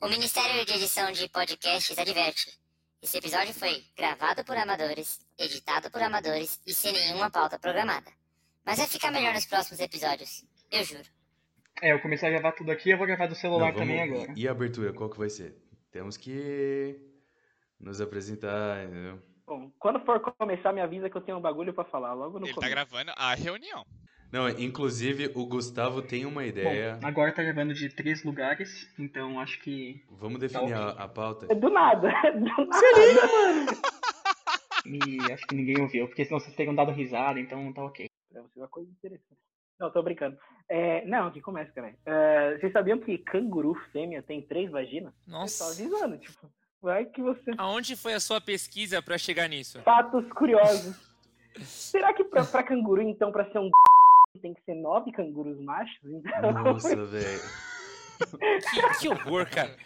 [0.00, 2.58] O Ministério de Edição de Podcasts adverte.
[3.02, 8.10] Esse episódio foi gravado por amadores, editado por amadores e sem nenhuma pauta programada.
[8.64, 11.04] Mas vai ficar melhor nos próximos episódios, eu juro.
[11.82, 14.22] É, eu comecei a gravar tudo aqui, eu vou gravar do celular Não, também vamos-
[14.24, 14.38] agora.
[14.38, 15.54] E a abertura, qual que vai ser?
[15.92, 16.98] Temos que
[17.78, 19.22] nos apresentar, entendeu?
[19.46, 22.46] Bom, quando for começar, me avisa que eu tenho um bagulho pra falar logo no
[22.46, 22.70] Ele tá começo.
[22.72, 23.86] gravando a reunião.
[24.32, 26.98] Não, inclusive o Gustavo tem uma ideia.
[27.00, 30.02] Bom, agora tá gravando de três lugares, então acho que.
[30.10, 31.46] Vamos definir a, a pauta?
[31.48, 32.66] É do nada, é do nada.
[34.88, 38.08] E acho que ninguém ouviu, porque senão vocês teriam dado risada, então tá ok.
[38.32, 39.40] Pra você uma coisa interessante.
[39.78, 40.38] Não, tô brincando.
[40.68, 41.94] É, não, que começa, cara.
[42.06, 45.12] É, vocês sabiam que canguru fêmea tem três vaginas?
[45.26, 45.64] Eu só Nossa.
[45.72, 46.50] avisando, tipo,
[46.80, 47.50] vai que você...
[47.58, 49.82] Aonde foi a sua pesquisa pra chegar nisso?
[49.82, 50.96] Fatos curiosos.
[51.60, 53.70] Será que pra, pra canguru, então, pra ser um
[54.36, 55.98] tem que ser nove cangurus machos?
[56.04, 57.40] Então, Nossa, velho.
[58.70, 59.76] Que, que horror, cara.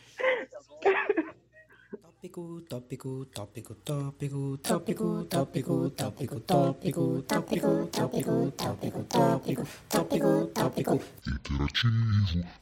[2.21, 11.01] Tópico, tópico, tópico, tópico, tópico, tópico, tópico, tópico, tópico, tópico, tópico, tópico, tópico, tópico.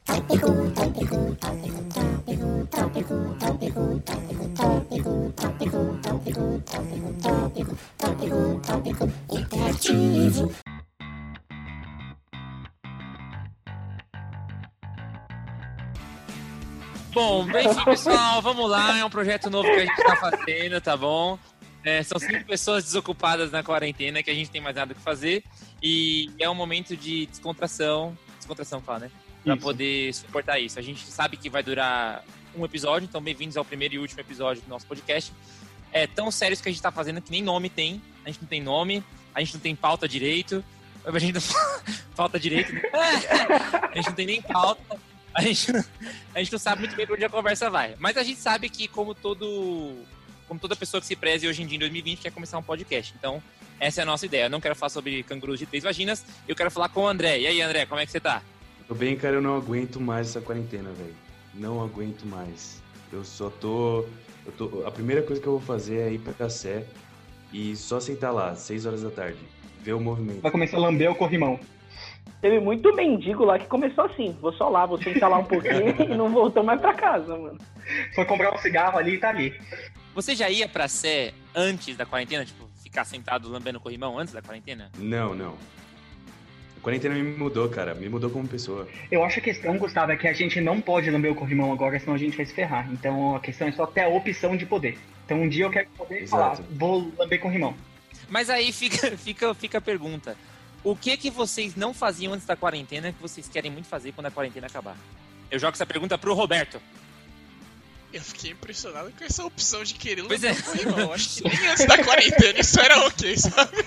[0.05, 6.61] Tópico, tópico, tópico, tópico, tópico, tópico, tópico, tópico, tópico, tópico,
[7.19, 10.68] tópico, tópico, tópico, interativo.
[17.19, 18.97] Bom, enfim, pessoal, vamos lá.
[18.97, 21.37] É um projeto novo que a gente tá fazendo, tá bom?
[21.83, 25.43] É, são cinco pessoas desocupadas na quarentena que a gente tem mais nada que fazer.
[25.83, 28.17] E é um momento de descontração.
[28.37, 29.11] Descontração, fala, né?
[29.43, 29.61] Pra Isso.
[29.61, 30.79] poder suportar isso.
[30.79, 32.23] A gente sabe que vai durar
[32.55, 35.33] um episódio, então bem-vindos ao primeiro e último episódio do nosso podcast.
[35.91, 38.01] É tão sério isso que a gente tá fazendo que nem nome tem.
[38.23, 39.03] A gente não tem nome,
[39.35, 40.63] a gente não tem pauta direito.
[41.03, 41.41] A gente não
[42.15, 42.71] falta direito.
[42.73, 42.81] né?
[43.91, 45.08] A gente não tem nem pauta.
[45.39, 45.83] A gente, não-
[46.35, 47.95] a gente não sabe muito bem pra onde a conversa vai.
[47.97, 49.95] Mas a gente sabe que, como todo.
[50.47, 53.13] Como toda pessoa que se preze hoje em dia, em 2020, quer começar um podcast.
[53.17, 53.41] Então,
[53.79, 54.45] essa é a nossa ideia.
[54.45, 57.39] Eu não quero falar sobre cangurus de três vaginas, eu quero falar com o André.
[57.39, 58.41] E aí, André, como é que você tá?
[58.87, 61.15] Tô bem, cara, eu não aguento mais essa quarentena, velho.
[61.53, 62.81] Não aguento mais.
[63.13, 64.05] Eu só tô,
[64.45, 64.83] eu tô.
[64.85, 66.83] A primeira coisa que eu vou fazer é ir pra Sé
[67.53, 69.39] e só sentar lá, 6 horas da tarde.
[69.81, 70.41] Ver o movimento.
[70.41, 71.59] Vai começar a lamber o corrimão.
[72.41, 74.37] Teve muito mendigo lá que começou assim.
[74.41, 77.57] Vou só lá, vou sentar lá um pouquinho e não voltou mais pra casa, mano.
[78.13, 79.59] Foi comprar um cigarro ali e tá ali.
[80.15, 82.45] Você já ia pra Sé antes da quarentena?
[82.45, 84.91] Tipo, ficar sentado lambendo o corrimão antes da quarentena?
[84.97, 85.55] Não, não.
[86.77, 87.93] A quarentena me mudou, cara.
[87.93, 88.87] Me mudou como pessoa.
[89.11, 91.99] Eu acho a questão, Gustavo, é que a gente não pode lamber o corrimão agora,
[91.99, 92.89] senão a gente vai se ferrar.
[92.91, 94.97] Então a questão é só ter a opção de poder.
[95.25, 96.69] Então um dia eu quero poder falar, Exato.
[96.71, 97.75] vou lamber corrimão.
[98.29, 100.37] Mas aí fica, fica, fica a pergunta.
[100.83, 104.27] O que que vocês não faziam antes da quarentena que vocês querem muito fazer quando
[104.27, 104.95] a quarentena acabar?
[105.51, 106.81] Eu jogo essa pergunta pro Roberto.
[108.11, 110.55] Eu fiquei impressionado com essa opção de querer Pois é.
[110.55, 110.99] corrimão.
[110.99, 113.77] Eu acho que nem antes da quarentena isso era ok, sabe?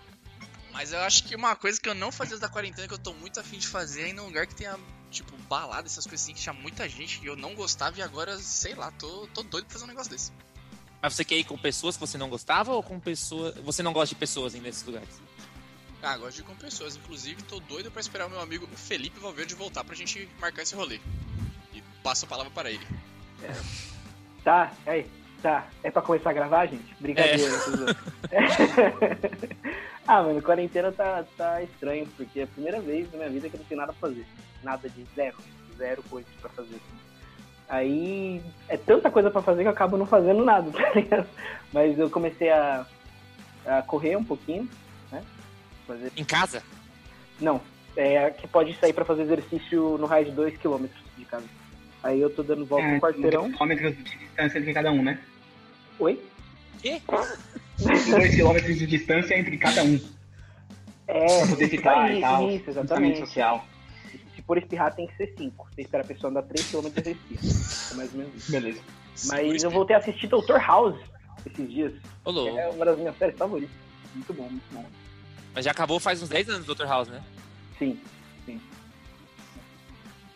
[0.72, 2.98] Mas eu acho que uma coisa que eu não fazia antes da quarentena, que eu
[2.98, 4.78] tô muito afim de fazer, é ir num lugar que tenha,
[5.10, 8.36] tipo, balada, essas coisas assim, que tinha muita gente e eu não gostava e agora,
[8.38, 10.32] sei lá, tô, tô doido pra fazer um negócio desse.
[11.00, 13.54] Mas você quer ir com pessoas que você não gostava ou com pessoas.
[13.64, 15.20] Você não gosta de pessoas ainda nesses lugares?
[16.02, 16.96] Ah, gosto de ir com pessoas.
[16.96, 20.74] Inclusive, tô doido pra esperar o meu amigo Felipe Valverde voltar pra gente marcar esse
[20.74, 21.00] rolê.
[21.72, 22.86] E passo a palavra para ele.
[24.44, 25.06] Tá, aí,
[25.42, 25.66] tá.
[25.82, 26.94] É pra começar a gravar, gente?
[27.00, 27.58] Brincadeira.
[27.64, 27.96] tudo.
[30.06, 33.56] ah, mano, quarentena tá, tá estranho, porque é a primeira vez na minha vida que
[33.56, 34.26] eu não tenho nada pra fazer.
[34.62, 35.36] Nada de zero.
[35.76, 36.80] Zero coisas pra fazer.
[37.68, 41.28] Aí é tanta coisa pra fazer que eu acabo não fazendo nada, tá ligado?
[41.72, 42.86] Mas eu comecei a,
[43.66, 44.68] a correr um pouquinho?
[45.86, 46.12] Fazer...
[46.16, 46.62] Em casa?
[47.40, 47.60] Não,
[47.96, 51.44] é que pode sair pra fazer exercício no raio de 2km de casa.
[52.02, 53.50] Aí eu tô dando volta no quarteirão.
[53.52, 55.18] quilômetros de distância entre cada um, né?
[55.98, 56.22] Oi?
[56.82, 57.00] Quê?
[57.78, 59.98] 2 quilômetros de distância entre cada um.
[61.08, 62.50] É, Pra poder ficar isso, e tal.
[62.50, 63.18] isso, exatamente.
[63.20, 63.64] social.
[64.34, 65.68] Se for espirrar, tem que ser 5.
[65.74, 67.92] Você espera a pessoa andar 3km e respira.
[67.92, 68.52] É mais ou menos isso.
[68.52, 68.80] Beleza.
[69.28, 70.58] Mas eu voltei a assistir Dr.
[70.58, 70.98] House
[71.46, 71.92] esses dias.
[72.24, 72.56] Ô, louco.
[72.58, 73.74] É uma das minhas séries favoritas.
[74.14, 74.84] Muito bom, muito bom.
[75.56, 76.84] Mas já acabou faz uns 10 anos, Dr.
[76.84, 77.22] House, né?
[77.78, 77.98] Sim,
[78.44, 78.60] sim.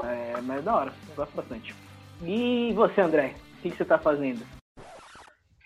[0.02, 1.74] É, mas da hora, eu gosto bastante.
[2.24, 3.34] E você, André?
[3.58, 4.40] O que, que você tá fazendo?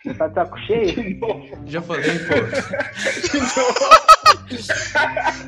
[0.02, 1.18] Você tá de saco cheio?
[1.66, 2.34] Já falei, pô.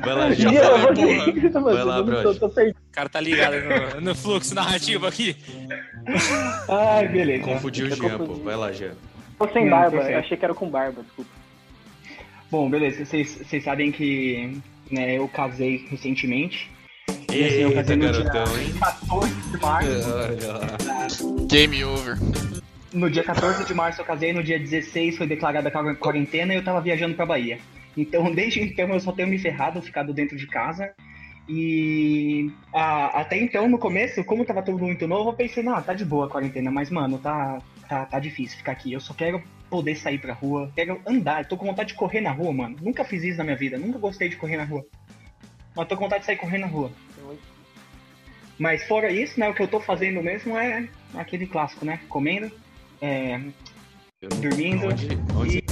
[0.03, 1.21] Vai lá, já eu falei, porra.
[1.21, 2.23] o que que você tá Vai lá, fazendo?
[2.23, 2.77] Tô, tô perdido.
[2.77, 3.55] O cara tá ligado
[3.95, 5.35] no, no fluxo narrativo aqui.
[6.69, 7.43] Ai, beleza.
[7.43, 8.35] Confundiu o Jean, pô.
[8.35, 8.95] Vai lá, Jean.
[9.37, 11.36] Tô sem barba, eu achei que era com barba, desculpa.
[12.49, 13.05] Bom, beleza.
[13.05, 14.61] Vocês sabem que
[14.91, 16.69] né, eu casei recentemente.
[17.31, 18.73] E assim, eu Eita, casei no dia garotão, hein?
[18.79, 19.89] 14 de março.
[20.15, 21.47] Olha.
[21.47, 22.17] Game over.
[22.93, 26.57] No dia 14 de março eu casei, no dia 16 foi declarada a quarentena e
[26.57, 27.59] eu tava viajando pra Bahia.
[27.95, 30.93] Então, desde então, eu só tenho me ferrado, ficado dentro de casa.
[31.47, 35.93] E a- até então, no começo, como tava tudo muito novo, eu pensei, não, tá
[35.93, 38.91] de boa a quarentena, mas, mano, tá, tá, tá difícil ficar aqui.
[38.91, 42.31] Eu só quero poder sair pra rua, quero andar, tô com vontade de correr na
[42.31, 42.75] rua, mano.
[42.81, 44.85] Nunca fiz isso na minha vida, nunca gostei de correr na rua.
[45.75, 46.91] Mas tô com vontade de sair correndo na rua.
[48.57, 51.99] Mas fora isso, né, o que eu tô fazendo mesmo é aquele clássico, né?
[52.09, 52.51] Comendo,
[53.01, 53.39] é,
[54.41, 54.87] Dormindo.
[54.87, 55.63] Onde, onde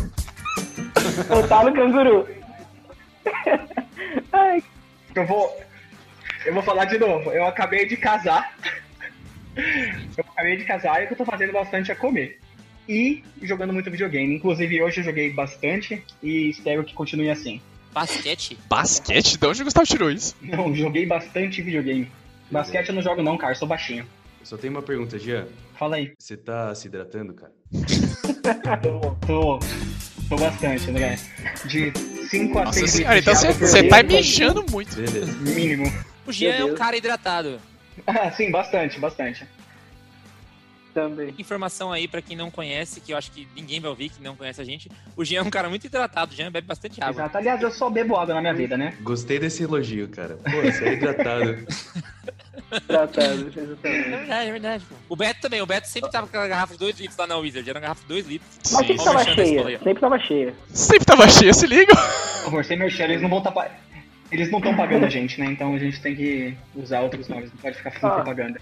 [0.00, 0.09] Eu
[1.28, 2.28] Otávio tá Canguru.
[4.32, 4.62] Ai,
[5.14, 5.60] Eu vou.
[6.46, 7.30] Eu vou falar de novo.
[7.30, 8.56] Eu acabei de casar.
[9.56, 12.40] Eu acabei de casar e o que eu tô fazendo bastante é comer.
[12.88, 14.34] E jogando muito videogame.
[14.34, 17.60] Inclusive hoje eu joguei bastante e espero que continue assim.
[17.92, 18.58] Basquete?
[18.68, 19.36] Basquete?
[19.36, 20.34] De onde o Gustavo tirou isso?
[20.40, 22.10] Não, joguei bastante videogame.
[22.50, 24.06] Basquete eu não jogo não, cara, eu sou baixinho.
[24.40, 25.46] Eu só tenho uma pergunta, Jean.
[25.76, 26.12] Fala aí.
[26.18, 27.52] Você tá se hidratando, cara?
[28.82, 29.58] Tô, tô,
[30.30, 31.18] tô bastante, André.
[31.66, 31.92] De
[32.30, 34.94] 5 a Nossa 6 senhora, então você tá mijando muito.
[34.94, 35.32] Beleza.
[35.40, 35.92] Mínimo.
[36.26, 37.60] O Jean é um cara hidratado.
[38.06, 39.44] Ah, sim, bastante, bastante.
[40.92, 41.34] Também.
[41.38, 44.36] Informação aí pra quem não conhece, que eu acho que ninguém vai ouvir, que não
[44.36, 44.90] conhece a gente.
[45.16, 47.22] O Jean é um cara muito hidratado, o Jean bebe bastante água.
[47.22, 47.38] Exato.
[47.38, 48.96] Aliás, eu só bebo água na minha vida, né?
[49.00, 50.36] Gostei desse elogio, cara.
[50.36, 51.56] Pô, você é hidratado.
[52.86, 53.82] Tratado, É exatamente.
[54.10, 54.84] verdade, é verdade.
[54.88, 54.94] pô.
[55.08, 57.36] O Beto também, o Beto sempre tava com aquela garrafa de 2 litros lá na
[57.36, 58.50] Wizard, era uma garrafa de 2 litros.
[58.72, 59.78] Mas sempre tava cheia.
[59.78, 60.54] Sempre tava cheia.
[60.68, 61.96] Sempre tava cheio, se liga.
[62.44, 63.70] Favor, sem merchan, eles não vão tá pa-
[64.30, 65.46] Eles não estão pagando a gente, né?
[65.46, 68.14] Então a gente tem que usar outros nomes, não pode ficar fazendo Ah.
[68.16, 68.60] propaganda.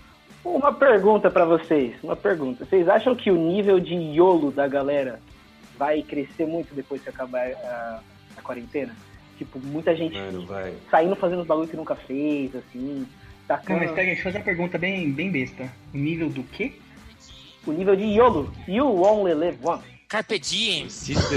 [0.56, 1.94] Uma pergunta pra vocês.
[2.02, 2.64] Uma pergunta.
[2.64, 5.20] Vocês acham que o nível de iolo da galera
[5.76, 8.00] vai crescer muito depois que acabar a,
[8.36, 8.94] a quarentena?
[9.36, 10.74] Tipo, muita gente Mano, vai.
[10.90, 13.06] saindo fazendo os bagulho que nunca fez, assim.
[13.06, 13.06] Não,
[13.46, 15.70] Tacando mas pega, deixa eu fazer uma pergunta bem, bem besta.
[15.94, 16.72] O nível do quê?
[17.68, 18.52] o nível de iolo.
[18.66, 19.84] You only live once.
[20.08, 20.88] Carpe diem.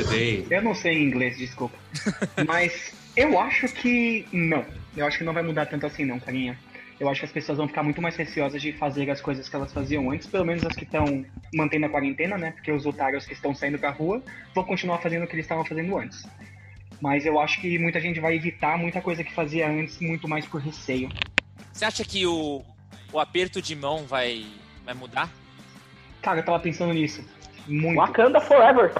[0.09, 0.47] Day.
[0.49, 1.77] Eu não sei inglês, desculpa.
[2.47, 4.65] Mas eu acho que não.
[4.95, 6.57] Eu acho que não vai mudar tanto assim não, carinha.
[7.01, 9.55] Eu acho que as pessoas vão ficar muito mais receosas de fazer as coisas que
[9.55, 12.51] elas faziam antes, pelo menos as que estão mantendo a quarentena, né?
[12.51, 14.21] Porque os otários que estão saindo pra rua
[14.53, 16.27] vão continuar fazendo o que eles estavam fazendo antes.
[17.01, 20.45] Mas eu acho que muita gente vai evitar muita coisa que fazia antes, muito mais
[20.45, 21.09] por receio.
[21.73, 22.61] Você acha que o,
[23.11, 24.45] o aperto de mão vai,
[24.85, 25.27] vai mudar?
[26.21, 27.27] Cara, eu tava pensando nisso.
[27.67, 27.97] Muito.
[27.97, 28.93] Wakanda forever.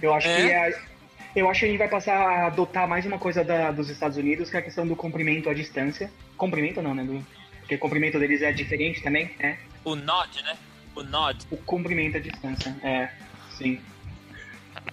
[0.00, 0.36] Eu acho É?
[0.46, 0.87] que é-
[1.38, 4.16] eu acho que a gente vai passar a adotar mais uma coisa da- dos Estados
[4.16, 6.10] Unidos, que é a questão do comprimento à distância.
[6.36, 7.04] Comprimento não, né?
[7.04, 7.24] Do-
[7.60, 9.58] porque o comprimento deles é diferente também, né?
[9.84, 10.56] O nod, né?
[10.94, 11.46] O nod.
[11.50, 13.10] O comprimento à distância, é,
[13.50, 13.80] sim.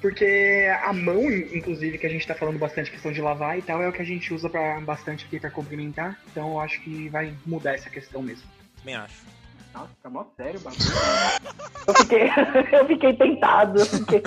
[0.01, 3.81] Porque a mão, inclusive, que a gente tá falando bastante questão de lavar e tal,
[3.81, 6.19] é o que a gente usa pra, bastante aqui pra cumprimentar.
[6.31, 8.47] Então eu acho que vai mudar essa questão mesmo.
[8.79, 9.15] Também acho.
[9.75, 10.81] Nossa, tá mó sério o bagulho.
[11.87, 12.23] Eu fiquei,
[12.79, 13.79] eu fiquei tentado.
[13.79, 14.23] Eu fiquei,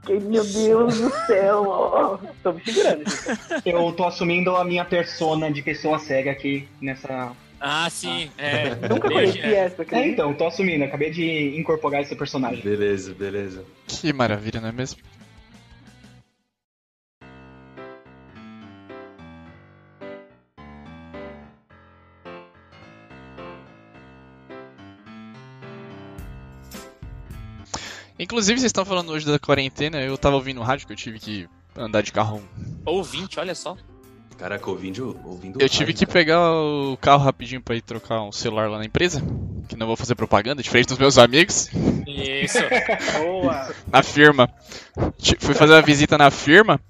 [0.00, 1.64] fiquei, meu Deus do céu.
[1.68, 2.18] ó.
[2.42, 3.62] Tô me segurando, gente.
[3.68, 7.32] Eu tô assumindo a minha persona de pessoa cega aqui nessa.
[7.60, 8.30] Ah, sim.
[8.38, 8.74] É.
[8.88, 9.48] Nunca conheci Jean.
[9.50, 10.06] essa, É, cara.
[10.06, 12.60] então, eu tô assumindo, acabei de incorporar esse personagem.
[12.60, 13.64] Beleza, beleza.
[13.86, 15.00] Que maravilha, não é mesmo?
[28.22, 31.18] Inclusive, vocês estão falando hoje da quarentena, eu tava ouvindo no rádio que eu tive
[31.18, 32.40] que andar de carro.
[32.86, 33.76] Ouvinte, olha só.
[34.38, 38.32] Caraca, ouvindo, ouvindo Eu tive rádio, que pegar o carro rapidinho pra ir trocar um
[38.32, 39.22] celular lá na empresa,
[39.68, 41.68] que não vou fazer propaganda, diferente dos meus amigos,
[42.06, 42.58] Isso.
[43.18, 43.74] Boa.
[43.90, 44.48] na firma.
[45.40, 46.80] Fui fazer uma visita na firma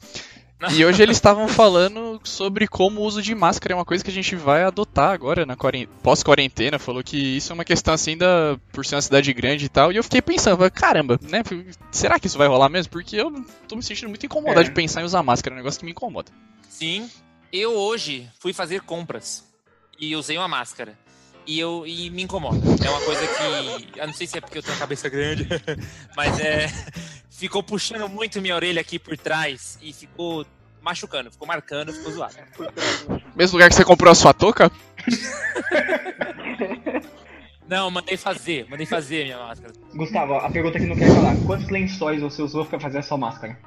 [0.70, 4.10] e hoje eles estavam falando sobre como o uso de máscara é uma coisa que
[4.10, 6.78] a gente vai adotar agora na quaren- pós-quarentena.
[6.78, 9.90] Falou que isso é uma questão assim da por ser uma cidade grande e tal.
[9.92, 11.42] E eu fiquei pensando, caramba, né?
[11.90, 12.92] Será que isso vai rolar mesmo?
[12.92, 13.32] Porque eu
[13.66, 14.64] tô me sentindo muito incomodado É.
[14.64, 16.30] de pensar em usar máscara, é um negócio que me incomoda.
[16.68, 17.08] Sim.
[17.52, 19.44] Eu hoje fui fazer compras
[20.00, 20.98] e usei uma máscara.
[21.46, 22.58] E eu e me incomoda.
[22.84, 23.98] É uma coisa que.
[23.98, 25.48] Eu não sei se é porque eu tenho a cabeça grande,
[26.16, 26.68] mas é.
[27.30, 30.46] Ficou puxando muito minha orelha aqui por trás e ficou
[30.80, 32.36] machucando, ficou marcando, ficou zoado.
[33.34, 34.70] Mesmo lugar que você comprou a sua touca?
[37.68, 39.72] Não, mandei fazer, mandei fazer minha máscara.
[39.94, 41.34] Gustavo, a pergunta que não quer falar.
[41.46, 43.58] Quantos lençóis você usou pra fazer a sua máscara?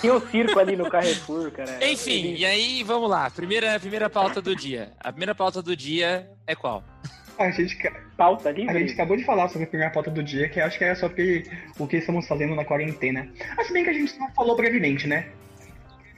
[0.00, 1.78] Tinha um circo ali no Carrefour, cara.
[1.86, 3.30] Enfim, e aí vamos lá.
[3.30, 4.92] Primeira, primeira pauta do dia.
[5.00, 6.84] A primeira pauta do dia é qual?
[7.38, 7.78] A gente,
[8.16, 8.92] Pauta a gente livre?
[8.92, 11.86] acabou de falar sobre a primeira pauta do dia, que acho que é sobre o
[11.86, 13.30] que estamos fazendo na quarentena.
[13.64, 15.28] Se bem que a gente não falou brevemente, né?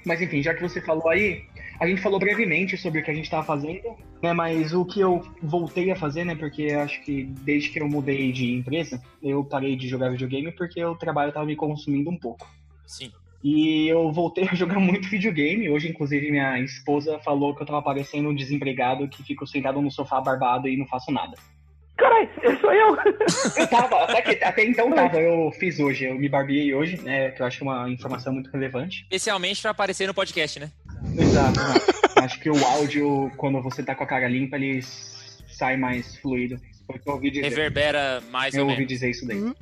[0.07, 1.45] Mas enfim, já que você falou aí,
[1.81, 4.35] A gente falou brevemente sobre o que a gente estava fazendo, né?
[4.35, 6.35] Mas o que eu voltei a fazer, né?
[6.35, 10.85] Porque acho que desde que eu mudei de empresa, eu parei de jogar videogame porque
[10.85, 12.47] o trabalho estava me consumindo um pouco.
[12.87, 13.11] Sim.
[13.43, 15.71] E eu voltei a jogar muito videogame.
[15.71, 19.91] Hoje, inclusive, minha esposa falou que eu tava parecendo um desempregado que fico sentado no
[19.91, 21.35] sofá barbado e não faço nada.
[21.97, 22.31] Caralho,
[22.61, 22.97] sou eu.
[23.57, 25.21] Eu tava, até, que, até então tava.
[25.21, 27.31] Eu fiz hoje, eu me barbeei hoje, né?
[27.31, 29.03] Que eu acho que é uma informação muito relevante.
[29.03, 30.71] Especialmente pra aparecer no podcast, né?
[31.19, 31.61] Exato.
[32.17, 36.59] acho que o áudio, quando você tá com a cara limpa, ele sai mais fluido.
[37.05, 37.49] Eu ouvi dizer.
[37.49, 38.93] Reverbera mais Eu ou ouvi menos.
[38.93, 39.53] dizer isso daí.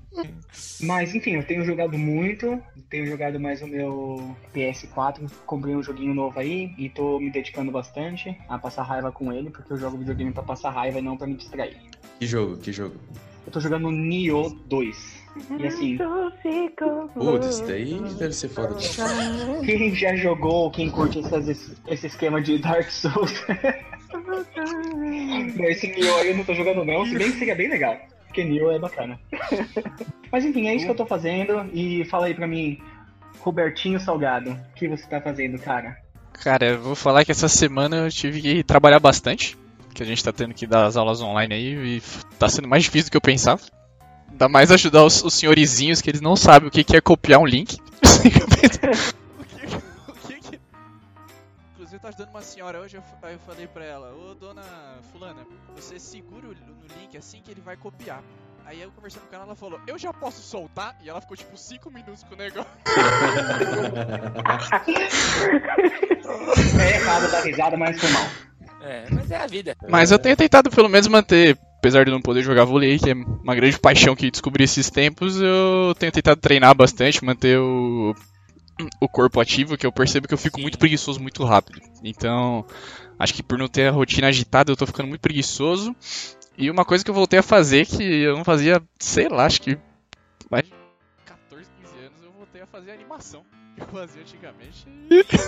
[0.80, 6.14] Mas enfim, eu tenho jogado muito, tenho jogado mais o meu PS4, comprei um joguinho
[6.14, 9.98] novo aí e tô me dedicando bastante a passar raiva com ele, porque eu jogo
[9.98, 11.76] videogame pra passar raiva e não pra me distrair.
[12.18, 12.96] Que jogo, que jogo?
[13.46, 15.18] Eu tô jogando Nioh 2.
[15.58, 15.98] E assim,
[17.14, 18.74] Putz, daí deve ser foda.
[19.64, 23.32] quem já jogou, quem curte essas- esse esquema de Dark Souls.
[25.68, 27.96] Esse Nioh aí eu não tô jogando não, se bem que seria bem legal.
[28.26, 29.18] Porque Nioh é bacana.
[30.30, 31.68] Mas enfim, é isso que eu tô fazendo.
[31.72, 32.78] E fala aí pra mim,
[33.40, 35.96] Robertinho Salgado, o que você tá fazendo, cara?
[36.32, 39.56] Cara, eu vou falar que essa semana eu tive que trabalhar bastante.
[39.94, 42.02] Que a gente tá tendo que dar as aulas online aí e
[42.38, 43.60] tá sendo mais difícil do que eu pensava.
[44.30, 47.40] Ainda mais ajudar os, os senhorizinhos que eles não sabem o que, que é copiar
[47.40, 47.78] um link.
[52.00, 54.62] Tô ajudando uma senhora hoje, eu, aí eu falei pra ela, ô dona
[55.10, 58.22] fulana, você segura o, no link assim que ele vai copiar.
[58.64, 60.96] Aí eu conversando com ela, ela falou, eu já posso soltar?
[61.02, 62.70] E ela ficou tipo 5 minutos com o negócio.
[66.78, 68.26] É errado dar risada, mas foi mal.
[68.82, 69.76] É, mas é a vida.
[69.88, 73.14] Mas eu tenho tentado pelo menos manter, apesar de não poder jogar vôlei, que é
[73.14, 78.14] uma grande paixão que descobri esses tempos, eu tenho tentado treinar bastante, manter o,
[79.00, 80.62] o corpo ativo, que eu percebo que eu fico Sim.
[80.62, 81.80] muito preguiçoso muito rápido.
[82.02, 82.64] Então,
[83.18, 85.94] acho que por não ter a rotina agitada, eu tô ficando muito preguiçoso.
[86.56, 89.62] E uma coisa que eu voltei a fazer que eu não fazia, sei lá, acho
[89.62, 89.78] que
[91.26, 93.42] 14, 15 anos eu voltei a fazer animação
[93.76, 94.86] que eu fazia antigamente.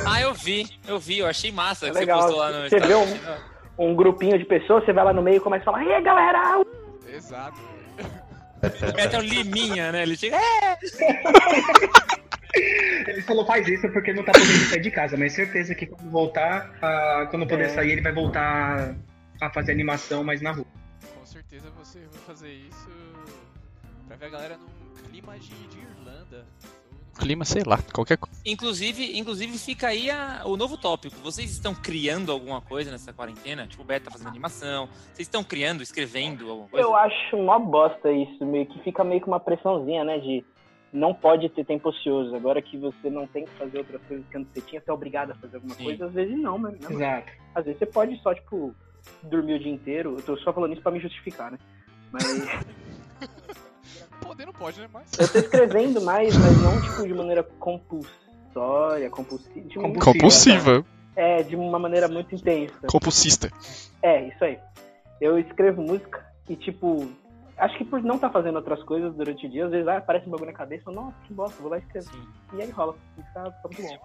[0.07, 2.19] Ah, eu vi, eu vi, eu achei massa É que legal.
[2.21, 3.61] você postou lá no Você vê um-.
[3.79, 6.03] Um grupinho de pessoas, você vai lá no meio e começa a falar, e aí
[6.03, 6.63] galera,
[7.09, 7.59] Exato.
[8.95, 10.03] Mete um liminha, né?
[10.03, 10.37] Ele chega.
[10.37, 10.79] É!
[12.55, 16.11] Ele falou faz isso porque não tá podendo sair de casa, mas certeza que quando
[16.11, 17.69] voltar, ah, quando puder É.
[17.69, 18.95] sair, ele vai voltar
[19.41, 20.67] a fazer animação, mas na rua.
[21.19, 22.89] Com certeza você vai fazer isso
[24.07, 26.45] pra ver a galera num clima de, de Irlanda.
[27.19, 28.41] clima, sei lá, qualquer coisa.
[28.47, 31.17] Inclusive, inclusive fica aí a- o novo tópico.
[31.23, 33.67] Vocês estão criando alguma coisa nessa quarentena?
[33.67, 34.87] Tipo, o Beto tá fazendo animação.
[35.13, 36.87] Vocês estão criando, escrevendo alguma coisa?
[36.87, 40.19] Eu acho uma bosta isso, meio que fica meio que uma pressãozinha, né?
[40.19, 40.43] De
[40.93, 42.35] não pode ter tempo ocioso.
[42.35, 44.93] Agora que você não tem que fazer outras coisas que antes você tinha, você é
[44.95, 45.85] obrigado a fazer alguma Sim.
[45.85, 46.89] coisa, às vezes não, mas né?
[46.91, 47.33] Exato.
[47.55, 48.75] às vezes você pode só, tipo,
[49.23, 50.17] dormir o dia inteiro.
[50.19, 51.59] Eu tô só falando isso pra me justificar, né?
[52.13, 52.25] Mas
[54.21, 54.89] Poder não pode, né?
[54.93, 55.11] Mas.
[55.19, 59.69] eu tô escrevendo mais, mas não, tipo, de maneira compulsória, compulsiva.
[59.75, 60.01] Compulsiva.
[60.05, 60.85] Compulsiva,
[61.17, 62.87] É, de uma maneira muito intensa.
[62.87, 63.51] compulsista.
[64.03, 64.59] É, isso aí.
[65.21, 67.11] Eu escrevo música e, tipo,
[67.61, 70.27] acho que por não estar fazendo outras coisas durante o dia, às vezes ah, aparece
[70.27, 72.09] um bagulho na cabeça, nossa, que bosta, vou lá escrever.
[72.09, 72.29] Sim.
[72.55, 72.97] E aí rola.
[73.19, 73.99] E tá, tá muito bom.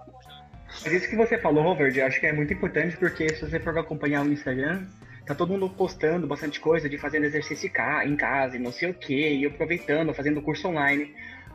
[0.84, 3.60] Mas isso que você falou, Robert, eu acho que é muito importante porque se você
[3.60, 4.86] for acompanhar o Instagram,
[5.26, 8.72] tá todo mundo postando bastante coisa de fazendo exercício em ca- em casa e não
[8.72, 11.14] sei o que, e aproveitando, fazendo curso online.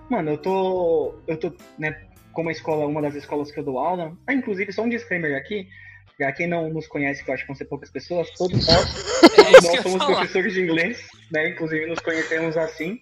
[0.09, 1.15] Mano, eu tô.
[1.27, 2.01] Eu tô, né,
[2.33, 4.17] como a escola, uma das escolas que eu dou aula.
[4.27, 5.69] Ah, inclusive, só um disclaimer aqui.
[6.17, 8.95] Pra quem não nos conhece, que eu acho que vão ser poucas pessoas, todos nós,
[9.23, 9.30] É isso
[9.63, 11.51] nós somos professores de inglês, né?
[11.51, 12.99] Inclusive nos conhecemos assim.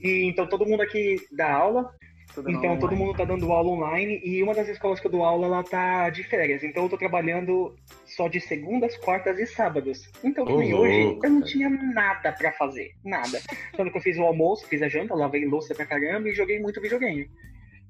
[0.00, 1.92] E então todo mundo aqui dá aula,
[2.34, 5.24] Tudo então todo mundo tá dando aula online e uma das escolas que eu dou
[5.24, 6.62] aula ela tá de férias.
[6.62, 7.74] Então eu tô trabalhando
[8.06, 10.10] só de segundas, quartas e sábados.
[10.24, 13.40] Então hoje louco, eu não tinha nada pra fazer, nada.
[13.76, 16.58] Tanto que eu fiz o almoço, fiz a janta, lavei louça pra caramba e joguei
[16.58, 17.28] muito videogame.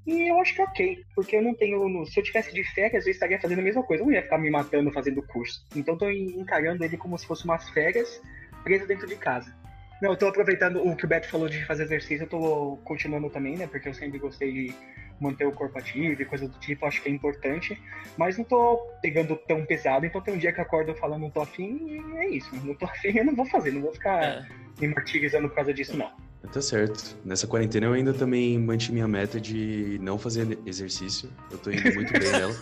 [0.05, 2.05] E eu acho que é ok, porque eu não tenho.
[2.05, 4.03] Se eu tivesse de férias, eu estaria fazendo a mesma coisa.
[4.03, 5.65] Eu não ia ficar me matando fazendo curso.
[5.75, 8.21] Então eu tô encarando ele como se fosse umas férias
[8.63, 9.53] preso dentro de casa.
[10.01, 13.29] Não, eu tô aproveitando o que o Beto falou de fazer exercício, eu tô continuando
[13.29, 13.67] também, né?
[13.67, 14.75] Porque eu sempre gostei de
[15.19, 17.81] manter o corpo ativo e coisa do tipo, acho que é importante.
[18.17, 21.29] Mas não tô pegando tão pesado, então tem um dia que eu acordo falando não
[21.29, 22.53] tô afim e é isso.
[22.65, 24.45] Não tô afim, eu não vou fazer, não vou ficar É.
[24.81, 26.11] me martirizando por causa disso, não.
[26.51, 27.17] Tá certo.
[27.25, 31.29] Nessa quarentena eu ainda também mantive minha meta de não fazer exercício.
[31.49, 32.53] Eu tô indo muito bem nela.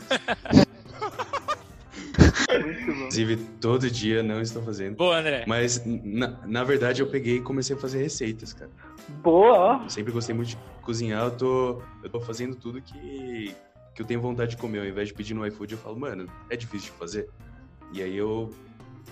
[2.63, 2.91] Muito bom.
[2.91, 4.95] Inclusive, todo dia não estou fazendo.
[4.95, 5.43] Boa, André.
[5.47, 8.71] Mas, na, na verdade, eu peguei e comecei a fazer receitas, cara.
[9.21, 9.81] Boa.
[9.83, 13.55] Eu sempre gostei muito de cozinhar, eu tô, eu tô fazendo tudo que,
[13.93, 16.27] que eu tenho vontade de comer, ao invés de pedir no iFood, eu falo, mano,
[16.50, 17.29] é difícil de fazer.
[17.93, 18.50] E aí eu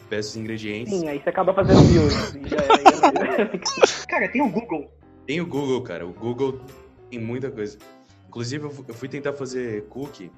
[0.10, 0.93] peço os ingredientes.
[0.93, 2.38] Sim, aí você acaba fazendo miojo.
[2.38, 4.91] e já é- Cara, tem o Google.
[5.25, 6.05] Tem o Google, cara.
[6.08, 6.60] O Google
[7.10, 7.77] tem muita coisa.
[8.27, 10.31] Inclusive, eu fu- eu fui tentar fazer cookie.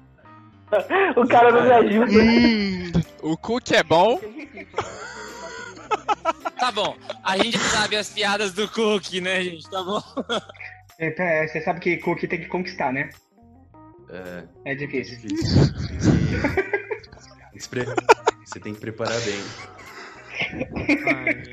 [1.16, 2.12] o cara não me ajuda.
[2.12, 2.92] Hum,
[3.32, 4.18] o cookie é bom.
[6.58, 9.68] Tá bom, a gente sabe as piadas do Cook, né, gente?
[9.68, 10.00] Tá bom.
[10.98, 13.10] É, tá, Você sabe que cookie tem que conquistar, né?
[14.08, 15.18] É, É é difícil.
[18.52, 19.42] Você tem que preparar bem.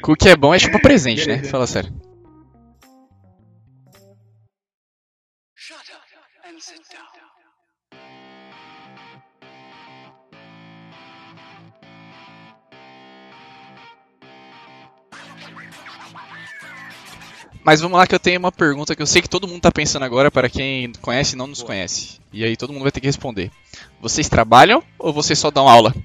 [0.01, 1.41] Cookie é bom é tipo presente, né?
[1.45, 1.89] Fala sério.
[17.63, 19.71] Mas vamos lá que eu tenho uma pergunta que eu sei que todo mundo tá
[19.71, 22.19] pensando agora para quem conhece e não nos conhece.
[22.33, 23.51] E aí todo mundo vai ter que responder.
[24.01, 25.95] Vocês trabalham ou vocês só dão aula?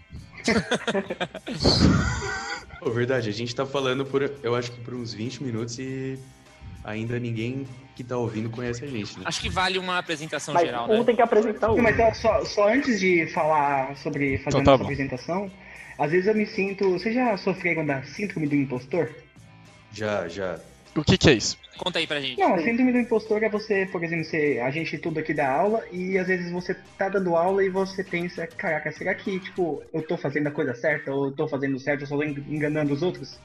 [2.81, 6.19] Pô, verdade, a gente tá falando por, eu acho que por uns 20 minutos e
[6.85, 9.25] ainda ninguém que tá ouvindo conhece a gente, né?
[9.27, 11.05] Acho que vale uma apresentação Mas geral, um né?
[11.05, 14.71] tem que apresentar o mas ó, só, só antes de falar sobre fazer Então tá
[14.71, 14.85] a nossa bom.
[14.85, 15.51] apresentação,
[15.99, 16.91] às vezes eu me sinto.
[16.91, 19.11] Vocês já sofreram da síndrome do impostor?
[19.93, 20.59] Já, já.
[20.97, 21.59] O que que é isso?
[21.77, 22.39] Conta aí pra gente.
[22.39, 25.51] Não, a síndrome do impostor é você, por exemplo, ser a gente tudo aqui da
[25.51, 29.83] aula e às vezes você tá dando aula e você pensa, caraca, será que, tipo,
[29.93, 32.45] eu tô fazendo a coisa certa ou eu tô fazendo certo, eu só tô en-
[32.49, 33.39] enganando os outros?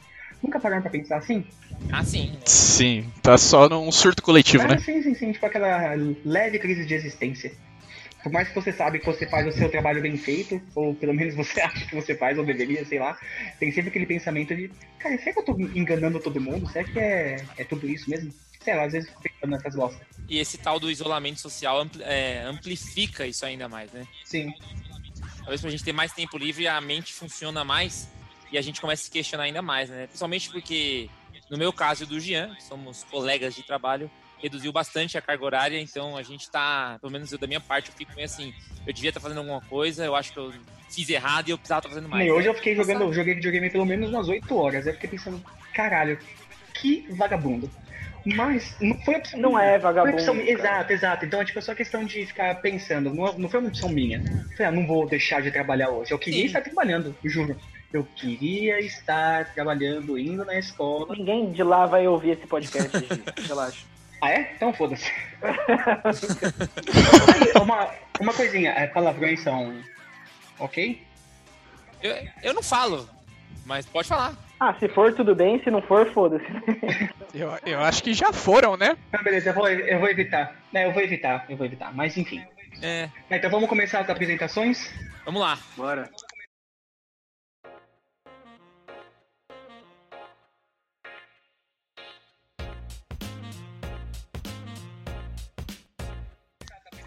[0.43, 1.43] Nunca pararam pra pensar assim?
[1.91, 2.31] Ah, sim.
[2.45, 4.85] Sim, tá só num surto coletivo, Mas né?
[4.85, 7.51] sim, sim, sim, tipo aquela leve crise de existência.
[8.21, 11.13] Por mais que você sabe que você faz o seu trabalho bem feito, ou pelo
[11.13, 13.17] menos você acha que você faz, ou deveria, sei lá,
[13.59, 16.69] tem sempre aquele pensamento de, cara, será que eu tô enganando todo mundo?
[16.69, 18.33] Será que é, é tudo isso mesmo?
[18.61, 20.07] Sei lá, às vezes eu fico pensando nessas bostas.
[20.27, 24.05] E esse tal do isolamento social ampli- é, amplifica isso ainda mais, né?
[24.25, 24.53] Sim.
[25.39, 28.09] Talvez pra gente ter mais tempo livre, a mente funciona mais
[28.51, 30.05] e a gente começa a se questionar ainda mais, né?
[30.07, 31.09] Principalmente porque,
[31.49, 35.79] no meu caso e do Jean, somos colegas de trabalho, reduziu bastante a carga horária,
[35.79, 38.53] então a gente tá, pelo menos eu da minha parte, eu fico meio assim,
[38.85, 40.53] eu devia estar fazendo alguma coisa, eu acho que eu
[40.89, 42.23] fiz errado e eu precisava estar fazendo mais.
[42.23, 44.87] Nem hoje eu fiquei jogando, eu joguei videogame pelo menos umas 8 horas.
[44.87, 46.17] Eu fiquei pensando, caralho,
[46.73, 47.69] que vagabundo.
[48.25, 49.63] Mas não foi opção Não minha.
[49.63, 50.13] é Foi vagabundo.
[50.15, 51.25] opção, exato, exato.
[51.25, 53.13] Então é tipo só questão de ficar pensando.
[53.13, 54.21] Não, não foi uma opção minha.
[54.57, 56.11] Falei, ah, não vou deixar de trabalhar hoje.
[56.11, 56.47] Eu queria Sim.
[56.47, 57.55] estar trabalhando, juro.
[57.93, 61.15] Eu queria estar trabalhando, indo na escola.
[61.15, 63.47] Ninguém de lá vai ouvir esse podcast, Gi.
[63.47, 63.85] Relaxa.
[64.21, 64.51] Ah, é?
[64.55, 65.11] Então foda-se.
[67.61, 69.81] uma, uma coisinha, é, palavrões são.
[70.59, 71.01] Ok?
[72.01, 73.09] Eu, eu não falo,
[73.65, 74.33] mas pode falar.
[74.59, 75.61] Ah, se for, tudo bem.
[75.63, 76.45] Se não for, foda-se.
[77.33, 78.97] Eu, eu acho que já foram, né?
[79.13, 80.53] Não, beleza, eu vou, eu vou evitar.
[80.73, 81.93] É, eu vou evitar, eu vou evitar.
[81.93, 82.43] Mas enfim.
[82.81, 84.91] É, Então vamos começar as apresentações.
[85.23, 85.57] vamos lá.
[85.77, 86.09] Bora.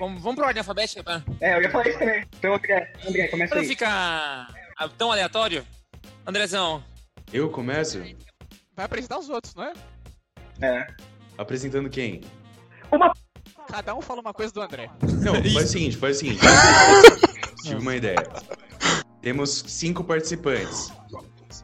[0.03, 2.25] Vamos, vamos pra ordem alfabética pra, É, eu ia falar isso também.
[2.37, 3.69] Então, André, André, começa pra não aí.
[3.69, 5.65] ficar ah, tão aleatório.
[6.27, 6.83] Andrezão,
[7.33, 8.03] Eu começo
[8.75, 9.73] Vai apresentar os outros, não é?
[10.61, 10.87] É.
[11.38, 12.21] apresentando quem?
[13.69, 14.91] Cada um fala uma coisa do André.
[15.23, 16.41] Não, faz o seguinte, faz o seguinte.
[17.62, 18.17] Tive uma ideia.
[19.21, 20.93] Temos cinco participantes.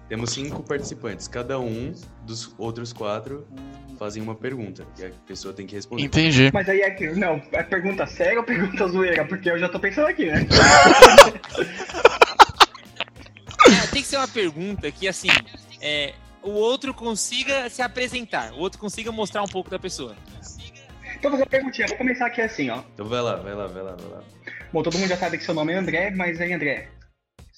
[0.09, 1.29] Temos cinco participantes.
[1.29, 3.47] Cada um dos outros quatro
[3.99, 4.87] fazem uma pergunta.
[4.99, 6.03] E a pessoa tem que responder.
[6.03, 6.51] Entendi.
[6.53, 7.09] Mas aí é que.
[7.11, 9.25] Não, é pergunta séria ou pergunta zoeira?
[9.25, 10.47] Porque eu já tô pensando aqui, né?
[13.67, 15.29] é, tem que ser uma pergunta que, assim,
[15.81, 20.15] é, o outro consiga se apresentar, o outro consiga mostrar um pouco da pessoa.
[21.19, 21.89] Então vou fazer uma perguntinha.
[21.89, 22.83] Vou começar aqui assim, ó.
[22.95, 24.23] Então vai lá, vai lá, vai lá, vai lá.
[24.73, 26.89] Bom, todo mundo já sabe que seu nome é André, mas aí, André.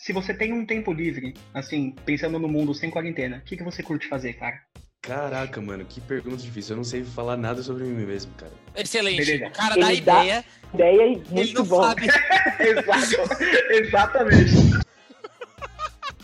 [0.02, 3.62] Se você tem um tempo livre, assim, pensando no mundo sem quarentena, o que, que
[3.62, 4.58] você curte fazer, cara?
[5.02, 6.72] Caraca, mano, que pergunta difícil.
[6.72, 8.52] Eu não sei falar nada sobre mim mesmo, cara.
[8.74, 9.18] Excelente.
[9.18, 9.48] Beleza.
[9.48, 11.82] O cara Ele dá dá- ideia, Ideia e ele muito não bom.
[11.82, 12.06] sabe.
[12.60, 13.34] Exato,
[13.70, 14.54] exatamente.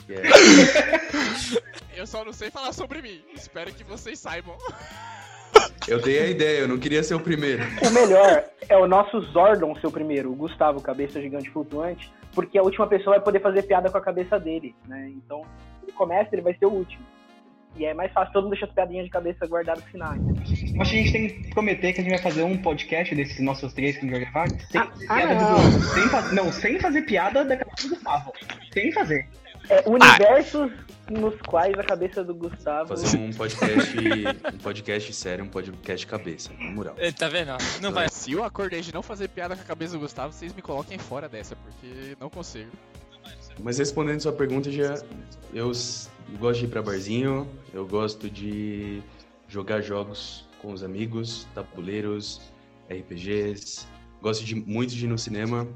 [0.09, 0.23] É,
[2.01, 3.23] Eu só não sei falar sobre mim.
[3.35, 4.57] Espero que vocês saibam.
[5.89, 7.63] Eu dei a ideia, eu não queria ser o primeiro.
[7.87, 12.59] O melhor é o nosso Zordon ser o primeiro, o Gustavo, cabeça gigante flutuante, porque
[12.59, 15.11] a última pessoa vai poder fazer piada com a cabeça dele, né?
[15.17, 15.43] Então,
[15.83, 17.05] ele começa, ele vai ser o último.
[17.79, 20.15] E é mais fácil, todo mundo deixa as piadinhas de cabeça guardadas no final.
[20.81, 23.39] Acho que a gente tem que prometer que a gente vai fazer um podcast desses
[23.41, 25.65] nossos três que a gente vai gravar, sem Ah, fazer piada ah, não.
[25.65, 25.93] outros.
[25.93, 28.33] Sem fa- não, sem fazer piada da cabeça do Gustavo.
[28.73, 29.27] Sem fazer.
[29.69, 30.71] É, universos
[31.11, 32.89] nos quais a cabeça do Gustavo.
[32.89, 33.97] Fazer um podcast,
[34.55, 36.95] um podcast sério, um podcast cabeça, na moral.
[36.99, 37.53] É, Tá vendo?
[37.81, 38.09] Não vai.
[38.09, 40.99] Se eu acordei de não fazer piada com a cabeça do Gustavo, vocês me coloquem
[40.99, 42.71] fora dessa, porque não consigo.
[43.61, 44.95] Mas respondendo sua pergunta, já
[45.53, 45.73] eu
[46.39, 49.03] gosto de ir pra barzinho, eu gosto de
[49.49, 52.41] jogar jogos com os amigos, tabuleiros,
[52.91, 53.87] RPGs.
[54.21, 55.67] Gosto de muito de ir no cinema.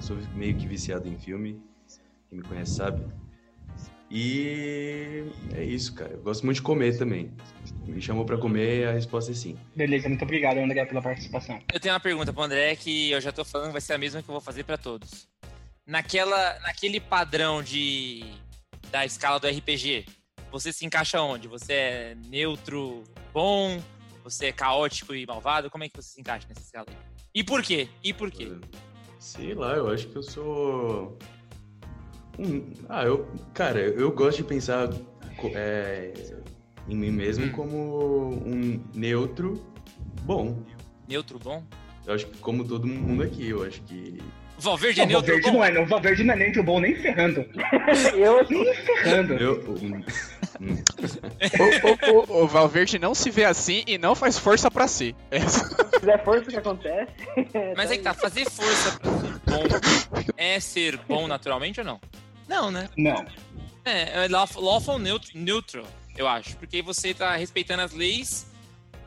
[0.00, 1.60] Sou meio que viciado em filme.
[2.28, 3.04] Quem me conhece sabe.
[4.10, 6.12] E é isso, cara.
[6.12, 7.30] Eu gosto muito de comer também.
[7.86, 9.56] Me chamou pra comer, a resposta é sim.
[9.76, 11.60] Beleza, muito obrigado, André, pela participação.
[11.72, 14.22] Eu tenho uma pergunta pro André que eu já tô falando vai ser a mesma
[14.22, 15.28] que eu vou fazer pra todos.
[15.86, 18.24] Naquela, naquele padrão de
[18.90, 20.06] da escala do RPG,
[20.50, 21.46] você se encaixa onde?
[21.48, 23.82] Você é neutro, bom?
[24.24, 25.70] Você é caótico e malvado?
[25.70, 26.96] Como é que você se encaixa nessa escala aí?
[27.34, 27.88] E por quê?
[28.02, 28.50] E por quê?
[29.18, 31.18] Sei lá, eu acho que eu sou.
[32.38, 33.26] Um- ah, eu.
[33.54, 34.88] Cara, eu gosto de pensar
[35.54, 36.12] é,
[36.88, 37.52] em mim mesmo Hum.
[37.52, 39.62] como um neutro
[40.22, 40.62] bom.
[41.08, 41.62] Neutro bom?
[42.06, 44.18] Eu acho que como todo mundo aqui, eu acho que.
[44.60, 45.56] Valverde é Não, o neutro Valverde bom?
[45.58, 45.82] não é, não.
[45.82, 47.44] O Valverde não é nem de bom, nem ferrando.
[48.16, 49.34] Eu, Nem ferrando.
[49.34, 49.60] Eu.
[49.80, 50.02] um-
[50.60, 50.82] hum,
[52.28, 55.14] O, o- o Valverde não se vê assim e não faz força pra si.
[55.30, 55.60] É se
[56.00, 57.12] fizer força, o que acontece?
[57.76, 59.62] Mas é que tá, fazer força pra ser bom
[60.36, 62.00] é ser bom naturalmente ou não?
[62.48, 62.88] Não, né?
[62.96, 63.24] Não.
[63.84, 65.84] É, é lawful, lawful neut- neutral,
[66.16, 66.56] eu acho.
[66.56, 68.46] Porque aí você tá respeitando as leis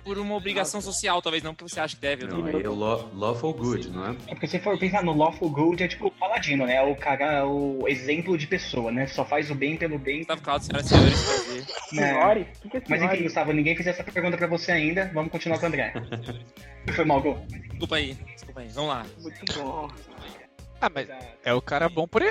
[0.04, 2.26] por uma obrigação social, talvez não porque você acha que deve.
[2.26, 4.16] ou não, aí é law, lawful good, não é?
[4.28, 6.82] É porque se for pensar no Lawful Good, é tipo o paladino, né?
[6.82, 9.06] O cara, o exemplo de pessoa, né?
[9.06, 10.20] Só faz o bem pelo bem.
[10.20, 11.62] Gustavo Caldo, senhoras e senhores, prazer.
[11.94, 12.08] né?
[12.08, 12.48] Senhores?
[12.58, 13.24] O que, que é Mas enfim?
[13.24, 15.12] Gustavo, ninguém fez essa pergunta pra você ainda.
[15.14, 15.94] Vamos continuar com o André.
[16.96, 17.46] Foi mal, Gol.
[17.70, 18.68] Desculpa aí, desculpa aí.
[18.70, 19.06] Vamos lá.
[19.22, 19.88] Muito bom.
[20.82, 21.08] Ah, mas
[21.44, 22.24] é o cara bom por.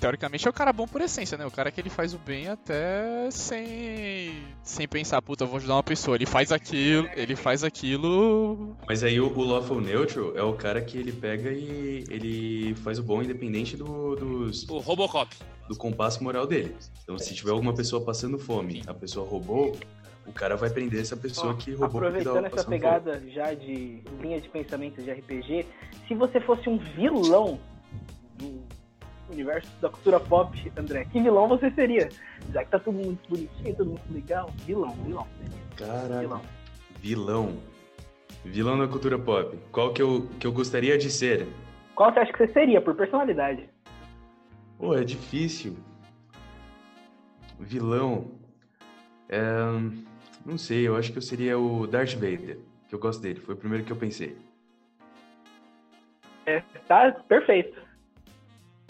[0.00, 1.44] Teoricamente é o cara bom por essência, né?
[1.44, 4.42] O cara que ele faz o bem até sem.
[4.62, 6.16] sem pensar, puta, eu vou ajudar uma pessoa.
[6.16, 8.74] Ele faz aquilo, ele faz aquilo.
[8.88, 12.98] Mas aí o, o lawful neutral é o cara que ele pega e ele faz
[12.98, 15.36] o bom independente do, dos, O Robocop.
[15.68, 16.74] do compasso moral dele.
[17.02, 19.76] Então, se tiver alguma pessoa passando fome, a pessoa roubou,
[20.26, 24.48] o cara vai prender essa pessoa que roubou Aproveitando essa pegada já de linha de
[24.48, 25.66] pensamento de RPG,
[26.08, 27.58] se você fosse um vilão
[28.40, 28.62] do
[29.32, 32.08] universo da cultura pop, André, que vilão você seria?
[32.52, 35.26] Já que tá todo mundo bonitinho, todo mundo legal, vilão, vilão.
[35.76, 36.42] Caraca, Vilão.
[37.00, 37.56] vilão.
[38.44, 39.56] Vilão da cultura pop.
[39.70, 41.46] Qual que eu, que eu gostaria de ser?
[41.94, 43.68] Qual você acha que você seria, por personalidade?
[44.78, 45.76] Pô, é difícil.
[47.58, 48.30] Vilão.
[49.28, 49.42] É,
[50.44, 53.38] não sei, eu acho que eu seria o Darth Vader, que eu gosto dele.
[53.40, 54.36] Foi o primeiro que eu pensei.
[56.46, 57.78] É, tá perfeito.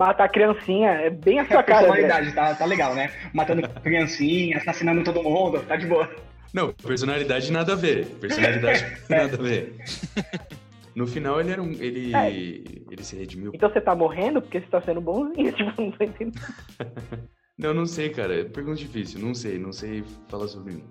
[0.01, 2.01] Matar criancinha é bem a A sua cara, André.
[2.01, 3.13] personalidade, tá, tá legal, né?
[3.35, 6.09] Matando criancinha, assassinando todo mundo, tá de boa.
[6.55, 8.07] Não, personalidade nada a ver.
[8.19, 9.77] Personalidade nada a ver.
[10.95, 11.71] No final ele era um.
[11.73, 12.17] Ele.
[12.17, 12.31] É.
[12.31, 13.53] Ele se redimiu.
[13.55, 16.41] Então você tá morrendo porque você tá sendo bonzinho, tipo, não tô entendendo.
[17.59, 18.41] Não, não sei, cara.
[18.41, 19.21] É Pergunta difícil.
[19.21, 20.85] Não sei, não sei falar sobre mim.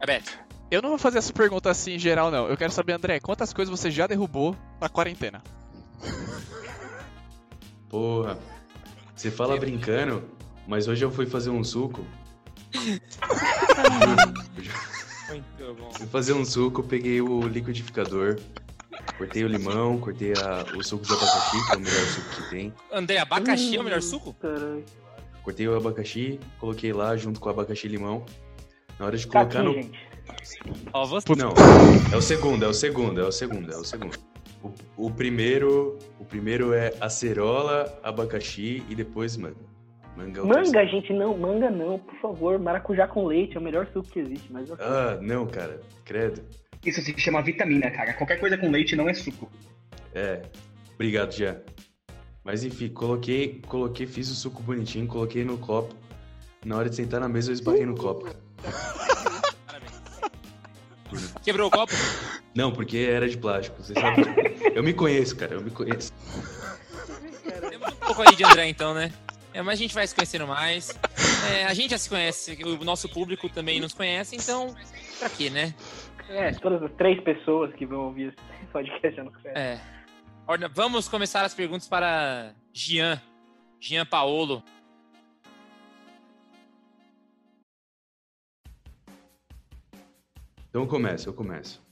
[0.00, 0.32] É Beto.
[0.70, 2.48] Eu não vou fazer essa pergunta assim em geral, não.
[2.48, 5.42] Eu quero saber, André, quantas coisas você já derrubou na quarentena?
[7.88, 8.38] Porra.
[9.14, 10.22] Você fala brincando,
[10.66, 12.04] mas hoje eu fui fazer um suco.
[15.28, 15.90] Muito bom.
[15.92, 18.38] Fui fazer um suco, peguei o liquidificador,
[19.18, 22.50] cortei o limão, cortei a- o suco de abacaxi, que é o melhor suco que
[22.50, 22.74] tem.
[22.92, 24.32] André, abacaxi é o melhor suco?
[24.34, 24.84] Caralho.
[25.42, 28.24] Cortei o abacaxi, coloquei lá junto com o abacaxi e limão.
[28.98, 29.74] Na hora de colocar Caqui, no.
[29.74, 29.98] gente.
[30.92, 31.26] Ó, você.
[31.36, 31.52] Não,
[32.12, 34.18] é o segundo, é o segundo, é o segundo, é o segundo.
[34.62, 39.56] O, o primeiro, o primeiro é acerola, abacaxi e depois manga.
[40.16, 40.44] Manga é.
[40.44, 42.58] Manga, gente, não, manga não, por favor.
[42.58, 44.84] Maracujá com leite é o melhor suco que existe, mas ok.
[44.84, 46.42] Ah, não, cara, credo.
[46.84, 48.14] Isso se chama vitamina, cara.
[48.14, 49.50] Qualquer coisa com leite não é suco.
[50.14, 50.42] É,
[50.94, 51.56] obrigado, já.
[52.42, 55.94] Mas enfim, coloquei, coloquei, fiz o suco bonitinho, coloquei no copo.
[56.64, 58.28] Na hora de sentar na mesa eu esbarrei no copo.
[61.42, 61.92] Quebrou o copo?
[62.54, 64.22] Não, porque era de plástico, você sabe.
[64.74, 66.12] Eu me conheço, cara, eu me conheço.
[67.70, 69.12] Temos um pouco aí de André, então, né?
[69.52, 70.98] É, mas a gente vai se conhecendo mais.
[71.50, 74.74] É, a gente já se conhece, o nosso público também nos conhece, então,
[75.18, 75.74] pra quê, né?
[76.28, 79.62] É, todas as três pessoas que vão ouvir esse podcast já não conhecem.
[79.62, 79.80] É.
[80.74, 83.20] Vamos começar as perguntas para Gian.
[83.80, 84.62] Gian Paolo.
[90.76, 91.82] Então eu começo, eu começo.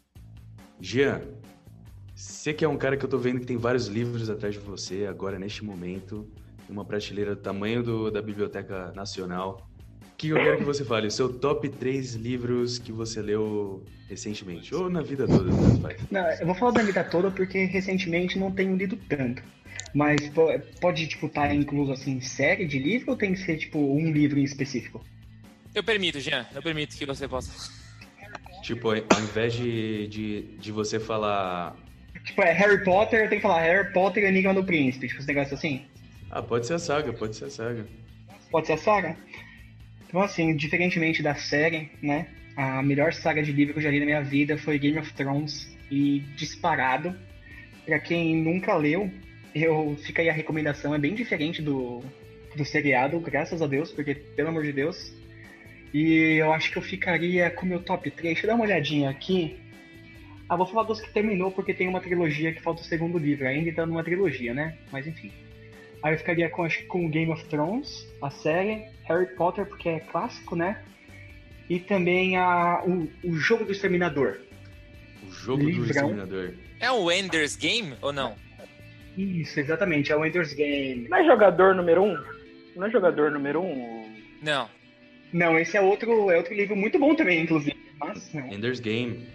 [0.78, 1.22] Jean,
[2.14, 4.60] você que é um cara que eu tô vendo que tem vários livros atrás de
[4.60, 6.30] você agora neste momento,
[6.68, 9.66] uma prateleira do tamanho do- da Biblioteca Nacional.
[10.02, 11.06] O que eu quero que você fale?
[11.06, 14.74] O seu top 3 livros que você leu recentemente?
[14.74, 16.02] Ou na vida toda, tanto faz.
[16.10, 19.42] Não, eu vou falar da vida toda porque recentemente não tenho lido tanto.
[19.94, 23.78] Mas po- pode, tipo, estar incluso, assim, série de livro ou tem que ser, tipo,
[23.78, 25.02] um livro em específico?
[25.74, 26.44] Eu permito, Jean.
[26.54, 27.82] Eu permito que você possa.
[28.64, 31.76] Tipo, ao invés de, de, de você falar.
[32.24, 35.28] Tipo, é Harry Potter, tenho que falar Harry Potter e Enigma do Príncipe, tipo, esse
[35.28, 35.84] negócio assim.
[36.30, 37.86] Ah, pode ser a saga, pode ser a saga.
[38.50, 39.18] Pode ser a saga?
[40.08, 42.26] Então, assim, diferentemente da série, né?
[42.56, 45.12] A melhor saga de livro que eu já li na minha vida foi Game of
[45.12, 45.70] Thrones.
[45.90, 47.14] E disparado.
[47.84, 49.10] Pra quem nunca leu,
[49.54, 50.94] eu fica aí a recomendação.
[50.94, 52.02] É bem diferente do,
[52.56, 55.12] do seriado, graças a Deus, porque, pelo amor de Deus.
[55.94, 58.34] E eu acho que eu ficaria com o meu top 3.
[58.34, 59.56] Deixa eu dar uma olhadinha aqui.
[60.48, 63.46] Ah, vou falar dos que terminou, porque tem uma trilogia que falta o segundo livro.
[63.46, 64.76] Ainda tá numa trilogia, né?
[64.90, 65.32] Mas enfim.
[66.02, 69.88] Aí eu ficaria com, acho que com Game of Thrones, a série, Harry Potter, porque
[69.88, 70.82] é clássico, né?
[71.70, 74.40] E também a, o, o Jogo do Exterminador.
[75.22, 75.86] O jogo do Livrão.
[75.86, 76.54] Exterminador.
[76.80, 78.34] É o Ender's Game ou não?
[79.16, 81.08] Isso, exatamente, é o Ender's Game.
[81.08, 82.18] Não é jogador número um?
[82.74, 84.12] Não é jogador número um?
[84.42, 84.68] Não.
[85.34, 87.76] Não, esse é outro, é outro livro muito bom também, inclusive.
[87.98, 88.52] Mas não.
[88.52, 89.26] Ender's Game.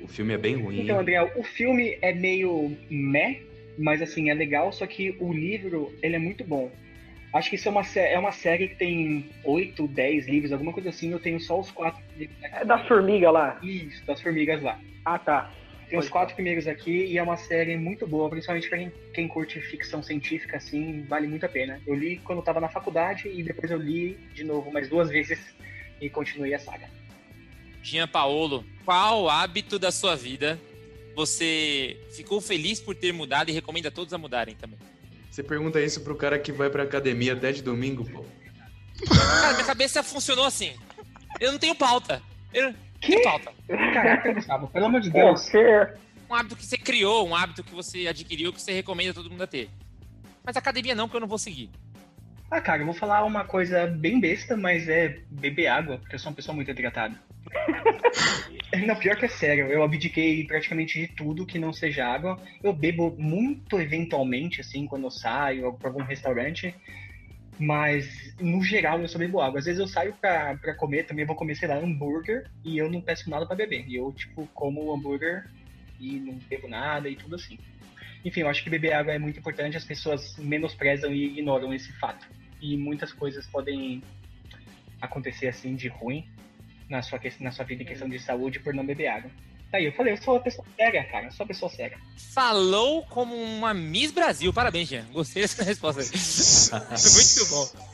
[0.00, 0.80] O filme é bem ruim.
[0.80, 3.42] Então, André, o filme é meio meh,
[3.76, 6.72] mas assim, é legal, só que o livro, ele é muito bom.
[7.34, 10.88] Acho que isso é uma, é uma série que tem 8, 10 livros, alguma coisa
[10.88, 12.38] assim, eu tenho só os quatro livros.
[12.42, 13.60] É das formigas lá.
[13.62, 14.80] Isso, das formigas lá.
[15.04, 15.52] Ah, tá.
[15.88, 19.28] Tem os quatro primeiros aqui e é uma série muito boa, principalmente pra quem, quem
[19.28, 21.80] curte ficção científica, assim, vale muito a pena.
[21.86, 25.08] Eu li quando eu tava na faculdade e depois eu li de novo mais duas
[25.10, 25.38] vezes
[26.00, 26.90] e continuei a saga.
[27.82, 30.60] Jean Paolo, qual hábito da sua vida
[31.14, 34.78] você ficou feliz por ter mudado e recomenda a todos a mudarem também?
[35.30, 38.24] Você pergunta isso pro cara que vai pra academia até de domingo, pô.
[39.06, 40.74] Cara, minha cabeça funcionou assim.
[41.40, 42.20] Eu não tenho pauta.
[42.52, 43.52] Eu tenho pauta.
[43.92, 45.40] Caraca, Gustavo, pelo amor de É, Deus.
[45.42, 45.96] ser.
[46.30, 49.42] Um hábito que você criou, um hábito que você adquiriu, que você recomenda todo mundo
[49.42, 49.70] a ter.
[50.44, 51.70] Mas academia não, porque eu não vou seguir.
[52.50, 56.18] Ah, cara, eu vou falar uma coisa bem besta, mas é beber água, porque eu
[56.18, 57.14] sou uma pessoa muito hidratada.
[58.86, 62.40] não, pior que é sério, eu abdiquei praticamente de tudo que não seja água.
[62.62, 66.74] Eu bebo muito eventualmente, assim, quando eu saio pra algum restaurante.
[67.58, 69.58] Mas, no geral, eu só bebo água.
[69.58, 72.90] Às vezes eu saio pra, pra comer, também vou comer, sei lá, hambúrguer, e eu
[72.90, 73.84] não peço nada pra beber.
[73.88, 75.48] E eu, tipo, como hambúrguer
[75.98, 77.58] e não bebo nada e tudo assim.
[78.24, 81.92] Enfim, eu acho que beber água é muito importante, as pessoas menosprezam e ignoram esse
[81.98, 82.26] fato.
[82.60, 84.02] E muitas coisas podem
[85.00, 86.28] acontecer assim de ruim
[86.88, 89.30] na sua, na sua vida em questão de saúde por não beber água.
[89.70, 91.98] Tá aí, eu falei, eu sou uma pessoa séria, cara, eu sou uma pessoa séria.
[92.32, 94.50] Falou como uma Miss Brasil.
[94.52, 95.04] Parabéns, Jean.
[95.12, 96.00] Gostei dessa resposta.
[96.88, 97.88] Muito bom.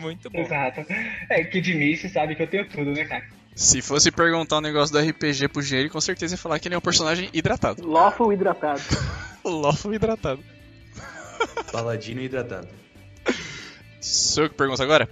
[0.00, 0.38] Muito bom.
[0.38, 0.84] Exato.
[1.28, 3.24] É que de mim você sabe que eu tenho tudo, né, cara?
[3.56, 6.68] Se fosse perguntar um negócio do RPG pro Jean, ele com certeza ia falar que
[6.68, 7.84] ele é um personagem hidratado.
[7.84, 8.80] Lawful hidratado.
[9.44, 10.44] Lawful hidratado.
[11.72, 12.68] Paladino hidratado.
[14.00, 15.08] Sou eu que pergunto agora?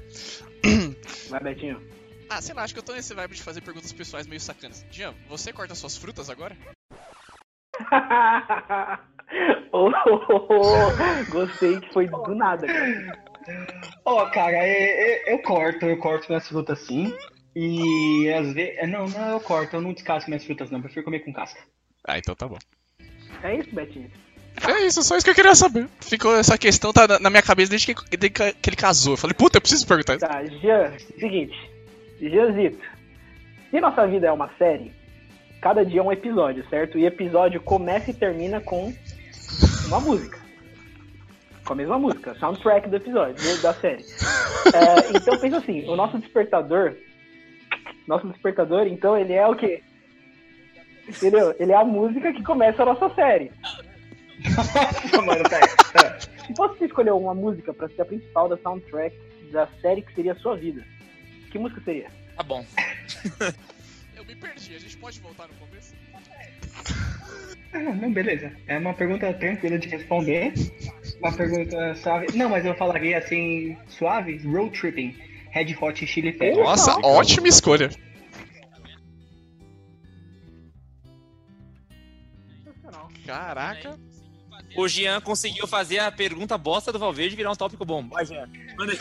[1.28, 1.80] Vai, Betinho.
[2.28, 4.84] Ah, sei lá, acho que eu tô nesse vibe de fazer perguntas pessoais meio sacanas.
[4.90, 6.56] Jean, você corta suas frutas agora?
[9.72, 11.24] oh, oh, oh, oh.
[11.30, 12.66] Gostei que foi do nada.
[14.04, 17.14] Ó, cara, é- é- eu corto, eu corto minhas frutas sim.
[17.54, 18.88] E às vezes.
[18.90, 20.80] Não, não, eu corto, eu não descasco minhas frutas, não.
[20.82, 21.60] Prefiro comer com casca.
[22.06, 22.58] Ah, então tá bom.
[23.42, 24.10] É isso, Betinho.
[24.66, 25.88] É isso, só isso que eu queria saber.
[26.00, 29.12] Ficou essa questão tá na- na minha cabeça desde que, desde que ele casou.
[29.14, 30.26] Eu falei, puta, eu preciso perguntar isso.
[30.26, 31.75] Tá, Jean, seguinte.
[32.20, 32.82] Jeanzito,
[33.70, 34.92] se nossa vida é uma série,
[35.60, 36.98] cada dia é um episódio, certo?
[36.98, 38.92] E episódio começa e termina com
[39.86, 40.38] uma música.
[41.64, 44.04] Com a mesma música, soundtrack do episódio, da série.
[44.72, 46.94] É, então pensa assim, o nosso despertador,
[48.06, 49.82] nosso despertador, então ele é o quê?
[51.08, 51.54] Entendeu?
[51.58, 53.50] Ele é a música que começa a nossa série.
[55.24, 56.18] Mano, tá.
[56.46, 59.16] Se fosse você escolher uma música pra ser a principal da soundtrack
[59.50, 60.84] da série que seria a sua vida,
[61.50, 62.10] que música seria?
[62.36, 62.64] Tá bom.
[64.16, 65.94] Eu me perdi, a gente pode voltar no começo?
[67.72, 68.50] Ah, não, beleza.
[68.66, 70.54] É uma pergunta tranquila de responder.
[71.20, 72.26] Uma pergunta suave.
[72.34, 75.14] Não, mas eu falaria assim, suave, road tripping.
[75.50, 76.58] Red Hot Chili Peppers.
[76.58, 77.90] Nossa, ótima escolha.
[83.24, 83.98] Caraca.
[84.76, 88.06] O Jean conseguiu fazer a pergunta bosta do Valverde virar um tópico bom.
[88.08, 88.48] Vai, Jean.
[88.76, 88.98] Manda aí.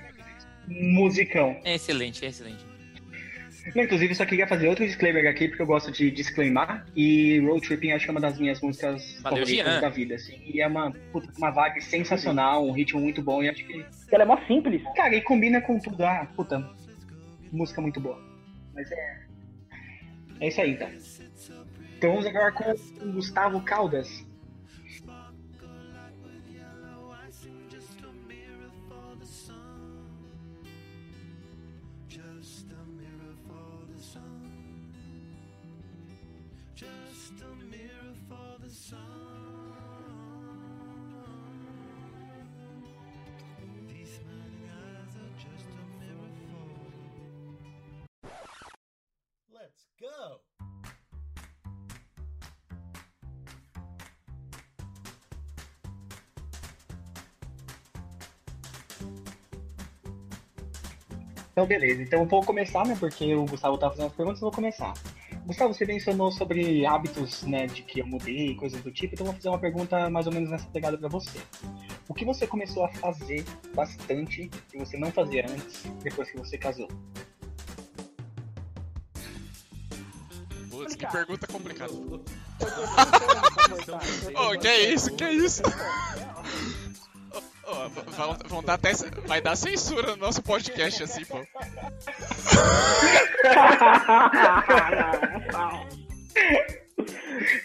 [0.68, 1.56] Musicão.
[1.64, 2.64] É excelente, é excelente.
[3.74, 6.84] Não, inclusive, eu só queria fazer outro disclaimer aqui, porque eu gosto de disclaimar.
[6.94, 9.80] E Road Tripping acho que é uma das minhas músicas Valeu, favoritas Jean.
[9.80, 10.38] da vida, assim.
[10.44, 13.42] E é uma, puta, uma vibe sensacional, um ritmo muito bom.
[13.42, 14.82] E acho que, Ela é mó simples.
[14.94, 16.04] cara, e combina com tudo.
[16.04, 16.62] Ah, puta,
[17.50, 18.20] música muito boa.
[18.74, 19.24] Mas é.
[20.40, 20.90] É isso aí, então.
[21.96, 22.70] Então vamos agora com
[23.02, 24.26] o Gustavo Caldas.
[61.54, 62.02] Então, beleza.
[62.02, 62.96] Então, eu vou começar, né?
[62.98, 64.92] Porque o Gustavo tá fazendo as perguntas, eu vou começar.
[65.46, 67.68] Gustavo, você mencionou sobre hábitos, né?
[67.68, 69.14] De que eu mudei e coisas do tipo.
[69.14, 71.38] Então, eu vou fazer uma pergunta mais ou menos nessa pegada pra você.
[72.08, 76.58] O que você começou a fazer bastante que você não fazia antes, depois que você
[76.58, 76.88] casou?
[80.70, 81.92] Putz, que pergunta complicada.
[84.34, 85.14] Ô, que é isso?
[85.14, 85.62] Que é isso?
[87.88, 88.92] Vão, vão dar até.
[89.26, 91.38] Vai dar censura no nosso podcast assim, pô.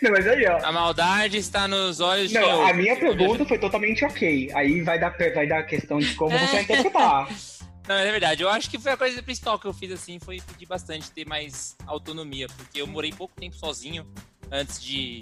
[0.01, 0.58] Não, mas aí, ó.
[0.65, 4.51] A maldade está nos olhos de Não, a minha pergunta foi totalmente ok.
[4.53, 7.29] Aí vai dar, vai dar a questão de como você vai interpretar.
[7.88, 8.43] Não, é verdade.
[8.43, 11.25] Eu acho que foi a coisa principal que eu fiz assim, foi pedir bastante ter
[11.27, 14.05] mais autonomia, porque eu morei pouco tempo sozinho
[14.51, 15.21] antes de,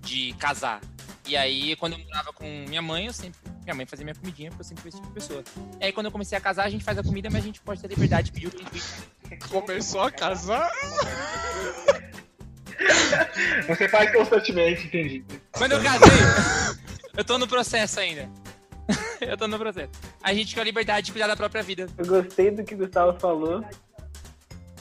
[0.00, 0.80] de casar.
[1.26, 3.38] E aí, quando eu morava com minha mãe, eu sempre.
[3.68, 5.44] Minha mãe fazia minha comidinha, porque eu sempre fui esse tipo de pessoa.
[5.78, 7.60] E aí, quando eu comecei a casar, a gente faz a comida, mas a gente
[7.60, 8.82] pode ter liberdade de pedir o que a gente
[9.50, 10.70] Começou a casar.
[13.68, 15.22] Você faz constantemente, entendi.
[15.52, 16.08] Quando eu casei,
[17.14, 18.26] eu tô no processo ainda.
[19.20, 19.90] eu tô no processo.
[20.22, 21.88] A gente quer a liberdade de cuidar da própria vida.
[21.98, 23.62] Eu gostei do que o Gustavo falou.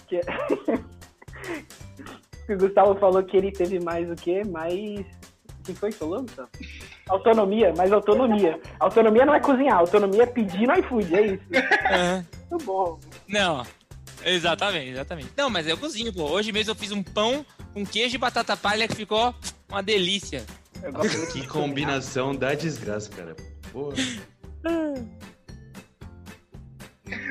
[0.07, 0.21] Que...
[2.47, 4.45] que o Gustavo falou que ele teve mais o quê?
[4.45, 5.05] Mais.
[5.59, 6.47] O que foi que falou, Gustavo?
[7.07, 8.59] Autonomia, mais autonomia.
[8.79, 11.43] Autonomia não é cozinhar, autonomia é pedir no iFood, é isso.
[12.51, 12.99] Muito bom.
[13.27, 13.65] Não.
[14.25, 15.29] Exatamente, exatamente.
[15.37, 16.23] Não, mas eu cozinho, pô.
[16.23, 19.33] Hoje mesmo eu fiz um pão com queijo e batata palha que ficou
[19.69, 20.43] uma delícia.
[20.83, 23.35] Eu gosto muito Que de combinação da desgraça, cara.
[23.71, 23.95] Porra.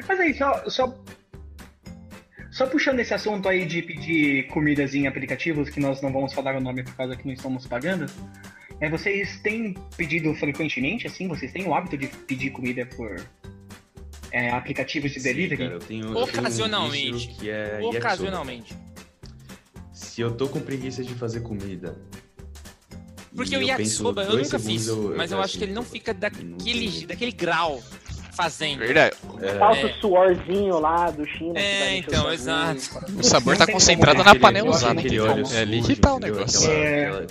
[0.08, 0.94] Mas aí, só, só,
[2.50, 6.56] só puxando esse assunto aí de pedir comidas em aplicativos, que nós não vamos falar
[6.56, 8.06] o nome por causa que não estamos pagando,
[8.80, 11.28] é, vocês têm pedido frequentemente, assim?
[11.28, 13.16] Vocês têm o hábito de pedir comida por
[14.32, 15.56] é, aplicativos de Sim, delivery?
[15.64, 17.28] cara, eu tenho, eu tenho um Ocasionalmente.
[17.28, 17.98] que é yakisoba.
[17.98, 18.76] Ocasionalmente.
[19.92, 21.96] Se eu tô com preguiça de fazer comida.
[23.34, 25.82] Porque o eu yakisoba eu dois nunca fiz, segundos, mas eu acho que ele não
[25.82, 27.82] fica daquele, daquele grau
[28.32, 28.78] fazendo.
[28.78, 29.14] Verdade.
[29.58, 29.84] Falta É.
[29.86, 31.58] o suorzinho lá do China.
[31.58, 32.80] É, então, exato.
[33.18, 34.40] O sabor tá concentrado na né?
[34.40, 35.02] panela Eu usada.
[35.02, 35.54] Como.
[35.54, 36.70] É ali que tá o negócio.
[36.70, 37.04] Aquela- É.
[37.08, 37.26] aquela-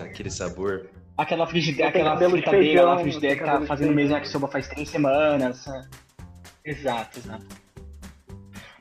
[0.00, 0.88] aquele sabor.
[1.16, 4.16] Aquela frigideira, aquela cabelo de fritadeira feijão, não frigideira que tá fazendo o mesmo feijão.
[4.18, 5.66] yakisoba faz três semanas.
[5.66, 5.82] é.
[6.64, 7.46] Exato, exato.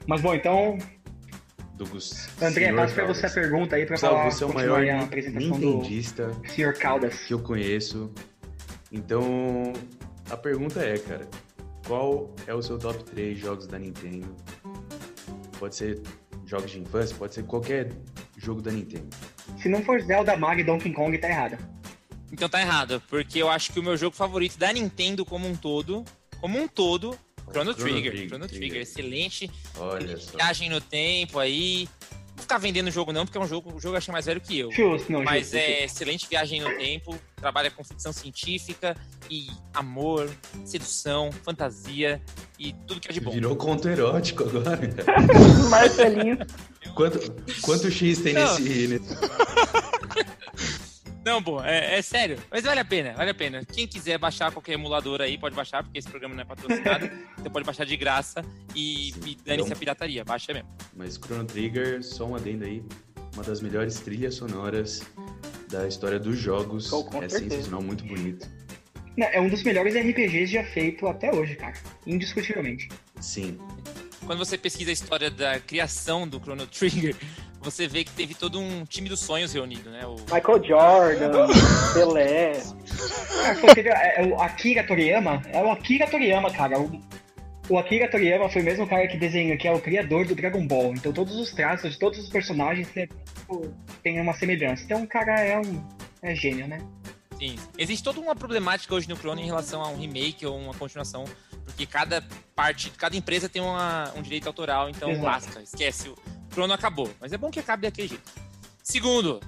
[0.05, 0.77] Mas bom, então,
[1.73, 1.85] Do
[2.41, 5.03] André, passo pra você a pergunta aí pra Gustavo, falar, você é o maior a
[5.03, 6.73] apresentação do Sr.
[6.79, 7.25] Caldas.
[7.25, 8.11] que eu conheço.
[8.91, 9.73] Então,
[10.29, 11.27] a pergunta é, cara,
[11.87, 14.27] qual é o seu top 3 jogos da Nintendo?
[15.59, 16.01] Pode ser
[16.45, 17.91] jogos de infância, pode ser qualquer
[18.37, 19.07] jogo da Nintendo.
[19.61, 21.57] Se não for Zelda, Mario e Donkey Kong, tá errado.
[22.31, 25.55] Então tá errado, porque eu acho que o meu jogo favorito da Nintendo como um
[25.55, 26.03] todo,
[26.41, 27.17] como um todo,
[27.49, 28.11] Chrono Chrono Trigger.
[28.11, 28.81] Trigger, Chrono Trigger, Trigger.
[28.81, 29.51] excelente.
[29.77, 30.35] Olha só.
[30.37, 31.87] Viagem no tempo aí.
[32.11, 34.11] Não vou ficar vendendo o jogo não, porque é um jogo, o jogo eu achei
[34.11, 34.71] mais velho que eu.
[34.71, 35.55] Justo, não, Mas justo.
[35.55, 38.95] é excelente viagem no tempo, trabalha com ficção científica
[39.29, 40.29] e amor,
[40.63, 42.21] sedução, fantasia
[42.59, 43.31] e tudo que é de bom.
[43.31, 44.79] Virou conto erótico agora.
[45.69, 46.37] Marcelinho.
[46.93, 47.19] Quanto,
[47.61, 48.59] quanto X tem Não.
[48.59, 49.15] nesse, nesse-
[51.27, 52.37] Não, pô, é, é sério.
[52.49, 53.65] Mas vale a pena, vale a pena.
[53.65, 57.09] Quem quiser baixar qualquer emulador aí, pode baixar, porque esse programa não é patrocinado.
[57.37, 58.41] Você pode baixar de graça
[58.73, 59.19] e, Sim.
[59.31, 60.23] e dane-se Então- a pirataria.
[60.23, 60.69] Baixa mesmo.
[60.95, 62.81] Mas Chrono Trigger, só um adendo aí,
[63.33, 65.01] uma das melhores trilhas sonoras
[65.69, 66.93] da história dos jogos.
[66.93, 67.49] Oh, com é certeza.
[67.55, 68.47] sensacional, muito bonito.
[69.17, 71.73] Não, é um dos melhores RPGs já feito até hoje, cara.
[72.05, 72.87] Indiscutivelmente.
[73.19, 73.57] Sim.
[74.25, 77.15] Quando você pesquisa a história da criação do Chrono Trigger,
[77.61, 80.05] você vê que teve todo um time dos sonhos reunido, né?
[80.05, 80.15] O...
[80.33, 81.47] Michael Jordan,
[81.93, 82.53] Pelé.
[83.73, 86.79] Teve- é, é o Akira Toriyama, é o Akira Toriyama, cara.
[86.79, 87.01] O,
[87.69, 90.65] O Akira Toriyama foi o mesmo cara que desenha, que é o criador do Dragon
[90.65, 90.93] Ball.
[90.93, 93.07] Então todos os traços de todos os personagens é,
[94.03, 94.83] tem uma semelhança.
[94.83, 95.83] Então o cara é um
[96.21, 96.79] é gênio, né?
[97.37, 97.55] Sim.
[97.77, 101.25] Existe toda uma problemática hoje no Chrono em relação a um remake ou uma continuação,
[101.65, 102.23] porque cada
[102.55, 105.25] parte, cada empresa tem uma, um direito autoral, então Exato.
[105.25, 106.09] basta, esquece.
[106.09, 106.15] O
[106.57, 107.07] Chrono acabou.
[107.21, 108.23] Mas é bom que acabe daquele jeito.
[108.81, 109.39] Segundo,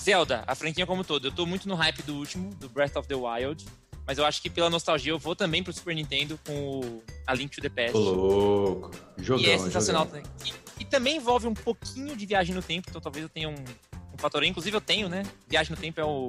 [0.00, 1.28] Zelda, a franquia como todo.
[1.28, 3.64] Eu tô muito no hype do último, do Breath of the Wild.
[4.04, 7.32] Mas eu acho que pela nostalgia eu vou também pro Super Nintendo com o A
[7.34, 7.96] Link to the Past.
[7.96, 8.90] Ô, louco.
[9.16, 10.22] Jogão, e é sensacional jogão.
[10.22, 10.54] também.
[10.78, 13.54] E, e também envolve um pouquinho de viagem no tempo, então talvez eu tenha um,
[13.54, 14.42] um fator.
[14.42, 15.22] Inclusive eu tenho, né?
[15.48, 16.28] Viagem no tempo é o,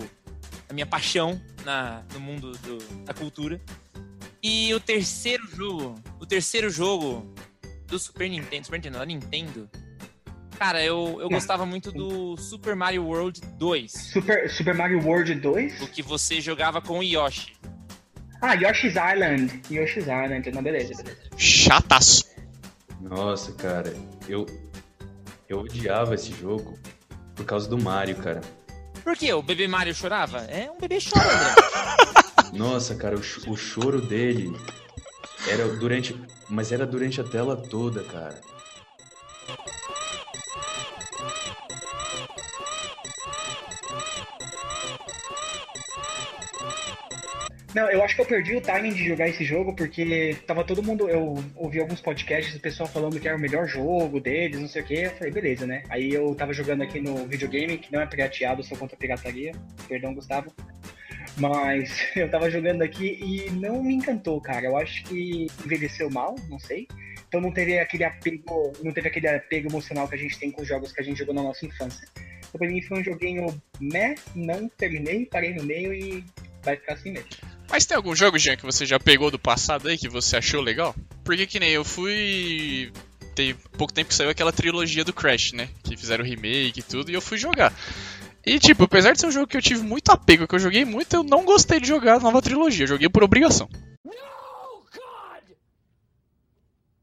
[0.69, 3.59] a minha paixão na, no mundo do- da cultura.
[4.41, 7.33] E o terceiro jogo, o terceiro jogo
[7.87, 9.69] do Super Nintendo, Super Nintendo, da Nintendo.
[10.57, 15.81] Cara, eu, eu gostava muito do Super Mario World 2, Super, Super Mario World 2?
[15.81, 17.53] o que você jogava com o Yoshi.
[18.41, 19.61] Ah, Yoshi's Island.
[19.71, 20.51] Yoshi's Island.
[20.51, 21.21] Não, beleza, beleza.
[21.37, 22.25] Chataço.
[23.01, 23.93] Nossa, cara,
[24.27, 24.45] eu
[25.47, 26.77] eu odiava esse jogo
[27.35, 28.41] por causa do Mario, cara.
[29.03, 29.31] Por quê?
[29.33, 30.39] O bebê Mario chorava?
[30.39, 32.51] É um bebê chora, André.
[32.57, 34.55] Nossa, cara, o, o choro dele
[35.47, 36.15] era durante,
[36.49, 38.39] mas era durante a tela toda, cara.
[47.75, 50.81] Não, eu acho que eu perdi o timing de jogar esse jogo porque tava todo
[50.81, 51.09] mundo.
[51.09, 54.81] Eu ouvi alguns podcasts do pessoal falando que era o melhor jogo deles, não sei
[54.81, 54.93] o que.
[54.93, 55.83] Eu falei, beleza, né?
[55.89, 59.51] Aí eu tava jogando aqui no videogame, que não é pirateado, sou contra a pirataria.
[59.89, 60.55] Perdão, Gustavo.
[61.37, 64.67] Mas eu tava jogando aqui e não me encantou, cara.
[64.67, 66.87] Eu acho que envelheceu mal, não sei.
[67.27, 70.61] Então não teve aquele apego, não teve aquele apego emocional que a gente tem com
[70.61, 72.07] os jogos que a gente jogou na nossa infância.
[72.39, 74.15] Então pra mim foi um joguinho, né?
[74.33, 76.23] Não terminei, parei no meio e
[76.63, 77.54] vai ficar assim mesmo.
[77.69, 80.61] Mas tem algum jogo, Jean, que você já pegou do passado aí que você achou
[80.61, 80.95] legal?
[81.23, 82.91] Porque que nem eu fui.
[83.33, 85.67] Tem pouco tempo que saiu aquela trilogia do Crash, né?
[85.83, 87.73] Que fizeram remake e tudo, e eu fui jogar.
[88.45, 90.85] E tipo, apesar de ser um jogo que eu tive muito apego, que eu joguei
[90.85, 92.83] muito, eu não gostei de jogar a nova trilogia.
[92.83, 93.67] Eu joguei por obrigação.
[94.05, 94.11] No,
[94.93, 95.57] God!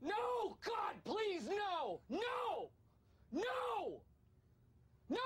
[0.00, 2.00] No, God, please, no!
[2.08, 2.70] No!
[3.32, 4.00] No!
[5.10, 5.18] No!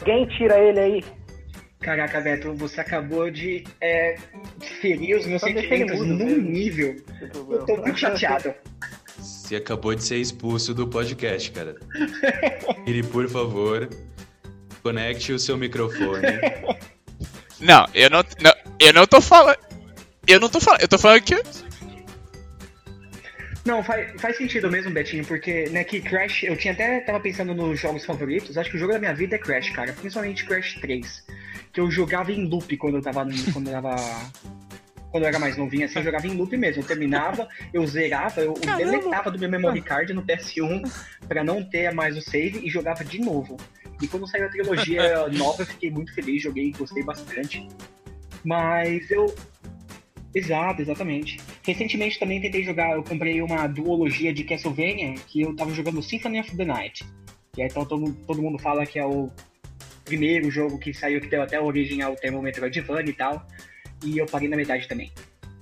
[0.00, 1.15] Alguém tira ele aí.
[1.80, 4.16] Caraca, Beto, você acabou de é,
[4.80, 6.42] ferir os meus sentimentos num mesmo.
[6.42, 6.96] nível.
[7.50, 8.54] Eu tô muito chateado.
[9.18, 11.76] Você acabou de ser expulso do podcast, cara.
[12.86, 13.88] Ele, por favor,
[14.82, 16.26] conecte o seu microfone.
[17.60, 18.24] Não, eu não.
[18.40, 19.58] não eu não tô falando.
[20.26, 20.80] Eu não tô falando.
[20.82, 21.34] Eu tô falando que.
[23.64, 27.52] Não, faz, faz sentido mesmo, Betinho, porque, né, que Crash, eu tinha até tava pensando
[27.52, 30.74] nos jogos favoritos, acho que o jogo da minha vida é Crash, cara, principalmente Crash
[30.74, 31.24] 3,
[31.76, 33.96] que eu jogava em loop quando eu tava, quando eu tava,
[35.10, 38.40] quando eu era mais novinho, assim, eu jogava em loop mesmo, eu terminava, eu zerava,
[38.40, 38.82] eu Caramba!
[38.82, 40.90] deletava do meu memory card no PS1
[41.28, 43.58] pra não ter mais o save e jogava de novo.
[44.00, 47.68] E quando saiu a trilogia nova, eu fiquei muito feliz, joguei, gostei bastante.
[48.42, 49.26] Mas eu.
[50.34, 51.38] Exato, exatamente.
[51.62, 56.40] Recentemente também tentei jogar, eu comprei uma duologia de Castlevania, que eu tava jogando Symphony
[56.40, 57.04] of the Night.
[57.54, 59.30] E aí então todo, todo mundo fala que é o
[60.06, 63.46] primeiro jogo que saiu, que deu até origem ao termo Metroidvania e tal.
[64.02, 65.12] E eu parei na metade também.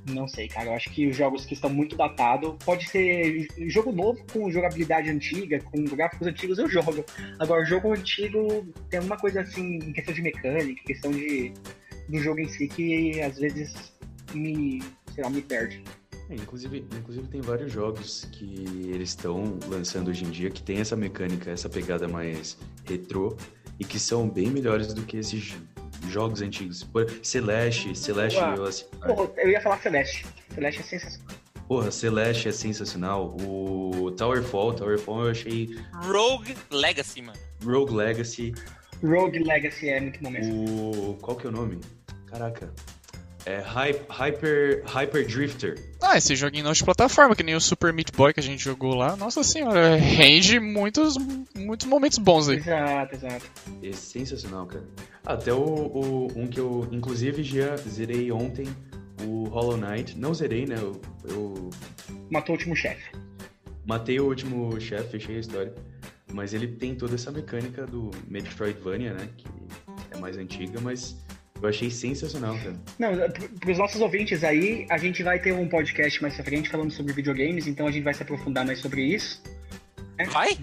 [0.06, 0.66] Não sei, cara.
[0.66, 5.10] Eu acho que os jogos que estão muito datados, pode ser jogo novo com jogabilidade
[5.10, 7.04] antiga, com gráficos antigos, eu jogo.
[7.38, 11.52] Agora, jogo antigo tem alguma coisa assim, em questão de mecânica, em questão de
[12.06, 13.94] do jogo em si, que às vezes
[14.34, 14.82] me,
[15.14, 15.82] sei lá, me perde.
[16.28, 20.78] É, inclusive, inclusive tem vários jogos que eles estão lançando hoje em dia que tem
[20.78, 23.36] essa mecânica, essa pegada mais retrô
[23.78, 25.58] e que são bem melhores do que esses jo-
[26.08, 26.82] jogos antigos.
[26.84, 28.54] Por Celeste, Celeste, Ué.
[28.56, 30.26] eu, assim, Porra, eu ia falar Celeste.
[30.54, 31.36] Celeste é sensacional.
[31.68, 33.36] porra, Celeste é sensacional.
[33.40, 37.38] O Towerfall, Towerfall eu achei Rogue Legacy, mano.
[37.64, 38.54] Rogue Legacy.
[39.02, 41.10] Rogue Legacy é muito bom mesmo.
[41.10, 41.80] O qual que é o nome?
[42.26, 42.72] Caraca.
[43.46, 45.78] É Hy- Hyper Hyper Drifter.
[46.00, 48.94] Ah, esse joguinho de plataforma, que nem o Super Meat Boy que a gente jogou
[48.94, 49.16] lá.
[49.16, 51.16] Nossa senhora, rende muitos,
[51.54, 52.56] muitos momentos bons aí.
[52.56, 53.44] Exato, exato.
[53.82, 54.84] É sensacional, cara.
[55.26, 58.66] Até o, o- um que eu, inclusive, já zerei ontem,
[59.22, 60.16] o Hollow Knight.
[60.18, 60.76] Não zerei, né?
[60.78, 61.70] Eu, eu
[62.30, 63.10] Matou o último chefe.
[63.86, 65.74] matei o último chefe, fechei a história.
[66.32, 69.28] Mas ele tem toda essa mecânica do Metroidvania, né?
[69.36, 69.46] Que
[70.10, 71.14] é mais antiga, mas
[71.64, 72.74] eu achei sensacional, cara.
[72.98, 73.10] Não,
[73.60, 76.90] para os nossos ouvintes aí, a gente vai ter um podcast mais pra frente falando
[76.90, 79.42] sobre videogames, então a gente vai se aprofundar mais sobre isso.
[80.30, 80.58] Vai?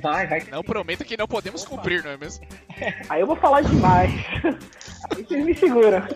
[0.00, 0.42] Vai, vai.
[0.50, 2.46] Não prometa que não podemos cumprir, não é mesmo?
[3.08, 4.10] Aí eu vou falar demais.
[5.14, 6.06] Aí vocês me seguram.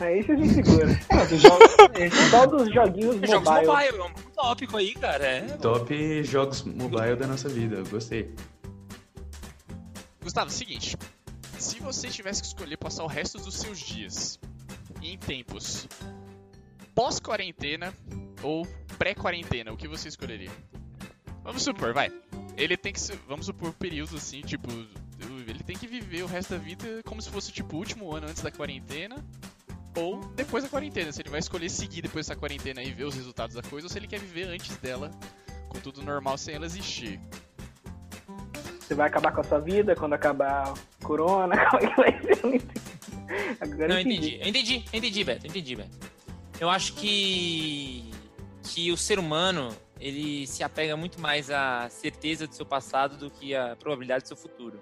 [0.00, 1.00] Aí você se segura.
[1.10, 1.64] Ah, tu joga-
[2.04, 3.66] esse- Só dos joguinhos Jogos mobile.
[3.66, 5.24] mobile, é um tópico aí, cara.
[5.26, 5.40] É.
[5.56, 8.30] Top jogos mobile da nossa vida, eu gostei.
[10.22, 10.96] Gustavo, seguinte.
[11.58, 14.38] Se você tivesse que escolher passar o resto dos seus dias
[15.02, 15.86] em tempos
[16.94, 17.94] pós-quarentena
[18.42, 18.66] ou
[18.98, 20.50] pré-quarentena, o que você escolheria?
[21.42, 22.10] Vamos supor, vai.
[22.56, 24.68] Ele tem que vamos supor períodos assim, tipo,
[25.46, 28.26] ele tem que viver o resto da vida como se fosse tipo o último ano
[28.26, 29.16] antes da quarentena
[29.96, 31.12] ou depois da quarentena.
[31.12, 33.90] Se ele vai escolher seguir depois dessa quarentena e ver os resultados da coisa ou
[33.90, 35.10] se ele quer viver antes dela
[35.68, 37.20] com tudo normal sem ela existir.
[38.86, 41.56] Você vai acabar com a sua vida quando acabar o corona?
[41.70, 42.44] Como é que vai ser?
[42.44, 42.80] Eu não entendi.
[43.60, 44.38] Agora Não, eu eu entendi.
[44.40, 45.46] Eu entendi, eu entendi, Beto.
[45.46, 45.98] eu Entendi, Beto.
[46.60, 48.08] Eu acho que.
[48.62, 53.28] que o ser humano ele se apega muito mais à certeza do seu passado do
[53.28, 54.78] que à probabilidade do seu futuro.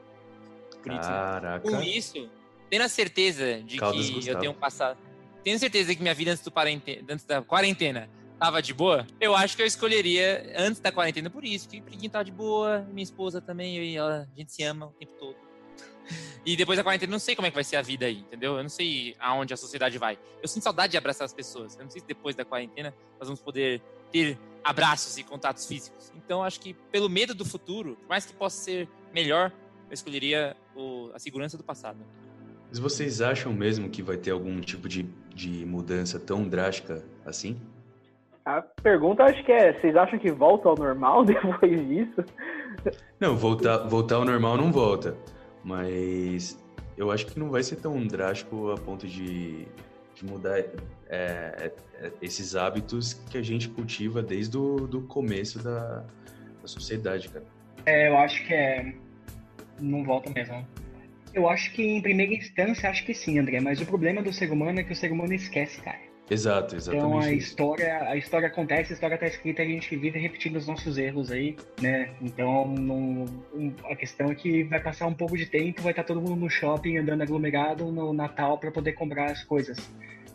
[0.83, 1.71] Por isso, Caraca.
[1.71, 2.29] com isso,
[2.69, 4.39] tendo a certeza de Caldas que eu Gustavo.
[4.41, 4.99] tenho um passado.
[5.43, 9.35] Tendo certeza que minha vida antes, do quarentena, antes da quarentena tava de boa, eu
[9.35, 13.03] acho que eu escolheria antes da quarentena por isso, que Preguinho tava de boa, minha
[13.05, 15.37] esposa também, eu e ela, a gente se ama o tempo todo.
[16.47, 18.19] E depois da quarentena, eu não sei como é que vai ser a vida aí,
[18.19, 18.57] entendeu?
[18.59, 20.19] Eu não sei aonde a sociedade vai.
[20.43, 21.75] Eu sinto saudade de abraçar as pessoas.
[21.79, 23.81] Eu não sei se depois da quarentena nós vamos poder
[24.13, 26.13] ter abraços e contatos físicos.
[26.15, 29.51] Então, acho que pelo medo do futuro, por mais que possa ser melhor,
[29.89, 31.99] eu escolheria o- a segurança do passado.
[32.69, 35.05] Mas vocês acham mesmo que vai ter algum tipo de,
[35.35, 37.59] de mudança tão drástica assim?
[38.45, 42.25] A pergunta acho que é, vocês acham que volta ao normal depois disso?
[43.19, 45.17] Não, voltar, voltar ao normal não volta.
[45.63, 46.63] Mas
[46.97, 49.67] eu acho que não vai ser tão drástico a ponto de,
[50.15, 50.69] de mudar é,
[51.09, 56.05] é, é, esses hábitos que a gente cultiva desde o do começo da,
[56.61, 57.47] da sociedade, cara.
[57.87, 58.95] É, eu acho que é.
[59.81, 60.67] Não volta mesmo.
[61.33, 63.59] Eu acho que em primeira instância, acho que sim, André.
[63.59, 66.14] Mas o problema do ser humano é que o ser humano esquece, cara.
[66.31, 70.19] Exato, Então a exatamente história, a história acontece, a história tá escrita, a gente vive
[70.19, 72.11] repetindo os nossos erros aí, né?
[72.23, 76.03] Então não- um- a questão é que vai passar um pouco de tempo, vai estar
[76.03, 79.77] todo mundo no shopping andando aglomerado no Natal para poder comprar as coisas.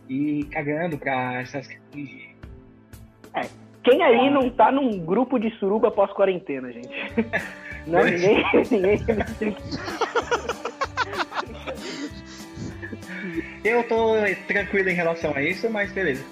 [0.07, 1.67] E cagando pra essas.
[3.83, 6.89] Quem aí não tá num grupo de suruba pós-quarentena, gente?
[7.87, 9.55] Não, ninguém, ninguém.
[13.63, 14.13] Eu tô
[14.47, 16.23] tranquilo em relação a isso, mas beleza.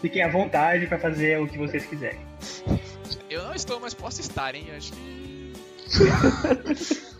[0.00, 2.20] Fiquem à vontade para fazer o que vocês quiserem.
[3.30, 4.66] Eu não estou, mas posso estar, hein?
[4.76, 5.52] Acho que.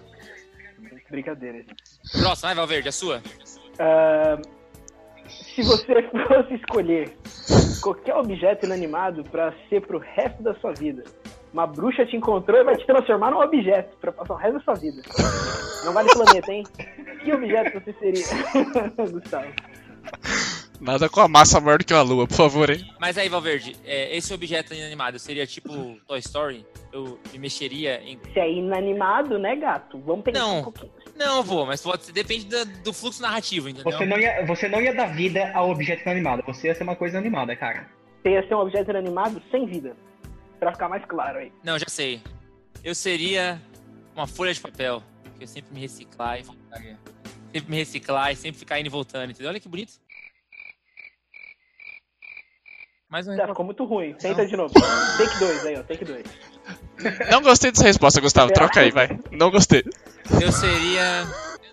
[1.10, 1.64] Brincadeira.
[2.12, 3.22] Próximo, vai, Valverde, a sua.
[3.78, 4.38] Ah,
[5.28, 7.16] se você fosse escolher
[7.80, 11.04] qualquer objeto inanimado pra ser pro resto da sua vida,
[11.52, 14.64] uma bruxa te encontrou e vai te transformar num objeto pra passar o resto da
[14.64, 15.02] sua vida.
[15.84, 16.64] Não vale planeta, hein?
[17.24, 18.22] Que objeto você seria,
[19.10, 19.46] Gustavo?
[20.78, 22.84] Nada com a massa maior do que a lua, por favor, hein?
[23.00, 26.66] Mas aí, Valverde, é, esse objeto inanimado seria tipo Toy Story?
[26.92, 28.18] Eu me mexeria em.
[28.34, 29.98] Se é inanimado, né, gato?
[30.00, 30.58] Vamos pensar Não.
[30.58, 30.92] um pouquinho.
[31.16, 33.90] Não, vou, mas pode, depende da- do fluxo narrativo, entendeu?
[33.90, 36.96] Você não, ia, você não ia dar vida ao objeto inanimado, você ia ser uma
[36.96, 37.88] coisa animada, cara.
[38.22, 39.96] Você ia ser um objeto inanimado sem vida.
[40.60, 41.50] Pra ficar mais claro aí.
[41.64, 42.20] Não, já sei.
[42.82, 43.58] Eu seria
[44.14, 45.02] uma folha de papel.
[45.44, 46.80] Porque eu sempre me reciclar e voltar.
[47.52, 49.50] Sempre me reciclar e sempre ficar indo e voltando, entendeu?
[49.50, 49.92] Olha que bonito.
[53.08, 54.14] Mais um Já ficou muito ruim.
[54.14, 54.48] Tenta Não.
[54.48, 54.74] de novo.
[54.74, 55.82] Take 2 aí, ó.
[55.82, 56.24] Take 2.
[57.30, 58.52] Não gostei dessa resposta, Gustavo.
[58.52, 59.08] Troca aí, vai.
[59.30, 59.84] Não gostei.
[60.42, 61.24] Eu seria.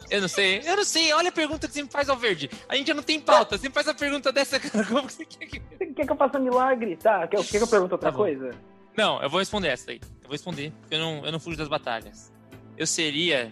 [0.10, 0.62] Eu não sei.
[0.66, 1.14] Eu não sei.
[1.14, 2.50] Olha a pergunta que você me faz ao verde.
[2.68, 3.58] A gente já não tem pauta.
[3.58, 4.86] Você me faz a pergunta dessa, cara.
[4.86, 5.60] Como que você quer que.
[5.60, 6.98] Você quer que eu faça milagre?
[6.98, 8.52] Tá, quer, quer que eu pergunte outra Tá coisa?
[8.96, 10.02] Não, eu vou responder essa aí.
[10.04, 12.32] Eu vou responder, porque eu não, eu não fujo das batalhas.
[12.82, 13.52] Eu seria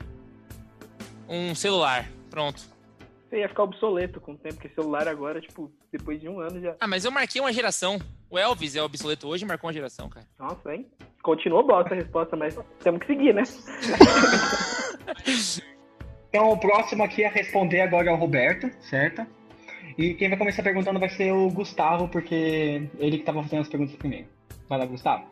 [1.27, 2.09] um celular.
[2.31, 2.63] Pronto.
[3.29, 6.59] Você ia ficar obsoleto com o tempo, porque celular agora, tipo, depois de um ano
[6.59, 6.75] já.
[6.79, 7.99] Ah, mas eu marquei uma geração.
[8.27, 10.25] O Elvis é obsoleto hoje e marcou uma geração, cara.
[10.39, 10.87] Nossa, hein?
[11.21, 13.43] Continuou bosta a resposta, mas temos que seguir, né?
[16.29, 19.25] Então o próximo aqui a responder agora é o Roberto, certo?
[19.97, 23.67] E quem vai começar perguntando vai ser o Gustavo, porque ele que tava fazendo as
[23.67, 24.27] perguntas primeiro.
[24.67, 25.25] Vai lá, Gustavo.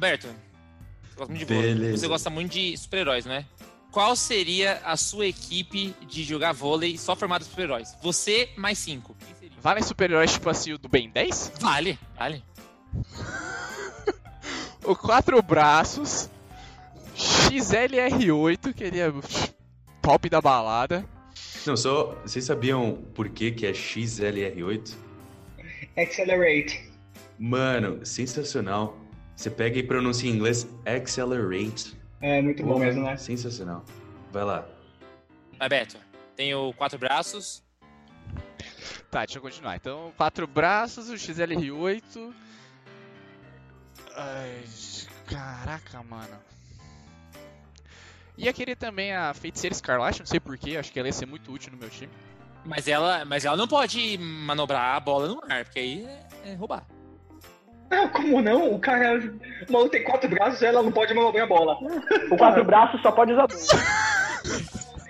[0.00, 1.74] Roberto, você gosta muito de Beleza.
[1.74, 1.92] vôlei.
[1.98, 3.44] Você gosta muito de super-heróis, né?
[3.92, 7.94] Qual seria a sua equipe de jogar vôlei só formada de super-heróis?
[8.00, 9.14] Você mais cinco.
[9.60, 11.52] Vale super-heróis tipo assim o do Ben 10?
[11.60, 12.42] Vale, vale.
[14.82, 16.30] O quatro braços,
[17.14, 19.12] XLR8, que ele é
[20.00, 21.04] top da balada.
[21.66, 22.18] Não, só.
[22.22, 24.94] Vocês sabiam por que, que é XLR8?
[25.98, 26.90] Accelerate.
[27.38, 28.99] Mano, sensacional.
[29.40, 31.96] Você pega e pronuncia em inglês Accelerate.
[32.20, 33.16] É muito bom mesmo, né?
[33.16, 33.82] Sensacional.
[34.30, 34.68] Vai lá.
[35.58, 35.96] Vai, Beto.
[36.36, 37.62] Tenho quatro braços.
[39.10, 39.76] Tá, deixa eu continuar.
[39.76, 42.34] Então, quatro braços, o XLR8.
[44.14, 44.62] Ai,
[45.26, 46.36] caraca, mano.
[48.36, 51.50] Ia querer também a Feiticeira Escarlate, não sei porquê, acho que ela ia ser muito
[51.50, 52.12] útil no meu time.
[52.62, 56.54] Mas ela, mas ela não pode manobrar a bola no ar, porque aí é, é
[56.56, 56.86] roubar.
[57.90, 58.72] Não, como não?
[58.72, 59.18] O cara.
[59.68, 61.76] O maluco tem quatro braços ela não pode manobrar a bola.
[62.30, 63.68] O quatro braços só pode usar dois.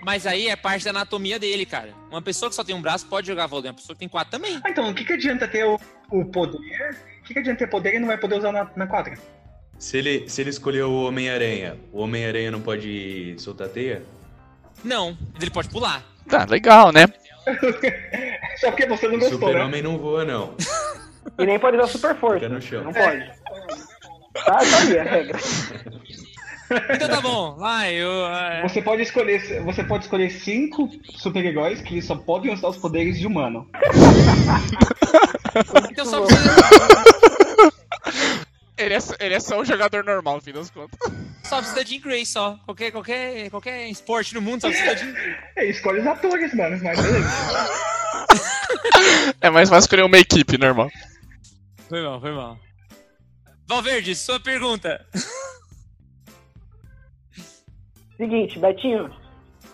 [0.03, 1.93] Mas aí é parte da anatomia dele, cara.
[2.09, 4.31] Uma pessoa que só tem um braço pode jogar vôlei, uma pessoa que tem quatro
[4.31, 4.59] também.
[4.63, 5.79] Ah, então, o que, que adianta ter o,
[6.09, 6.97] o poder?
[7.19, 9.13] O que, que adianta ter poder e não vai poder usar na, na quadra?
[9.77, 14.03] Se ele, se ele escolher o Homem-Aranha, o Homem-Aranha não pode soltar teia?
[14.83, 16.03] Não, ele pode pular.
[16.27, 17.05] Tá, legal, né?
[18.57, 19.45] Só porque você não gostou, né?
[19.47, 20.55] Super-Homem não voa, não.
[21.37, 22.39] E nem pode usar super força.
[22.41, 22.83] Fica no chão.
[22.83, 23.25] Não pode.
[24.33, 25.39] Tá, tá aí a regra.
[26.95, 28.25] Então tá bom, vai, eu.
[28.27, 33.19] é, Você pode escolher, você pode escolher cinco super-heróis que só podem usar os poderes
[33.19, 33.69] de humano.
[35.91, 36.55] Então só precisa,
[38.77, 40.97] Ele é, ele é só um jogador normal, no fim das contas.
[41.43, 42.57] só precisa de Jean Grey só.
[42.65, 45.35] Qualquer, qualquer, qualquer esporte no mundo só precisa de Grey.
[45.57, 47.29] É, escolhe os atores, mano, mas beleza.
[49.41, 50.89] É mais fácil escolher uma equipe normal.
[51.91, 52.57] Foi mal, foi mal.
[53.67, 55.05] Valverde, sua pergunta.
[58.15, 59.13] Seguinte, Betinho.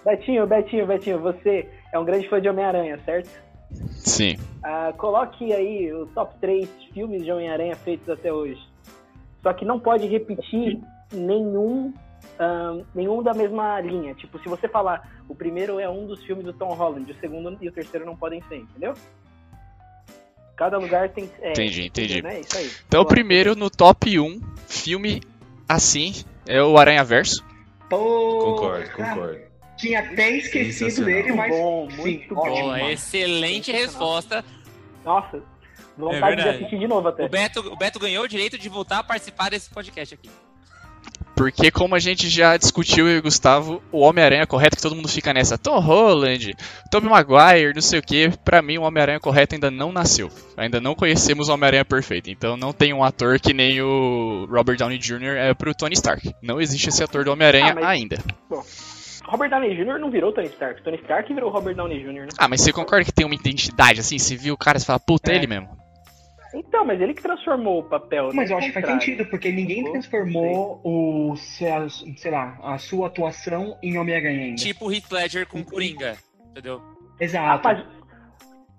[0.04, 3.30] Betinho, Betinho, Betinho, você é um grande fã de Homem-Aranha, certo?
[3.92, 4.36] Sim.
[4.64, 8.68] Ah, coloque aí o top 3 filmes de Homem-Aranha feitos até hoje.
[9.44, 10.82] Só que não pode repetir
[11.14, 11.94] nenhum,
[12.96, 14.16] nenhum da mesma linha.
[14.16, 17.56] Tipo, se você falar o primeiro é um dos filmes do Tom Holland, o segundo
[17.62, 18.96] e o terceiro não podem ser, entendeu?
[20.58, 21.30] Cada lugar tem.
[21.42, 22.22] É, Entendi, entendi.
[22.22, 22.42] Né?
[22.42, 22.70] Isso aí.
[22.88, 25.22] Então, o primeiro no top 1 filme
[25.70, 26.14] assim
[26.48, 27.46] é o Aranha Verso.
[27.90, 29.40] Pô, Concordo, cara, concordo.
[29.78, 31.50] Tinha até esquecido dele, mas.
[31.52, 32.42] Muito bom, sim, muito bom.
[32.50, 32.90] ótimo.
[32.90, 34.44] Excelente resposta.
[35.06, 35.42] Nossa, É
[35.96, 36.50] vontade de verdade.
[36.58, 37.26] assistir de novo até.
[37.26, 40.30] O Beto, o Beto ganhou o direito de voltar a participar desse podcast aqui.
[41.38, 44.96] Porque, como a gente já discutiu, eu e o Gustavo, o Homem-Aranha correto, que todo
[44.96, 45.56] mundo fica nessa.
[45.58, 46.56] Tom Holland,
[46.90, 48.30] Tobey Maguire, não sei o que.
[48.44, 50.32] Pra mim, o Homem-Aranha correto ainda não nasceu.
[50.58, 52.30] Ainda não conhecemos o Homem-Aranha perfeito.
[52.32, 55.38] Então, não tem um ator que nem o Robert Downey Jr.
[55.38, 56.34] é pro Tony Stark.
[56.42, 58.18] Não existe esse ator do Homem-Aranha Ah, mas- ainda.
[59.28, 60.00] Robert Downey Jr.
[60.00, 60.82] não virou Tony Stark.
[60.82, 62.28] Tony Stark virou Robert Downey Jr., né?
[62.38, 64.18] Ah, mas você concorda que tem uma identidade assim?
[64.18, 65.38] Você viu o cara e fala, puta, é É.
[65.38, 65.70] ele mesmo.
[66.58, 68.32] Então, mas ele que transformou o papel.
[68.34, 73.08] Mas não eu acho que faz sentido, porque ninguém transformou o, sei lá, a sua
[73.08, 74.56] atuação em Homem-Aranha ainda.
[74.56, 76.18] Tipo o Heath Ledger com Coringa,
[76.50, 76.82] entendeu?
[76.82, 77.64] Ah, Exato.
[77.64, 77.86] mas,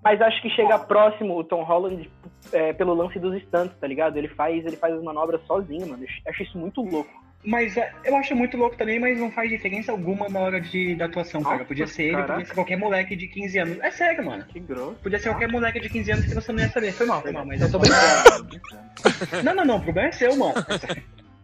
[0.02, 2.10] mas acho que chega próximo o Tom Holland
[2.52, 4.16] é, pelo lance dos stunts, tá ligado?
[4.16, 6.02] Ele faz, ele faz as manobras sozinho, mano.
[6.02, 7.27] Eu acho isso muito louco.
[7.44, 10.96] Mas é, eu acho muito louco também, mas não faz diferença alguma na hora de,
[10.96, 11.64] da atuação, cara.
[11.64, 12.32] Podia ser ele, caraca.
[12.32, 13.78] podia ser qualquer moleque de 15 anos.
[13.80, 14.44] É sério, mano.
[14.44, 14.96] Que grosso.
[15.02, 16.92] Podia ser qualquer moleque de 15 anos que você não ia saber.
[16.92, 18.60] Foi mal, foi mal, mas Eu tô brincando.
[19.44, 20.54] Não, não, não, o problema é seu, mano.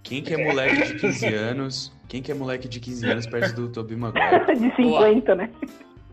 [0.02, 1.92] Quem que é moleque de 15 anos?
[2.08, 4.44] Quem que é moleque de 15 anos perto do Tobey Maguire?
[4.58, 5.48] De 50, né?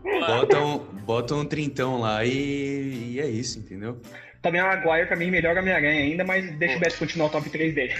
[0.04, 4.00] Bota um, bota um trintão lá e, e é isso, entendeu?
[4.40, 7.48] Também o Maguire, pra mim, melhor Homem-Aranha ainda, mas deixa o Beto continuar o top
[7.48, 7.94] 3 dele.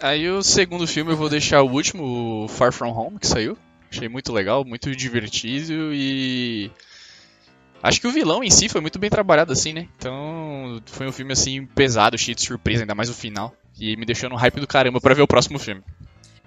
[0.00, 3.56] Aí o segundo filme eu vou deixar o último, o Far From Home, que saiu.
[3.90, 6.70] Achei muito legal, muito divertido e.
[7.82, 9.88] Acho que o vilão em si foi muito bem trabalhado, assim, né?
[9.96, 13.54] Então, foi um filme, assim, pesado, cheio de surpresa, ainda mais o final.
[13.78, 15.82] E me deixou no hype do caramba pra ver o próximo filme.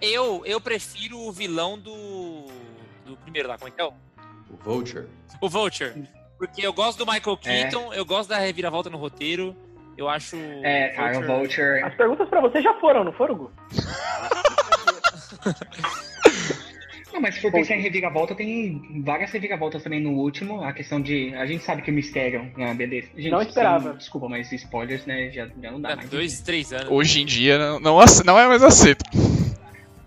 [0.01, 2.47] Eu, eu prefiro o vilão do.
[3.05, 3.85] do primeiro lá, como é que é?
[3.85, 3.93] o-
[4.63, 5.07] Vulture.
[5.39, 5.93] O Vulture.
[6.37, 7.63] Porque eu gosto do Michael É.
[7.63, 9.55] Keaton, eu gosto da reviravolta no roteiro.
[9.97, 10.35] Eu acho.
[10.63, 11.81] É, cara, o Vulture.
[11.83, 13.51] As perguntas pra você já foram, não foram, Gu?
[17.13, 20.63] Não, mas se for pensar em reviravolta, tem várias reviravoltas também no último.
[20.63, 21.33] A questão de.
[21.35, 22.49] A gente sabe que o mistério.
[22.57, 23.09] Ah, beleza.
[23.17, 23.89] Gente, Não esperava.
[23.89, 25.29] sem- desculpa, mas spoilers, né?
[25.29, 26.09] Já, já não dá É, mais.
[26.09, 26.87] dois, três anos.
[26.89, 29.03] Hoje em dia não, não, não é mais aceito.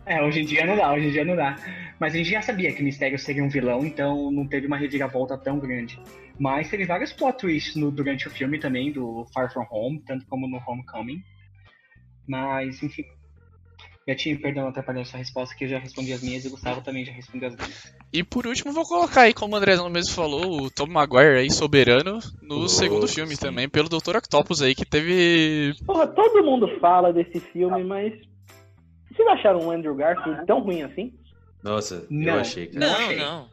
[0.06, 1.56] É, hoje em dia não dá, hoje em dia não dá.
[2.00, 4.78] Mas a gente já sabia que o mistério seria um vilão, então não teve uma
[4.78, 6.00] reviravolta tão grande.
[6.38, 10.26] Mas teve vários plot twists no, durante o filme também, do Far From Home, tanto
[10.26, 11.22] como no Homecoming.
[12.26, 13.04] Mas, enfim.
[14.06, 17.06] Betinho, perdão atrapalhar essa resposta, que eu já respondi as minhas e o Gustavo também
[17.06, 17.94] já respondeu as minhas.
[18.12, 21.50] E por último, vou colocar aí, como o Andrezão mesmo falou, o Tom Maguire aí,
[21.50, 23.40] soberano, no Oh, segundo filme sim.
[23.40, 24.16] também, pelo Dr.
[24.16, 25.72] Octopus aí, que teve.
[25.86, 28.12] Porra, todo mundo fala desse filme, mas.
[29.10, 31.14] Vocês acharam o Andrew Garfield tão ruim assim?
[31.62, 32.34] Nossa, Não.
[32.34, 32.80] eu achei, cara.
[32.86, 33.16] Não Não, achei.
[33.16, 33.48] não.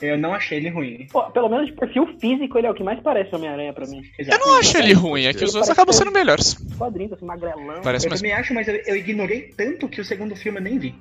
[0.00, 1.06] Eu não achei ele ruim.
[1.12, 4.02] Pô, pelo menos de perfil físico, ele é o que mais parece Homem-Aranha pra mim.
[4.18, 6.54] Eu não acho ele ruim, é que os outros acabam sendo melhores.
[6.76, 7.80] Quadrinhos, assim, magrelão.
[7.82, 8.20] Parece Eu mais.
[8.20, 10.94] também acho, mas eu, eu ignorei tanto que o segundo filme eu nem vi.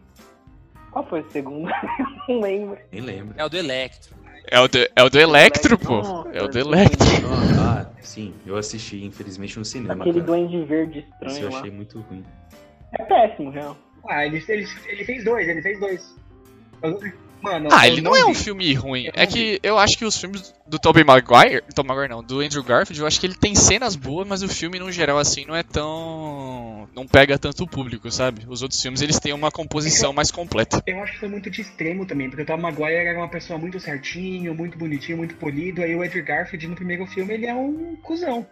[0.91, 1.69] Qual foi o segundo?
[2.27, 2.77] Eu não lembro.
[2.91, 3.33] Nem lembro.
[3.37, 4.13] É o do Electro.
[4.45, 6.01] É o do, é o do Electro, pô.
[6.01, 7.07] Nossa, É o do Electro.
[7.59, 9.93] Ah, sim, eu assisti, infelizmente, no cinema.
[10.03, 10.25] Aquele cara.
[10.25, 11.59] duende verde Isso estranho eu lá.
[11.59, 12.25] achei muito ruim.
[12.99, 13.77] É péssimo, real.
[14.09, 16.15] Ah, ele, ele, ele fez dois, ele fez dois.
[16.83, 16.99] Eu-
[17.41, 18.43] Mano, Ah, eu ele não é um vi.
[18.43, 19.05] filme ruim.
[19.05, 22.23] Eu É não que eu acho que os filmes do Tobey Maguire, Tobey Maguire não,
[22.23, 25.17] do Andrew Garfield, eu acho que ele tem cenas boas, mas o filme no geral
[25.17, 28.45] assim não é tão não pega tanto o público, sabe?
[28.47, 30.81] Os outros filmes eles têm uma composição mais completa.
[30.85, 33.57] Eu acho que foi muito de extremo também, porque o Tom Maguire era uma pessoa
[33.57, 37.53] muito certinho, muito bonitinho, muito polido, aí o Edgar Garfield no primeiro filme ele é
[37.55, 38.45] um cuzão.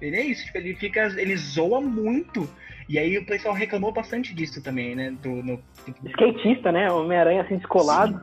[0.00, 1.00] Ele é isso, tipo, ele fica.
[1.18, 2.48] ele zoa muito.
[2.88, 5.10] E aí o pessoal reclamou bastante disso também, né?
[5.22, 5.62] Do, no,
[6.06, 6.90] Skatista, né?
[6.90, 8.22] Homem-Aranha assim descolado.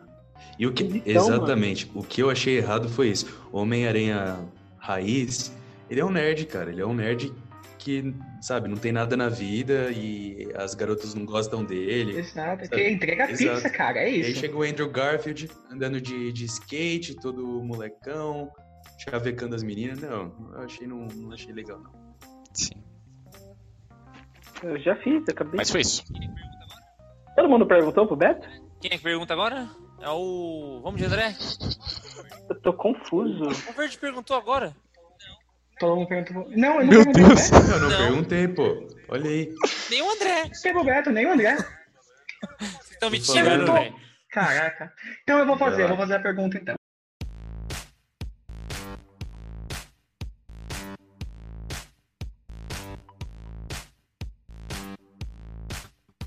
[0.58, 3.48] E o que, Então, exatamente, o que eu achei errado foi isso.
[3.52, 4.40] O Homem-Aranha
[4.78, 5.56] raiz,
[5.90, 6.70] ele é um nerd, cara.
[6.72, 7.32] Ele é um nerd
[7.78, 12.20] que, sabe, não tem nada na vida e as garotas não gostam dele.
[12.20, 12.70] Exato, Sabe?
[12.70, 13.56] que entrega Exato.
[13.56, 14.40] pizza, cara, é E aí isso.
[14.40, 18.52] chega o Andrew Garfield andando de, de skate, todo molecão,
[18.98, 20.00] chavecando as meninas.
[20.00, 21.92] Não, eu achei, não, não achei legal, não.
[22.54, 22.81] Sim.
[24.64, 25.58] Eu já fiz, eu acabei.
[25.58, 26.04] Mas foi isso.
[27.36, 28.48] Todo mundo perguntou pro Beto?
[28.80, 29.68] Quem é que pergunta agora?
[30.02, 30.82] É o.
[30.84, 31.36] Vamos de André?
[32.50, 33.44] Eu tô confuso.
[33.70, 34.76] O Verde perguntou agora.
[35.80, 36.48] Todo mundo perguntou.
[36.56, 37.52] Não, eu não Meu perguntei Deus.
[37.52, 37.98] Eu não, Não.
[37.98, 38.88] perguntei, pô.
[39.10, 39.50] Olha aí.
[39.90, 40.52] Nem o André.
[40.62, 41.56] Pegou o Beto, nem o André.
[42.60, 43.96] Vocês estão me tirando, velho.
[44.32, 44.94] Caraca.
[45.24, 46.76] Então eu vou fazer, eu vou fazer a pergunta então.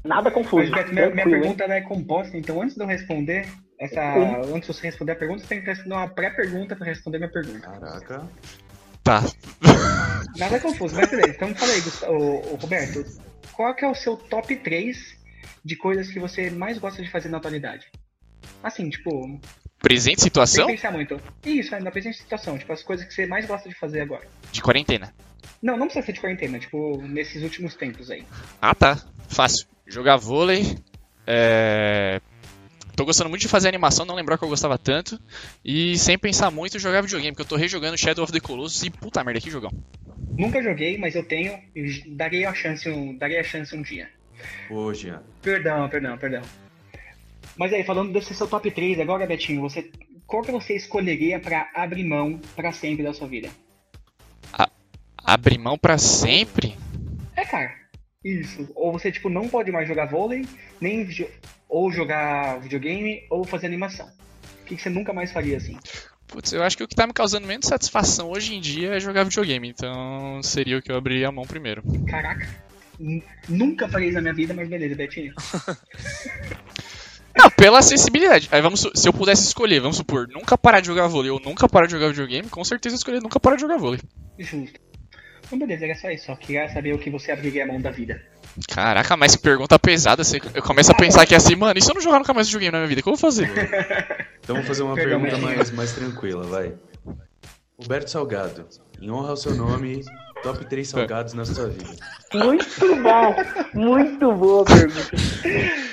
[0.04, 0.70] Nada confuso.
[0.70, 3.48] Mas, minha, minha pergunta ela é composta, então antes de eu responder
[3.80, 4.14] essa.
[4.14, 4.54] Uhum.
[4.56, 7.30] Antes de você responder a pergunta, você tem que responder uma pré-pergunta pra responder minha
[7.30, 7.60] pergunta.
[7.60, 8.28] Caraca.
[9.02, 9.22] Tá.
[10.36, 11.30] Nada confuso, mas beleza.
[11.30, 13.04] Então fala aí, ô, Roberto.
[13.52, 14.96] Qual que é o seu top 3
[15.64, 17.86] de coisas que você mais gosta de fazer na atualidade?
[18.62, 19.40] Assim, tipo,
[19.84, 21.20] Presente sem situação pensar muito.
[21.44, 24.26] Isso, na presente situação, tipo, as coisas que você mais gosta de fazer agora.
[24.50, 25.14] de quarentena.
[25.62, 28.24] Não, não precisa ser de quarentena, tipo, nesses últimos tempos aí.
[28.62, 28.98] Ah, tá.
[29.28, 29.66] Fácil.
[29.86, 30.76] Jogar vôlei.
[31.26, 32.20] É...
[32.96, 35.20] Tô gostando muito de fazer animação, não lembrar que eu gostava tanto.
[35.64, 38.90] E sem pensar muito, jogar videogame, porque eu tô rejogando Shadow of the Colossus e
[38.90, 39.72] puta merda, que jogão.
[40.38, 44.08] Nunca joguei, mas eu tenho e darei a chance um, darei a chance um dia.
[44.94, 45.22] Jean.
[45.42, 46.42] Perdão, perdão, perdão.
[47.56, 49.90] Mas aí, falando desse seu top 3 agora, Betinho, você
[50.26, 53.50] qual que você escolheria pra abrir mão pra sempre da sua vida?
[55.24, 56.76] Abrir mão pra sempre?
[57.34, 57.83] É, cara.
[58.24, 58.66] Isso.
[58.74, 60.46] Ou você, tipo, não pode mais jogar vôlei,
[60.80, 61.06] nem
[61.68, 64.06] ou jogar videogame, ou fazer animação.
[64.62, 65.76] O que, que você nunca mais faria assim?
[66.26, 69.00] Putz, eu acho que o que tá me causando menos satisfação hoje em dia é
[69.00, 71.82] jogar videogame, então seria o que eu abriria a mão primeiro.
[72.08, 72.48] Caraca.
[73.48, 75.34] Nunca faria isso na minha vida, mas beleza, Betinho.
[77.36, 78.48] Não, pela acessibilidade.
[78.52, 81.68] Aí vamos, se eu pudesse escolher, vamos supor, nunca parar de jogar vôlei ou nunca
[81.68, 84.00] parar de jogar videogame, com certeza eu escolheria nunca parar de jogar vôlei.
[84.38, 84.80] Justo.
[85.54, 86.26] Então, beleza, era só isso.
[86.26, 88.20] Só queria saber o que você abriria a mão da vida.
[88.68, 90.24] Caraca, mas que pergunta pesada.
[90.24, 92.34] Você, eu começo a pensar que é assim, mano, e se eu não jogar nunca
[92.34, 93.48] mais videogame na minha vida, o que eu vou fazer?
[94.44, 96.74] Então vamos fazer uma Perdão, pergunta mais, mais tranquila, vai.
[97.78, 98.68] Roberto Salgado,
[99.00, 100.04] em honra ao seu nome,
[100.42, 101.96] top 3 salgados na sua vida.
[102.34, 103.34] Muito bom.
[103.72, 105.16] Muito boa pergunta.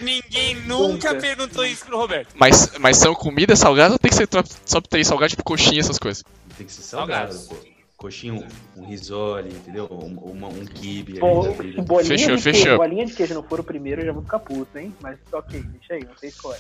[0.02, 2.34] Ninguém nunca perguntou isso pro Roberto.
[2.36, 5.80] Mas, mas são comida salgada ou tem que ser top, top 3 salgado, tipo coxinha,
[5.80, 6.22] essas coisas?
[6.58, 7.48] Tem que ser salgado, Salgados.
[7.48, 7.71] pô.
[8.02, 9.88] Coxinha, um, um risole, entendeu?
[9.92, 11.82] Um, uma- um kibe aí Pô, se vida.
[11.84, 12.64] bolinha, Fechou, de fechou.
[12.64, 14.92] Queijo, bolinha de queijo não for o primeiro, eu já vou ficar puto, hein?
[15.00, 16.58] Mas ok, deixa aí, você escolhe.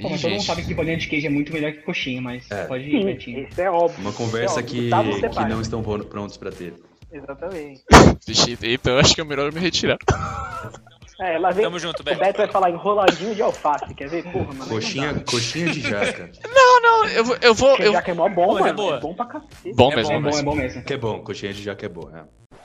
[0.00, 2.50] Pô, mas todo mundo sabe que bolinha de queijo é muito melhor que coxinha, mas
[2.50, 2.64] É.
[2.64, 3.46] pode ir, Betinho.
[3.46, 4.00] isso é óbvio.
[4.00, 6.74] Uma conversa É, ó, que, Gustavo que não estão pron- prontos pra ter.
[7.12, 7.84] Exatamente.
[8.26, 9.98] Vixe, então eu acho que é melhor eu me retirar.
[11.22, 11.64] É, lá vem.
[11.64, 12.18] Tamo junto, O Beto.
[12.18, 14.24] Beto vai falar enroladinho de alface, quer ver?
[14.24, 14.66] Porra, mano.
[14.68, 16.28] Coxinha, coxinha de jaca.
[16.52, 17.36] Não, não, eu vou.
[17.40, 17.92] Eu vou eu...
[17.92, 18.74] já que é mó bom, é mano.
[18.74, 18.96] boa.
[18.96, 19.72] É bom pra cacete.
[19.74, 20.44] Bom É mesmo, bom, É bom bom, é mesmo.
[20.50, 20.82] bom mesmo.
[20.82, 22.18] Que é bom, coxinha de jaca é boa.
[22.18, 22.56] É.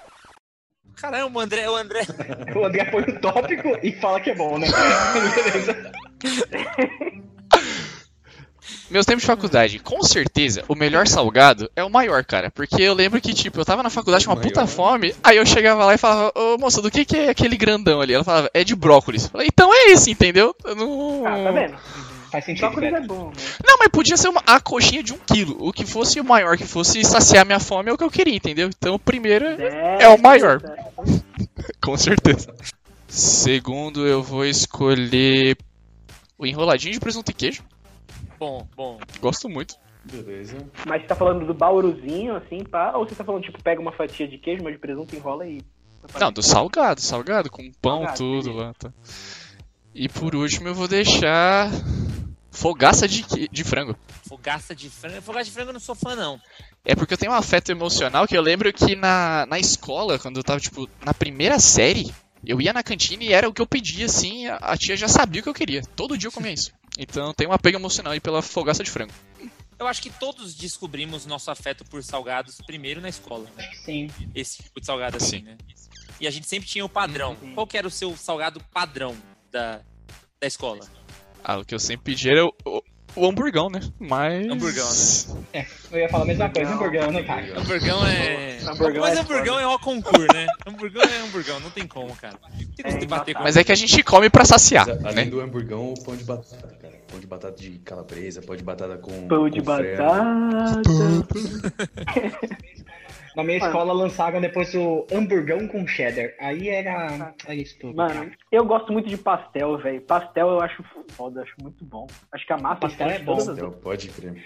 [0.95, 2.01] Caramba, o André, o André.
[2.55, 4.67] O André põe o tópico e fala que é bom, né?
[5.35, 5.91] Beleza.
[8.89, 12.49] Meus tempos de faculdade, com certeza, o melhor salgado é o maior, cara.
[12.49, 14.67] Porque eu lembro que, tipo, eu tava na faculdade com uma puta Maior.
[14.73, 17.99] fome, aí eu chegava lá e falava, ô moça, do que que é aquele grandão
[17.99, 18.13] ali?
[18.13, 19.25] Ela falava, é de brócolis.
[19.25, 20.55] Eu falei, então é esse, entendeu?
[20.63, 21.25] Eu não...
[21.27, 21.77] Ah, tá vendo?
[22.31, 23.07] Faz sentido, Brócolis é Beto.
[23.07, 23.33] bom, né?
[23.65, 25.55] Não, mas podia ser uma, a coxinha de um quilo.
[25.59, 28.35] O que fosse o maior, que fosse saciar minha fome é o que eu queria,
[28.35, 28.69] entendeu?
[28.69, 30.61] Então o primeiro é, É, é o maior.
[30.63, 30.87] é.
[31.81, 32.53] com certeza.
[33.07, 35.57] Segundo, eu vou escolher
[36.37, 37.63] o enroladinho de presunto e queijo.
[38.39, 38.99] Bom, bom.
[39.19, 39.75] Gosto muito.
[40.03, 40.57] Beleza.
[40.85, 42.93] Mas você tá falando do bauruzinho, assim, pá?
[42.95, 45.61] Ou você tá falando, tipo, pega uma fatia de queijo, mas de presunto, enrola e...
[46.19, 48.65] Não, do salgado, salgado, com pão, Salgado, tudo beleza.
[48.65, 48.73] lá.
[48.75, 48.93] Tá.
[49.93, 51.69] E por último eu vou deixar
[52.51, 53.95] fogaça de, de frango.
[54.27, 55.21] Fogaça de frango.
[55.21, 56.39] Fogaça de frango eu não sou fã, não.
[56.85, 60.37] É porque eu tenho um afeto emocional que eu lembro que na, na escola, quando
[60.37, 62.13] eu tava, tipo, na primeira série,
[62.45, 65.07] eu ia na cantina e era o que eu pedia, assim, a, a tia já
[65.07, 65.81] sabia o que eu queria.
[65.95, 66.71] Todo dia eu comia isso.
[66.97, 69.13] Então tem um apego emocional aí pela fogaça de frango.
[69.79, 73.47] Eu acho que todos descobrimos nosso afeto por salgados primeiro na escola.
[73.55, 73.69] né?
[73.85, 74.09] Sim.
[74.33, 75.43] Esse tipo de salgado assim, Sim.
[75.43, 75.57] né?
[76.19, 77.37] E a gente sempre tinha o padrão.
[77.39, 77.53] Sim.
[77.53, 79.15] Qual que era o seu salgado padrão
[79.51, 79.81] da,
[80.41, 80.87] da escola?
[81.43, 82.81] Ah, o que eu sempre pedi era o,
[83.17, 83.79] o, o hamburgão, né?
[83.99, 84.47] Mas.
[84.49, 84.87] Hamburgão,
[85.91, 87.59] Eu ia falar a mesma coisa, hamburgão, né, cara?
[87.59, 88.57] Hamburgão é.
[88.67, 90.47] Hamburgão Mas é hamburgão é ó concurso, né?
[90.65, 92.35] Hamburgão é hamburgão, não tem como, cara.
[92.75, 95.09] Tem É bater com Mas é que a gente come pra saciar, Mas, né?
[95.09, 96.97] além do hamburgão, o pão de batata, cara.
[97.07, 99.27] Pão de batata de calabresa, pão de batata com.
[99.27, 99.97] Pão de com frango.
[99.97, 100.89] batata...
[103.37, 103.71] Na minha Mano.
[103.71, 106.33] escola lançaram depois o hamburgão com cheddar.
[106.39, 107.35] Aí era.
[107.45, 107.95] Era isso tudo.
[107.95, 108.31] Mano, cara.
[108.51, 110.01] eu gosto muito de pastel, velho.
[110.01, 112.07] Pastel eu acho foda, acho muito bom.
[112.31, 113.37] Acho que a massa Pastel é bom.
[113.39, 114.43] Então, pode crer.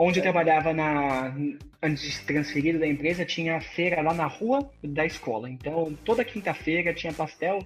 [0.00, 1.34] Onde eu trabalhava na.
[1.82, 5.50] Antes de ser transferido da empresa, tinha feira lá na rua da escola.
[5.50, 7.58] Então, toda quinta-feira tinha pastel.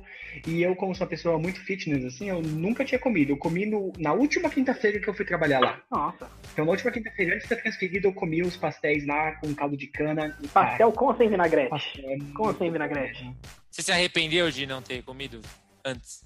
[0.46, 3.32] E eu, como sou uma pessoa muito fitness, assim, eu nunca tinha comido.
[3.32, 5.82] Eu comi no- na última quinta-feira que eu fui trabalhar lá.
[5.90, 6.26] Nossa.
[6.52, 9.76] Então, na última quinta-feira, antes de ser transferido, eu comi os pastéis lá com caldo
[9.76, 10.34] de cana.
[10.42, 11.70] E, cara, Pastel com ou sem vinagrete?
[11.70, 13.30] pastel Com ou sem vinagrete?
[13.70, 15.40] Você se arrependeu de não ter comido
[15.84, 16.24] antes?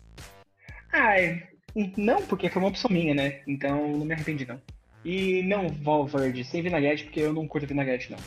[0.93, 1.49] Ah, é-
[1.97, 3.41] não, porque foi uma opção minha, né?
[3.47, 4.61] Então, não me arrependi, não.
[5.07, 8.19] E não, Valverde, sem vinagrete, porque eu não curto vinagrete, não.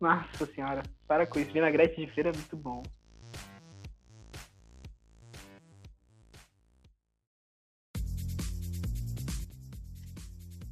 [0.00, 1.50] Nossa senhora, para com isso.
[1.50, 2.80] Vinagrete de feira é muito bom.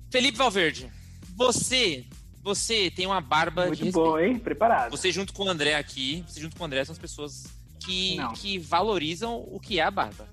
[0.08, 0.88] Felipe Valverde,
[1.34, 2.06] você,
[2.44, 4.04] você tem uma barba de Muito respeito.
[4.04, 4.38] bom, hein?
[4.38, 4.92] Preparado.
[4.92, 7.46] Você junto com o André aqui, você junto com o André são as pessoas
[7.80, 8.34] que, Não.
[8.34, 10.28] que valorizam o que é a barba.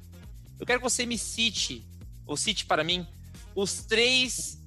[0.59, 1.83] Eu quero que você me cite,
[2.23, 3.03] ou cite para mim,
[3.55, 4.63] os três,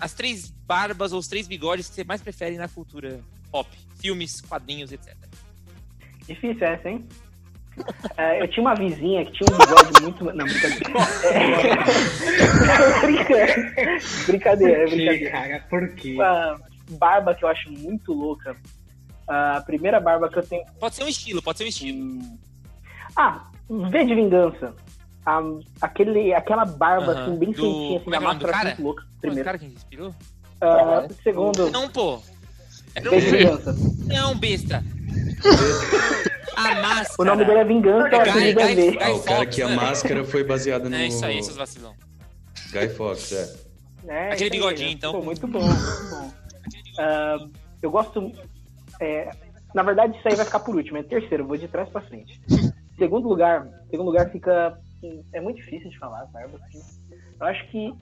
[0.00, 3.20] as três barbas ou os três bigodes que você mais prefere na cultura
[3.50, 3.68] pop,
[4.00, 5.14] filmes, quadrinhos, etc.
[6.26, 7.06] Difícil essa, hein?
[8.16, 10.24] É, eu tinha uma vizinha que tinha um bigode muito.
[10.24, 10.92] Não, brincadeira.
[12.94, 13.00] É...
[13.00, 13.98] brincadeira.
[14.26, 15.30] Brincadeira, Por quê, brincadeira.
[15.32, 15.66] cara?
[15.68, 16.14] Por quê?
[16.14, 18.56] Uma barba que eu acho muito louca.
[19.26, 20.64] A primeira barba que eu tenho.
[20.78, 21.98] Pode ser um estilo, pode ser um estilo.
[21.98, 22.38] Hum.
[23.16, 24.74] Ah, V de Vingança.
[25.26, 25.42] A-
[25.80, 27.22] aquele, aquela barba Aham.
[27.22, 28.64] assim, bem Do- feitinha, assim, como é é máscara cara?
[28.70, 29.02] muito louca.
[29.02, 29.44] É Primeiro.
[29.44, 30.14] cara que inspirou?
[30.60, 32.20] Ah, segundo, Não, pô.
[33.00, 33.18] De um...
[33.18, 33.74] Vingança.
[34.06, 34.84] Não, besta.
[36.56, 37.14] A máscara.
[37.18, 39.68] O nome dele é Vingança, É o Guy- é Guy- Ah, o cara que a
[39.68, 39.76] né?
[39.76, 40.94] máscara foi baseada no.
[40.94, 41.94] É isso aí, seus vacilão.
[42.72, 43.64] Guy Fox, é.
[44.06, 44.94] É, Aquele bigodinho, né?
[44.94, 45.12] então.
[45.12, 46.30] Pô, muito bom, muito bom.
[46.98, 47.38] Ah,
[47.82, 48.30] eu gosto.
[49.00, 49.30] é,
[49.74, 50.98] na verdade, isso aí vai ficar por último.
[50.98, 52.40] É terceiro, vou de trás pra frente.
[52.96, 54.78] Segundo lugar, segundo lugar fica.
[55.32, 56.58] É muito difícil de falar, barba.
[56.66, 56.80] Assim.
[57.40, 57.92] Eu acho que,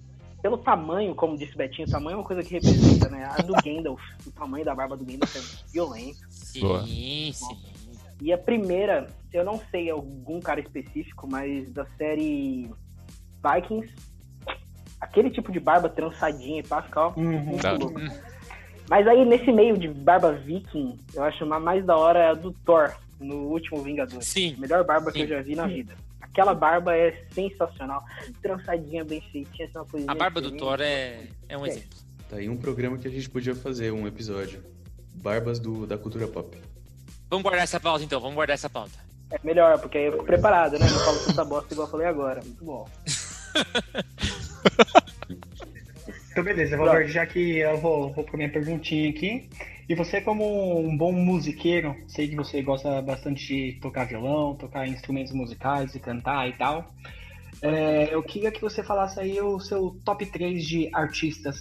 [0.43, 3.25] pelo tamanho, como disse o Betinho, o tamanho é uma coisa que representa, né?
[3.25, 6.27] A do Gandalf, o tamanho da barba do Gandalf é violento.
[6.31, 7.59] Sim, sim.
[8.21, 12.71] E a primeira, eu não sei algum cara específico, mas da série
[13.43, 13.93] Vikings,
[15.01, 17.57] aquele tipo de barba trançadinha e pá, ó, Uhum.
[17.57, 17.73] hora.
[17.73, 18.01] louco.
[18.89, 22.35] Mas aí, nesse meio de barba viking, eu acho a mais da hora é a
[22.35, 24.23] do Thor, no último Vingador.
[24.23, 24.55] Sim.
[24.59, 25.25] Melhor barba que Sim.
[25.25, 25.95] eu já vi na vida.
[26.33, 28.03] Aquela barba é sensacional.
[28.43, 30.51] Trançadinha, bem feitinha, assim, uma coisinha A barba do.
[30.57, 31.69] Thor é, é um É.
[31.69, 31.99] exemplo.
[32.29, 34.65] Tá aí um programa que a gente podia fazer, um episódio.
[35.15, 36.57] Barbas do, da cultura pop.
[37.29, 38.99] Vamos guardar essa pauta então, vamos guardar essa pauta.
[39.31, 40.87] É melhor, porque aí eu fico preparado, né?
[40.91, 42.41] Não falo tanta bosta igual eu falei agora.
[42.43, 42.89] Muito bom.
[46.33, 49.49] Então, beleza, Valverde, já que eu vou, vou pra minha perguntinha aqui.
[49.87, 54.89] E você, como um bom musiqueiro, sei que você gosta bastante de tocar violão, tocar
[54.89, 56.91] instrumentos musicais e cantar e tal.
[57.61, 61.59] É, eu queria que você falasse aí o seu top 3 de artistas.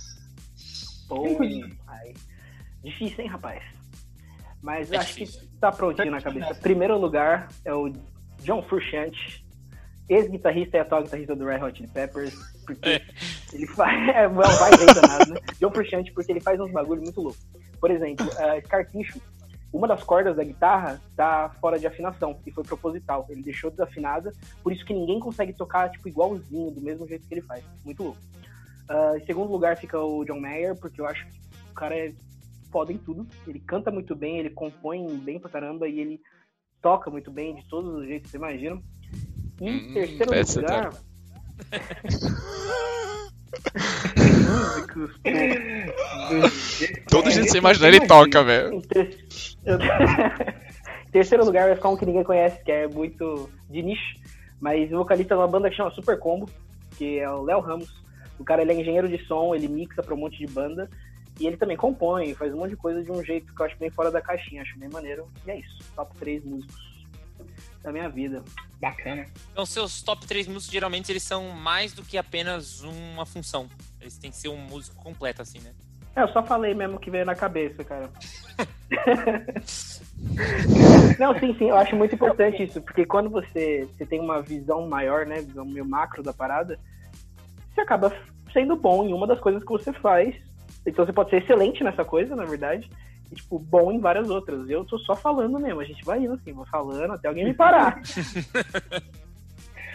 [1.10, 1.38] Pô.
[2.82, 3.62] Difícil, hein, rapaz?
[4.62, 5.42] Mas É acho difícil.
[5.42, 6.56] que tá prontinho na cabeça.
[6.56, 7.92] Primeiro lugar é o
[8.42, 9.44] John Frusciante,
[10.14, 12.36] ex-guitarrista e atual guitarrista do Red Hot Chili Peppers,
[12.66, 13.02] porque É.
[13.54, 13.92] ele faz...
[14.16, 15.40] É, well, vai ver danado, né?
[15.60, 17.38] John Frusciante porque ele faz uns bagulho muito louco.
[17.80, 19.20] Por exemplo, uh, cartucho,
[19.74, 23.26] uma das cordas da guitarra tá fora de afinação, e foi proposital.
[23.30, 27.34] Ele deixou desafinada, por isso que ninguém consegue tocar, tipo, igualzinho, do mesmo jeito que
[27.34, 27.64] ele faz.
[27.86, 28.20] Muito louco.
[28.90, 31.34] Ah, em segundo lugar fica o John Mayer, porque eu acho que
[31.72, 32.14] o cara é
[32.70, 33.26] foda em tudo.
[33.48, 36.22] Ele canta muito bem, ele compõe bem pra caramba e ele
[36.82, 38.82] toca muito bem de todos os jeitos que você imagina.
[39.62, 40.32] Em Hum, terceiro
[40.62, 40.90] lugar.
[40.90, 41.00] tá.
[44.50, 45.30] Músicos, pô.
[47.10, 48.74] Todo É, jeito que esse você imaginar, ele toca, velho.
[48.74, 49.18] Em ter-
[49.66, 49.78] eu-
[51.12, 54.16] terceiro lugar vai ficar um que ninguém conhece, que é muito de nicho,
[54.60, 56.50] mas o vocalista de uma banda que chama Super Combo,
[56.98, 58.02] que é o Léo Ramos.
[58.40, 60.90] O cara ele é engenheiro de som, ele mixa pra um monte de banda.
[61.40, 63.78] E ele também compõe, faz um monte de coisa de um jeito que eu acho
[63.78, 65.28] bem fora da caixinha, acho bem maneiro.
[65.46, 67.01] E é isso, top 3 músicos
[67.84, 68.44] da minha vida.
[68.80, 69.26] Bacana.
[69.52, 73.68] Então, seus top 3 músicos, geralmente, eles são mais do que apenas uma função.
[74.00, 75.72] Eles têm que ser um músico completo, assim, né?
[76.16, 78.10] É, eu só falei mesmo que veio na cabeça, cara.
[81.18, 84.88] Não, sim, sim, eu acho muito importante isso, porque quando você, você tem uma visão
[84.88, 86.78] maior, né, visão meio macro da parada,
[87.74, 88.14] você acaba
[88.52, 90.36] sendo bom em uma das coisas que você faz.
[90.86, 92.90] Então você pode ser excelente nessa coisa, na verdade,
[93.32, 94.70] e, tipo, bom em várias outras.
[94.70, 97.54] Eu tô só falando mesmo, a gente vai indo assim, vou falando até alguém me
[97.54, 98.00] parar.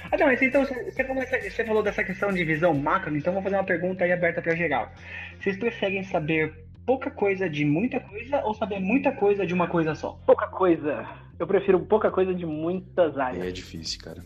[0.09, 3.32] Ah, não, mas então você você falou, você falou dessa questão de visão macro, então
[3.32, 4.89] vou fazer uma pergunta aí aberta para geral.
[5.41, 6.55] Vocês preferem saber
[6.87, 10.12] pouca coisa de muita coisa ou saber muita coisa de uma coisa só?
[10.24, 11.05] pouca coisa.
[11.39, 13.53] Eu prefiro pouca coisa de muitas Aí é áreas.
[13.53, 14.22] difícil, cara.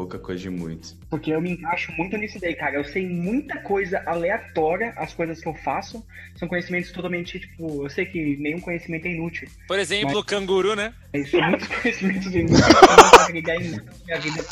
[0.00, 0.96] Pouca coisa de muito.
[1.10, 2.76] Porque eu me encaixo muito nisso daí, cara.
[2.76, 6.02] Eu sei muita coisa aleatória, as coisas que eu faço
[6.36, 9.46] são conhecimentos totalmente, tipo, eu sei que nenhum conhecimento é inútil.
[9.68, 10.94] Por exemplo, o canguru, né?
[11.12, 14.44] Mas são muitos conhecimentos inúteis que eu não agregar em minha vida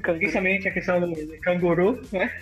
[0.00, 2.40] Principalmente a questão do canguru, né?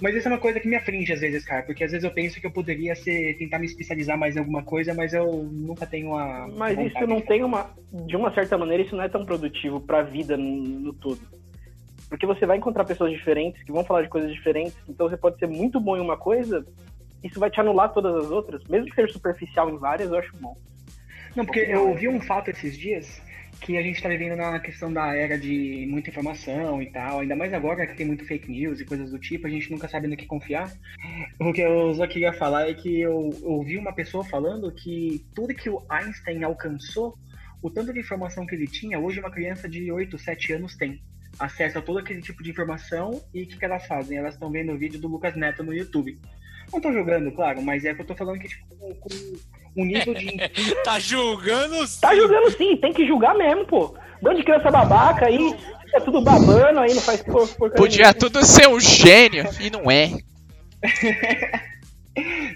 [0.00, 2.10] Mas isso é uma coisa que me aflige às vezes, cara, porque às vezes eu
[2.10, 5.86] penso que eu poderia ser, tentar me especializar mais em alguma coisa, mas eu nunca
[5.86, 6.48] tenho a.
[6.48, 7.74] Mas isso não tem uma.
[8.06, 11.20] De uma certa maneira, isso não é tão produtivo pra vida no, no todo.
[12.08, 15.38] Porque você vai encontrar pessoas diferentes que vão falar de coisas diferentes, então você pode
[15.38, 16.66] ser muito bom em uma coisa,
[17.22, 20.36] isso vai te anular todas as outras, mesmo que seja superficial em várias, eu acho
[20.38, 20.56] bom.
[21.36, 23.22] Não, porque eu ouvi um fato esses dias
[23.60, 27.36] que a gente tá vivendo na questão da era de muita informação e tal, ainda
[27.36, 30.08] mais agora que tem muito fake news e coisas do tipo, a gente nunca sabe
[30.08, 30.72] no que confiar.
[31.38, 35.54] O que eu só queria falar é que eu ouvi uma pessoa falando que tudo
[35.54, 37.18] que o Einstein alcançou,
[37.62, 41.02] o tanto de informação que ele tinha, hoje uma criança de 8, 7 anos tem
[41.38, 44.18] acesso a todo aquele tipo de informação e o que, que elas fazem?
[44.18, 46.18] Elas estão vendo o vídeo do Lucas Neto no YouTube.
[46.72, 49.08] Não tô julgando, claro, mas é que eu tô falando que, tipo, com,
[49.76, 50.36] um nível de
[50.84, 53.94] Tá julgando Tá julgando sim, tem que julgar mesmo, pô.
[54.22, 55.54] Bando de criança babaca aí,
[55.94, 58.14] é tudo babando aí, não faz por, porcaria Podia nenhuma.
[58.14, 60.10] tudo ser um gênio, e não é.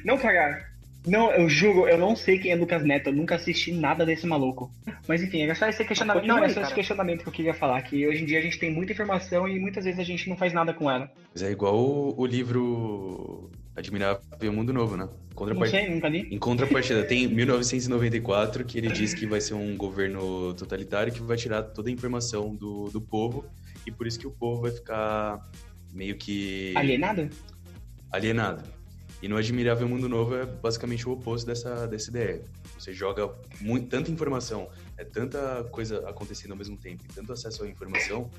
[0.04, 0.74] Não, cara.
[1.06, 4.26] Não, eu juro, eu não sei quem é Lucas Neto, eu nunca assisti nada desse
[4.26, 4.70] maluco.
[5.06, 6.26] Mas enfim, era só esse questionamento.
[6.26, 8.58] Não, era só esse questionamento que eu queria falar, que hoje em dia a gente
[8.58, 11.10] tem muita informação e muitas vezes a gente não faz nada com ela.
[11.32, 15.04] Mas é igual o, o livro Admirável Mundo Novo, né?
[15.04, 15.70] Não Contrapart...
[15.70, 16.28] sei, nunca li.
[16.30, 21.36] Em contrapartida, tem 1994, que ele diz que vai ser um governo totalitário que vai
[21.36, 23.44] tirar toda a informação do, do povo,
[23.84, 25.42] e por isso que o povo vai ficar
[25.92, 27.28] meio que Alienado?
[28.12, 28.62] alienado.
[29.22, 32.42] E no Admirável Mundo Novo é basicamente o oposto dessa, dessa ideia.
[32.78, 34.68] Você joga muito, tanta informação,
[34.98, 38.30] é tanta coisa acontecendo ao mesmo tempo, e tanto acesso à informação,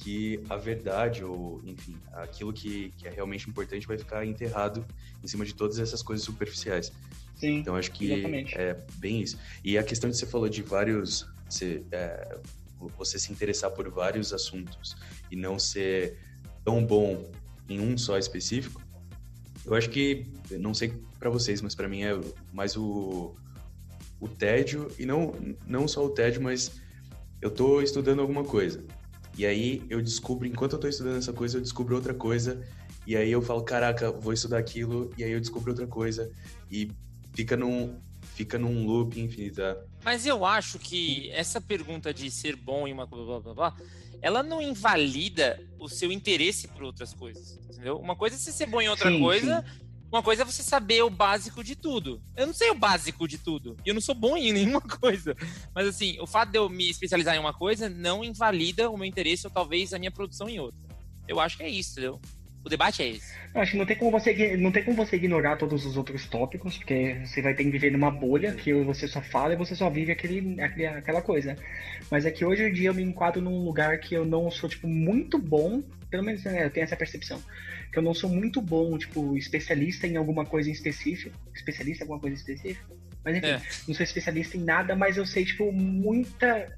[0.00, 4.86] que a verdade, ou enfim, aquilo que, que é realmente importante vai ficar enterrado
[5.22, 6.92] em cima de todas essas coisas superficiais.
[7.34, 7.58] Sim.
[7.58, 8.54] Então acho que exatamente.
[8.56, 9.38] é bem isso.
[9.64, 11.26] E a questão que você falou de vários.
[11.48, 12.38] Você, é,
[12.96, 14.96] você se interessar por vários assuntos
[15.30, 16.18] e não ser
[16.64, 17.30] tão bom
[17.68, 18.80] em um só específico,
[19.64, 22.12] eu acho que, não sei pra vocês, mas pra mim é
[22.52, 23.34] mais o,
[24.20, 25.34] o tédio, e não,
[25.66, 26.80] não só o tédio, mas
[27.40, 28.84] eu tô estudando alguma coisa.
[29.38, 32.60] E aí eu descubro, enquanto eu tô estudando essa coisa, eu descubro outra coisa,
[33.06, 36.28] e aí eu falo, caraca, vou estudar aquilo, e aí eu descubro outra coisa,
[36.68, 36.90] e
[37.32, 37.96] fica num,
[38.34, 39.56] fica num loop infinito.
[39.56, 39.76] tá?
[40.04, 43.76] Mas eu acho que essa pergunta de ser bom em uma coisa, blá, blá, blá,
[44.20, 47.96] ela não invalida o seu interesse por outras coisas, entendeu?
[47.96, 49.64] Uma coisa é você ser bom em outra Sim, coisa,
[50.10, 52.20] uma coisa é você saber o básico de tudo.
[52.36, 55.36] Eu não sei o básico de tudo, eu não sou bom em nenhuma coisa.
[55.74, 59.06] Mas assim, o fato de eu me especializar em uma coisa não invalida o meu
[59.06, 60.80] interesse ou talvez a minha produção em outra.
[61.26, 62.20] Eu acho que é isso, entendeu?
[62.64, 63.32] O debate é esse.
[63.54, 66.26] Eu Acho que não tem como você não tem como você ignorar todos os outros
[66.26, 69.74] tópicos, porque você vai ter que viver numa bolha que você só fala e você
[69.74, 71.56] só vive aquele, aquele aquela coisa.
[72.10, 74.68] Mas é que hoje em dia eu me enquadro num lugar que eu não sou
[74.68, 77.40] tipo muito bom, pelo menos né, eu tenho essa percepção,
[77.92, 82.04] que eu não sou muito bom, tipo, especialista em alguma coisa em específico, especialista em
[82.04, 82.84] alguma coisa específica.
[83.24, 83.62] Mas enfim, É.
[83.86, 86.70] não sou especialista em nada, mas eu sei tipo muita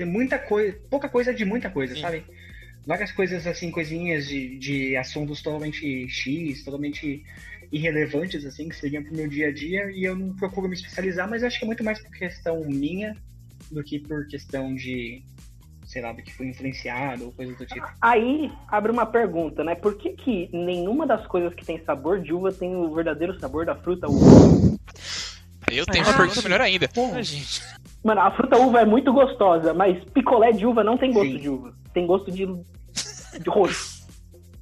[0.00, 2.00] muita coisa, pouca coisa de muita coisa, Sim.
[2.00, 2.24] sabe?
[2.86, 7.24] várias coisas assim, coisinhas de, de assuntos totalmente X, totalmente
[7.72, 11.28] irrelevantes, assim, que seriam pro meu dia a dia, e eu não procuro me especializar,
[11.28, 13.16] mas eu acho que é muito mais por questão minha
[13.70, 15.22] do que por questão de
[15.94, 17.86] sei lá, do que foi influenciado ou coisa do tipo.
[18.00, 19.76] Aí abre uma pergunta, né?
[19.76, 23.64] Por que, que nenhuma das coisas que tem sabor de uva tem o verdadeiro sabor
[23.64, 24.76] da fruta uva?
[25.70, 26.90] Eu tenho uma Ah, pergunta melhor ainda.
[27.14, 27.62] Ah, gente.
[28.02, 31.38] Mano, a fruta uva é muito gostosa, mas picolé de uva não tem gosto Sim.
[31.38, 31.72] de uva.
[31.94, 34.04] Tem gosto de, de roxo.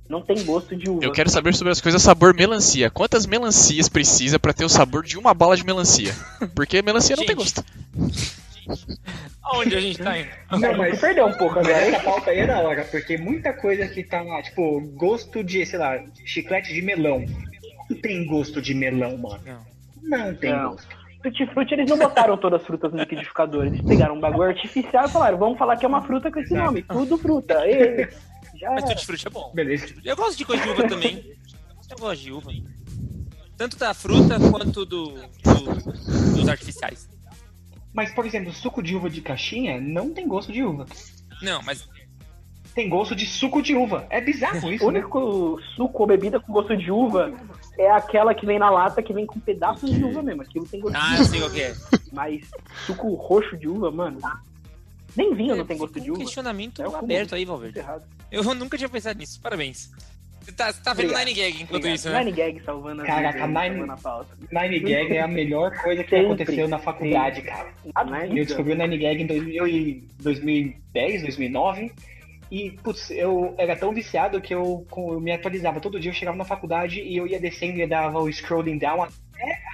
[0.07, 1.03] Não tem gosto de uva.
[1.03, 2.91] Eu quero saber sobre as coisas sabor melancia.
[2.91, 6.14] Quantas melancias precisa pra ter o sabor de uma bala de melancia?
[6.55, 7.55] Porque melancia não tem Gente.
[7.55, 7.64] gosto.
[9.42, 10.28] Aonde a gente tá indo?
[10.60, 13.86] Não, mas perdeu um pouco agora, essa pauta aí é da hora, porque muita coisa
[13.88, 17.24] que tá lá, tipo, gosto de, sei lá, chiclete de melão.
[17.90, 19.40] Não tem gosto de melão, mano.
[19.44, 19.66] Não.
[20.02, 20.70] Não tem Não.
[20.72, 21.02] gosto.
[21.70, 23.66] Eles não botaram todas as frutas no liquidificador.
[23.66, 26.52] Eles pegaram um bagulho artificial e falaram, vamos falar que é uma fruta com esse
[26.52, 26.82] nome.
[26.82, 27.64] Tudo fruta.
[27.66, 28.08] E,
[28.58, 28.94] já Mas era.
[28.94, 29.52] tutti frutti é bom.
[29.54, 29.94] Beleza.
[30.04, 31.24] Eu gosto de coisa de uva também.
[31.90, 32.50] Eu gosto de uva.
[33.56, 37.08] Tanto da fruta quanto do, do- dos artificiais.
[37.93, 40.86] Mas, por exemplo, suco de uva de caixinha não tem gosto de uva.
[41.43, 41.86] Não, mas
[42.74, 44.07] Tem gosto de suco de uva.
[44.09, 45.01] É bizarro O isso, né?
[45.01, 47.32] único suco ou bebida com gosto de uva
[47.78, 50.40] é aquela que vem na lata, que vem com pedaços de uva mesmo.
[50.43, 51.24] Aquilo tem gosto Ah, de eu uva.
[51.30, 51.74] sei qual que é.
[52.12, 52.51] Mas
[52.86, 54.18] suco roxo de uva, mano.
[55.14, 56.22] Nem vinho não tem gosto Fica de um uva.
[56.24, 57.84] questionamento É o aberto aí, Valverde.
[58.30, 59.38] Eu nunca tinha pensado nisso.
[59.43, 59.90] Parabéns.
[60.45, 61.26] Você tá, você tá vendo Obrigado.
[61.26, 61.95] Nine Gag enquanto Obrigado.
[61.97, 62.18] isso, né?
[62.24, 64.36] Nine Gag salvando a Caraca, vida, Nine- salvando a pauta.
[64.51, 66.26] Nine Gag é a melhor coisa que Sempre.
[66.26, 67.72] aconteceu na faculdade, cara.
[68.05, 71.93] Nine Eu descobri o Nine Gag em 2000 e 2010, 2009.
[72.51, 75.80] E, putz, eu era tão viciado que eu, eu me atualizava.
[75.80, 79.03] Todo dia eu chegava na faculdade e eu ia descendo e dava o scrolling down
[79.03, 79.12] até,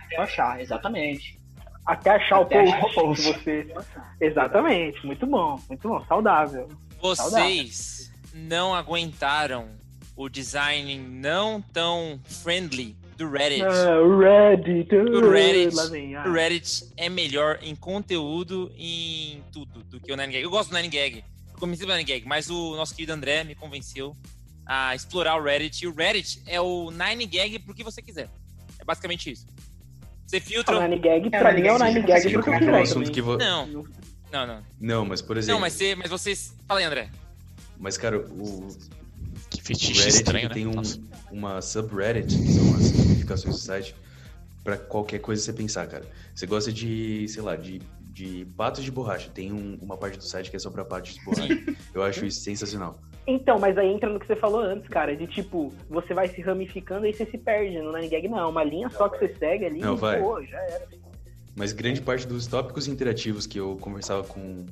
[0.05, 1.37] até eu achar, exatamente.
[1.85, 3.33] Até achar o Até post o post.
[3.33, 3.75] que você.
[4.21, 6.69] Exatamente, muito bom, muito bom, saudável.
[7.01, 9.71] Vocês não aguentaram
[10.19, 13.63] o design não tão friendly do Reddit.
[13.63, 14.93] Ah, o Reddit.
[14.93, 16.25] O Reddit, Lá vem, ah.
[16.27, 20.43] o Reddit é melhor em conteúdo e em tudo do que o Nine Gag.
[20.43, 21.25] Eu gosto do Nine Gag.
[21.53, 24.13] Eu comecei do Nine Gag, mas o nosso querido André me convenceu
[24.67, 25.85] a explorar o Reddit.
[25.85, 28.29] E o Reddit é o Nine Gag pro que você quiser.
[28.77, 29.47] É basicamente isso.
[30.27, 30.79] Você filtra.
[30.79, 32.83] O Nine Gag, É, pra o mim, é o Nine Gag pro que aquele quiser
[32.83, 33.13] assunto também.
[33.13, 33.37] que vo...
[33.37, 33.67] Não,
[34.33, 34.63] não, não.
[34.81, 35.55] Não, mas por exemplo.
[35.55, 36.55] Não, mas, você, mas vocês.
[36.67, 37.09] Fala aí, André.
[37.79, 38.69] Mas, cara, o
[39.69, 40.55] fetiche Reddit estranho, né?
[40.55, 41.01] tem um, Nossa.
[41.31, 43.95] uma subreddit, que são as notificações do site,
[44.65, 46.05] pra qualquer coisa que você pensar, cara.
[46.35, 47.81] Você gosta de, sei lá, de,
[48.13, 49.31] de patos de borracha.
[49.33, 51.59] Tem um- uma parte do site que é só pra patos de borracha.
[51.95, 52.99] Eu acho isso sensacional.
[53.27, 56.41] Então, mas aí entra no que você falou antes, cara, de tipo, você vai se
[56.41, 57.79] ramificando e você se perde.
[57.79, 60.21] No Nine Gag não, é uma linha só que você segue ali Não, e vai.
[60.21, 60.87] pô, já era.
[61.55, 64.65] Mas grande parte dos tópicos interativos que eu conversava com,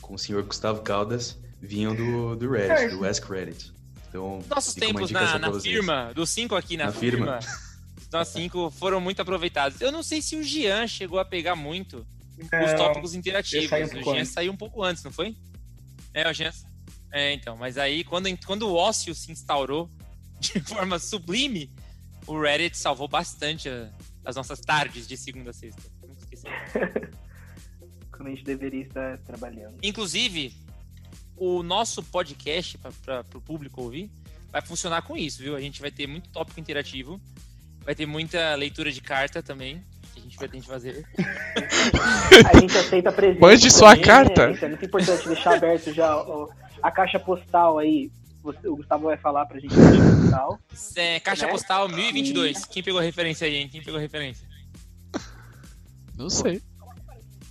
[0.00, 3.72] com o senhor Gustavo Caldas vinham do, do Reddit, do Ask Reddit.
[4.12, 7.58] Então, Nossos tempos na, na firma, dos cinco aqui na, Na firma, firma.
[8.12, 9.80] nós cinco foram muito aproveitados.
[9.80, 12.06] Eu não sei se o Jean chegou a pegar muito
[12.38, 13.70] os Não, tópicos eu interativos.
[13.70, 14.32] saí um o pouco Jean antes.
[14.32, 15.34] saiu um pouco antes, não foi?
[16.12, 16.52] É, o Jean.
[17.10, 17.56] É, então.
[17.56, 19.90] Mas aí, quando, quando o ócio se instaurou
[20.38, 21.70] de forma sublime,
[22.26, 23.88] o Reddit salvou bastante a-
[24.26, 25.80] as nossas tardes de segunda a sexta.
[26.02, 26.44] Nunca esqueci.
[28.12, 29.74] Quando a gente deveria estar trabalhando.
[29.82, 30.54] Inclusive,
[31.36, 34.10] o nosso podcast, para o público ouvir,
[34.50, 35.56] vai funcionar com isso, viu?
[35.56, 37.20] A gente vai ter muito tópico interativo,
[37.84, 39.82] vai ter muita leitura de carta também,
[40.14, 41.06] que a gente vai ter que fazer.
[42.52, 43.40] A gente aceita presente.
[43.40, 44.48] Mande sua também, carta.
[44.48, 44.58] Né?
[44.62, 46.48] É muito importante deixar aberto já ó,
[46.82, 48.10] a caixa postal aí.
[48.42, 50.58] Você- o Gustavo vai falar pra gente a caixa postal.
[50.96, 51.52] É, caixa Né?
[51.52, 52.64] postal 1022.
[52.66, 53.68] Quem pegou a referência aí, hein?
[53.68, 54.46] Quem pegou a referência?
[56.16, 56.62] Não sei.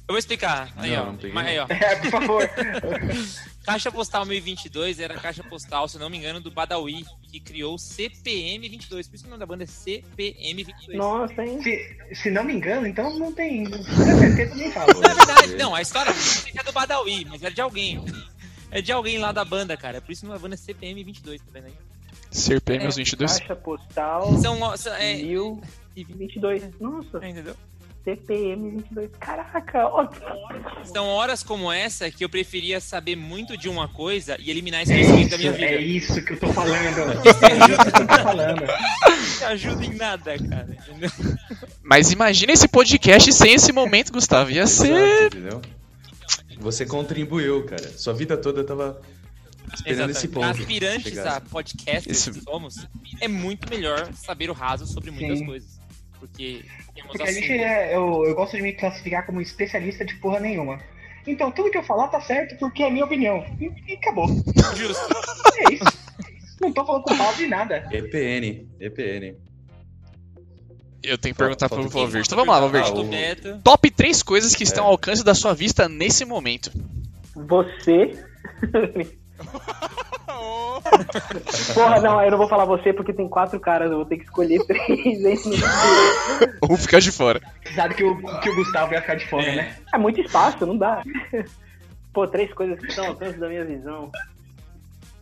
[0.08, 0.72] Eu vou explicar.
[0.76, 1.06] Aí, Não, ó.
[1.12, 1.66] não Mas aí, ó.
[1.70, 2.50] É, por favor.
[3.64, 7.76] Caixa postal 1022 era a caixa postal, se não me engano, do Badawi, que criou
[7.76, 9.08] o CPM 22.
[9.08, 10.98] Por isso que o nome da banda é CPM 22.
[10.98, 11.62] Nossa, hein?
[11.62, 13.70] Se, se não me engano, então não tem.
[13.70, 13.84] Com
[14.20, 15.00] certeza nem falo.
[15.00, 18.04] Na verdade, não, a história é do Badawi, mas é de alguém.
[18.72, 20.02] É de alguém lá da banda, cara.
[20.02, 21.74] Por isso não é banda CPM 22, tá vendo aí?
[22.32, 23.38] CPM É, os 22?
[23.40, 26.80] Caixa postal São, são é, 1022.
[26.80, 27.56] Nossa, entendeu?
[28.04, 29.12] CPM 22.
[29.20, 30.08] Caraca, ó.
[30.84, 34.92] São horas como essa que eu preferia saber muito de uma coisa e eliminar esse
[34.92, 35.66] É conhecimento da minha vida.
[35.72, 36.74] é isso que eu tô falando.
[36.74, 37.24] É
[37.72, 38.64] isso que eu tô falando.
[39.42, 40.78] Não ajuda em nada, cara.
[41.84, 44.52] Mas imagina esse podcast sem esse momento, Gustavo.
[44.52, 44.92] Ia ser.
[44.92, 45.62] Exato, entendeu?
[46.60, 47.88] Você contribuiu, cara.
[47.98, 49.02] Sua vida toda tava
[49.74, 50.46] esperando esse ponto.
[50.46, 51.38] Aspirantes chegar.
[51.38, 52.88] a que somos,
[53.20, 55.46] é muito melhor saber o raso sobre muitas Sim.
[55.46, 55.81] coisas.
[56.22, 60.14] Porque temos Porque a gente é, eu, eu gosto de me classificar como especialista de
[60.18, 60.80] porra nenhuma.
[61.26, 63.44] Então, tudo que eu falar tá certo porque é minha opinião.
[63.60, 64.28] E, e acabou.
[64.76, 65.04] Justo.
[65.58, 65.84] É isso.
[66.62, 67.90] Não tô falando com mal de nada.
[67.92, 69.36] EPN, EPN.
[71.02, 71.98] Eu tenho que perguntar pro Falta?
[71.98, 72.28] Valverde.
[72.28, 72.92] Então vamos lá, Valverde.
[72.92, 73.62] Ah, o-.
[73.64, 76.72] Top 3 coisas que estão ao alcance da sua vista nesse momento.
[77.36, 78.12] Você,
[81.74, 84.18] Porra, não, aí eu não vou falar você porque tem quatro caras, eu vou ter
[84.18, 84.90] que escolher três.
[85.26, 85.38] hein?
[86.62, 87.42] Ou ficar de fora.
[87.76, 89.76] Sabe que o, que o Gustavo ia ficar de fora, né?
[89.94, 91.04] É muito espaço, não dá.
[92.14, 94.12] Pô, três coisas que estão ao alcance da minha visão.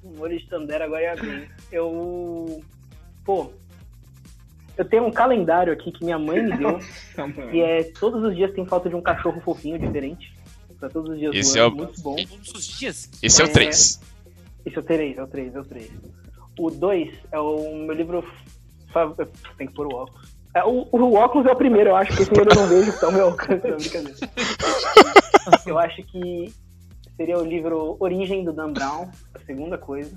[0.03, 1.47] Um olho de Tandera agora ia bem.
[1.71, 2.63] Eu.
[3.25, 3.51] Pô.
[4.77, 6.71] Eu tenho um calendário aqui que minha mãe me deu.
[6.71, 10.33] Nossa, que é todos os dias tem falta de um cachorro fofinho diferente.
[10.79, 12.15] Pra todos os dias Esse do é ano, o- muito bom.
[12.15, 13.09] Todos os dias.
[13.21, 13.51] Esse é o É.
[13.51, 13.99] 3.
[14.65, 15.91] Esse é o 3, é o 3, é o 3.
[16.60, 18.23] O 2 é o meu livro.
[19.57, 20.36] Tem que pôr o óculos.
[20.56, 23.11] É, o, o óculos é o primeiro, eu acho que esse eu não vejo, então
[23.11, 24.18] meu alcance é brincadeira.
[25.65, 26.52] Eu acho que
[27.15, 30.11] seria o livro Origem do Dan Brown, a segunda coisa.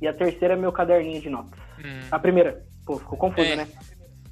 [0.00, 1.58] E a terceira é meu caderninho de notas.
[1.78, 2.00] Hum.
[2.10, 3.56] A primeira, pô, ficou confuso, É.
[3.56, 3.68] né?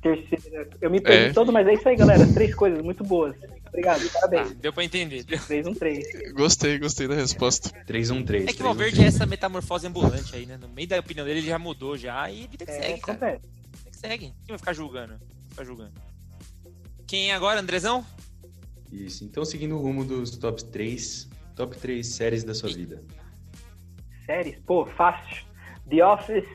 [0.03, 1.33] Terceira, eu me perdi É.
[1.33, 2.27] todo, mas é isso aí, galera.
[2.33, 3.37] Três coisas muito boas.
[3.69, 4.53] Obrigado, Ah, parabéns.
[4.57, 5.25] deu pra entender.
[5.25, 6.33] 3, 1, 3.
[6.33, 7.69] Gostei, gostei da resposta.
[7.87, 8.49] 313.
[8.49, 10.57] É que o Valverde é essa metamorfose ambulante aí, né?
[10.57, 13.19] No meio da opinião dele, ele já mudou já e vida que É, segue, cara.
[13.19, 13.43] acontece.
[13.77, 14.25] Vida que segue.
[14.27, 15.09] Quem vai ficar julgando?
[15.19, 15.93] Vai ficar julgando.
[17.07, 18.05] Quem é agora, Andrezão?
[18.91, 19.23] Isso.
[19.25, 23.03] Então, seguindo o rumo dos top 3, top 3 séries da sua vida.
[24.27, 24.59] Séries?
[24.67, 25.45] Pô, fácil.
[25.89, 26.47] The Office,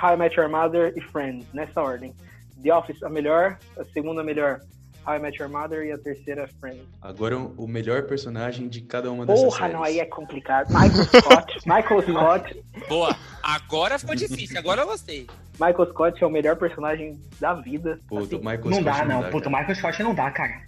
[0.00, 2.14] How I Met Your Mother e Friends, nessa ordem.
[2.62, 3.58] The Office, a melhor.
[3.78, 4.60] A segunda, a melhor.
[5.06, 6.82] How I Met Your Mother e a terceira, Friends.
[7.00, 9.74] Agora, o melhor personagem de cada uma dessas Porra, séries.
[9.74, 10.68] não, aí é complicado.
[10.68, 11.58] Michael Scott.
[11.64, 12.64] Michael Scott.
[12.88, 13.16] Boa.
[13.40, 15.28] Agora ficou difícil, agora eu gostei.
[15.60, 18.00] Michael Scott é o melhor personagem da vida.
[18.08, 19.20] Pô, Assim, Michael Não Scott dá, não.
[19.22, 19.58] dá, Puta, o cara.
[19.68, 20.60] Michael Scott não dá, cara.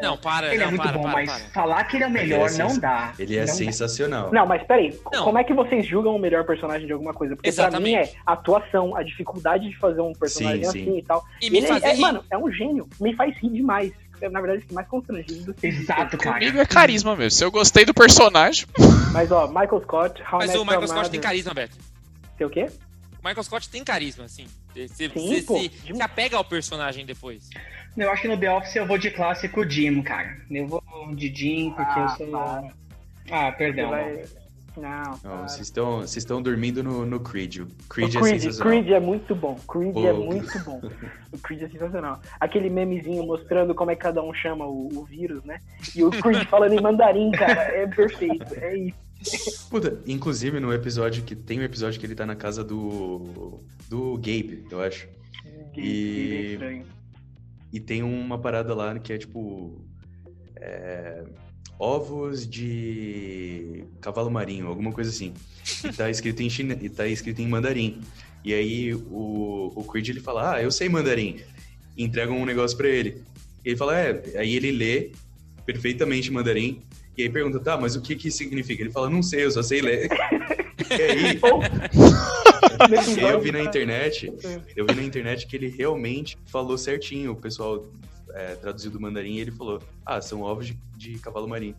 [0.00, 1.50] Não, para, Ele não, é muito para, bom, para, mas para.
[1.50, 3.12] falar que ele é o Ele é melhor não dá.
[3.18, 3.52] Ele é Não dá.
[3.52, 4.30] sensacional.
[4.32, 5.24] Não, mas peraí, Não.
[5.24, 7.34] como é que vocês julgam o melhor personagem de alguma coisa?
[7.36, 8.16] Porque pra mim Exatamente.
[8.16, 10.98] é a atuação, a dificuldade de fazer um personagem Sim, assim sim.
[10.98, 11.24] e tal.
[11.40, 12.88] E Ele é- é, mano, é um gênio.
[13.00, 13.92] Me faz rir demais.
[14.20, 16.38] É, Na verdade, fiquei mais constrangido do que Exato, cara.
[16.38, 17.32] Comigo é carisma mesmo.
[17.32, 18.66] Se eu gostei do personagem,
[19.12, 21.76] Mas ó, Michael Scott, How Mas o Michael Scott Mother- tem carisma, Beto.
[22.38, 22.66] Tem o quê?
[23.22, 24.46] O Michael Scott tem carisma, assim.
[24.74, 27.48] Você você- Sim, você pô, se, se apega ao personagem depois.
[27.96, 30.36] Eu acho que no The Office eu vou de clássico Jim, cara.
[30.50, 30.82] Eu vou
[31.14, 32.30] de Jim porque Ah, eu sou.
[32.30, 32.74] para.
[33.30, 33.90] Ah, Você perdão.
[33.90, 34.24] vai-
[34.76, 37.60] Não, vocês estão vocês estão dormindo no, no Creed.
[37.60, 38.72] O Creed o é Creed, sensacional.
[38.82, 39.54] Creed é muito bom.
[39.66, 40.06] Creed Pô.
[40.06, 40.80] é muito bom.
[41.32, 42.20] O Creed é sensacional.
[42.38, 45.58] Aquele memezinho mostrando como é que cada um chama o, o vírus, né?
[45.94, 48.54] E o Creed falando em mandarim, cara, é perfeito.
[48.54, 49.68] É isso.
[49.70, 54.14] Puta, inclusive no episódio que tem um episódio que ele tá na casa do do
[54.16, 55.08] Gabe, eu acho.
[55.74, 56.84] E- É estranho.
[57.72, 59.84] E tem uma parada lá que é tipo
[60.56, 61.24] é,
[61.78, 65.34] ovos de cavalo marinho, alguma coisa assim.
[65.84, 66.76] E tá escrito em chine...
[66.80, 68.00] e tá escrito em mandarim.
[68.44, 71.40] E aí o, o Creed ele fala: "Ah, eu sei mandarim".
[71.96, 73.22] E entregam um negócio pra ele.
[73.64, 74.38] E ele fala: "É".
[74.38, 75.12] Aí ele lê
[75.64, 76.80] perfeitamente mandarim.
[77.16, 78.82] E aí pergunta: "Tá, mas o que que significa?".
[78.82, 80.08] Ele fala: "Não sei, eu só sei ler".
[80.90, 81.40] e aí
[83.30, 84.32] eu vi na internet,
[84.76, 87.32] eu vi na internet que ele realmente falou certinho.
[87.32, 87.86] O pessoal
[88.34, 91.76] é, traduziu do mandarim e ele falou: Ah, são ovos de, de cavalo marinho.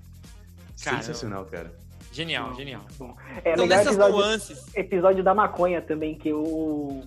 [0.84, 1.04] Caramba.
[1.04, 1.72] Sensacional, cara.
[2.12, 2.84] Genial, genial.
[2.98, 4.76] Bom, É Então, legal nessas episódio, nuances.
[4.76, 7.04] episódio da maconha também, que o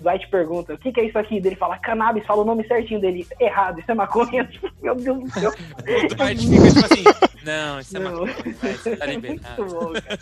[0.00, 1.40] Dwight pergunta, o que, que é isso aqui?
[1.40, 3.26] Dele fala, cannabis, fala o nome certinho dele.
[3.40, 4.48] Errado, isso é maconha.
[4.80, 5.50] Meu Deus do céu.
[5.50, 7.04] O Dwight fica tipo assim:
[7.44, 8.12] Não, isso é Não.
[8.12, 8.34] maconha.
[8.34, 9.64] vai, tá Muito liberado.
[9.64, 10.18] bom, cara.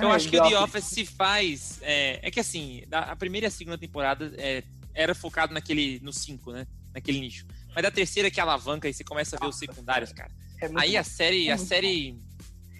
[0.00, 1.78] Eu Ai, acho que o The Office se faz.
[1.82, 4.62] É, é que assim, a primeira e a segunda temporada é,
[4.94, 6.00] era focado naquele.
[6.02, 6.66] no 5, né?
[6.94, 7.46] Naquele nicho.
[7.74, 10.30] Mas da terceira que alavanca e você começa a ver os secundários, cara.
[10.60, 11.48] É Aí a série.
[11.48, 12.16] É A série.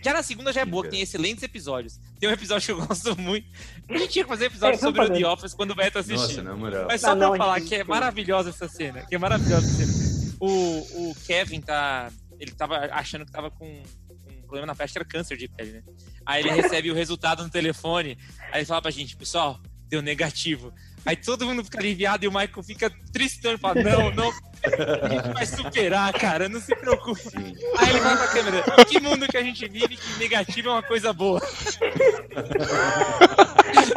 [0.05, 1.99] Já na segunda já é boa, tem excelentes episódios.
[2.23, 3.49] Tem um episódio que eu gosto muito.
[3.89, 5.21] A gente tinha que fazer episódio É, sobre o fazer.
[5.21, 6.21] The Office quando o Beto assistir.
[6.21, 6.87] Nossa, na moral.
[6.87, 9.05] Mas só Não, pra não, eu falar gente, que é maravilhosa essa cena.
[9.05, 10.37] Que é maravilhosa essa cena.
[10.39, 12.13] O, o Kevin tá.
[12.39, 15.83] Ele tava achando que tava com um problema na que era câncer de pele, né?
[16.25, 18.17] Aí ele recebe o resultado no telefone.
[18.53, 20.73] Aí ele fala pra gente, pessoal, deu negativo.
[21.05, 24.31] Aí todo mundo fica aliviado e o Michael fica tristão e fala, não, não.
[24.31, 27.21] A gente vai superar, cara, não se preocupe.
[27.21, 27.55] Sim.
[27.79, 30.83] Aí ele fala pra câmera, que mundo que a gente vive que negativo é uma
[30.83, 31.41] coisa boa?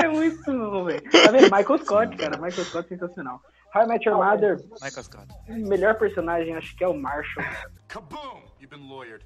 [0.02, 1.02] É muito bom, velho.
[1.12, 1.44] Tá vendo?
[1.44, 2.38] Michael Scott, cara.
[2.38, 3.42] Michael Scott sensacional.
[3.74, 5.28] How I Met Your Mother, Michael Scott.
[5.50, 7.46] o melhor personagem, acho que é o Marshall.
[7.90, 8.42] Kaboom!
[8.62, 9.26] You've been lawyered.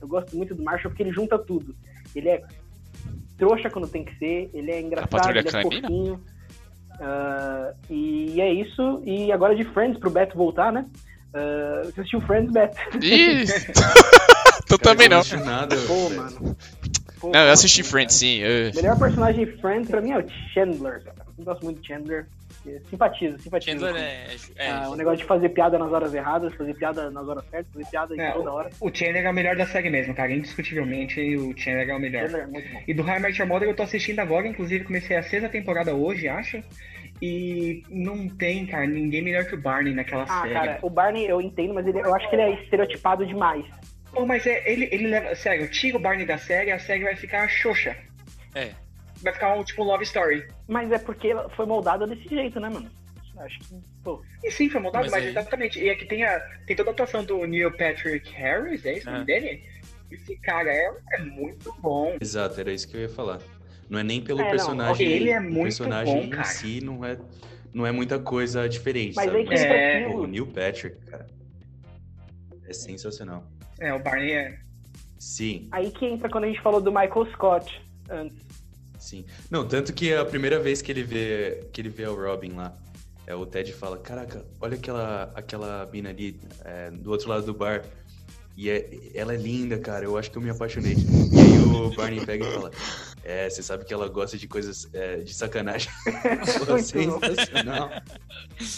[0.00, 1.74] Eu gosto muito do Marshall porque ele junta tudo.
[2.14, 2.42] Ele é
[3.38, 5.88] trouxa quando tem que ser, ele é engraçado, patrulha ele é canina?
[5.88, 6.20] fofinho.
[7.00, 9.02] Ah, e é isso.
[9.04, 10.84] E agora de Friends pro Beto voltar, né?
[11.32, 12.76] Ah, você assistiu Friends, Beto?
[12.90, 12.98] Tu
[14.78, 15.18] Cara, também não.
[15.20, 15.76] assisti nada.
[15.86, 16.56] Pô, mano.
[17.20, 18.40] Pô, Não, eu assisti Friends, sim.
[18.44, 20.24] O melhor personagem de Friends pra mim é o
[20.54, 21.02] Chandler.
[21.04, 21.16] cara.
[21.38, 22.26] Eu gosto muito de Chandler.
[22.90, 23.70] Simpatizo, simpatizo.
[23.80, 24.26] Chandler é.
[24.56, 27.72] é Ah, o negócio de fazer piada nas horas erradas, fazer piada nas horas certas,
[27.72, 28.70] fazer piada em É, toda hora.
[28.80, 30.32] O Chandler é o melhor da série mesmo, cara.
[30.32, 32.22] Indiscutivelmente, o Chandler é o melhor.
[32.26, 32.82] Chandler é muito bom.
[32.86, 36.28] E do Met Your Mother eu tô assistindo agora, inclusive comecei a sexta temporada hoje,
[36.28, 36.62] acho.
[37.20, 40.54] E não tem, cara, ninguém melhor que o Barney naquela Ah, série.
[40.54, 43.64] cara, o Barney eu entendo, mas ele, eu acho que ele é estereotipado demais.
[44.12, 45.34] Pô, mas é, ele, ele leva.
[45.34, 47.96] Sério, tira o Barney da série, a série vai ficar xoxa.
[48.54, 48.70] É.
[49.22, 50.46] Vai ficar um tipo love story.
[50.66, 52.90] Mas é porque foi moldada desse jeito, né, mano?
[53.38, 54.20] Acho que, pô.
[54.42, 55.78] E sim, foi montado, Mas mas, aí- exatamente.
[55.80, 59.10] E aqui tem, a, tem toda a atuação do Neil Patrick Harris, é isso o
[59.10, 59.12] É.
[59.14, 59.62] nome dele?
[60.10, 62.16] Esse cara é, é muito bom.
[62.20, 63.38] Exato, era isso que eu ia falar.
[63.88, 65.06] Não é nem pelo É, não, personagem.
[65.10, 66.44] ele é o muito personagem bom, em cara.
[66.44, 67.16] si não é,
[67.72, 69.14] não é muita coisa diferente.
[69.16, 69.54] Mas sabe?
[69.54, 70.22] É, Pô, aquilo.
[70.22, 71.26] o Neil Patrick, cara.
[72.66, 73.44] É sensacional.
[73.78, 74.58] É, o Barney é.
[75.18, 78.38] Sim, Aí que entra quando a gente falou do Michael Scott antes.
[79.08, 79.24] Sim.
[79.50, 82.76] Não, tanto que a primeira vez que ele vê que ele vê o Robin lá,
[83.26, 87.54] é, o Ted fala, caraca, olha aquela, aquela mina ali é, do outro lado do
[87.54, 87.84] bar.
[88.56, 90.04] E é, ela é linda, cara.
[90.04, 90.94] Eu acho que eu me apaixonei.
[90.94, 92.70] E aí o Barney pega e fala:
[93.22, 95.92] É, você sabe que ela gosta de coisas é, de sacanagem.
[96.66, 97.90] Pô, sensacional.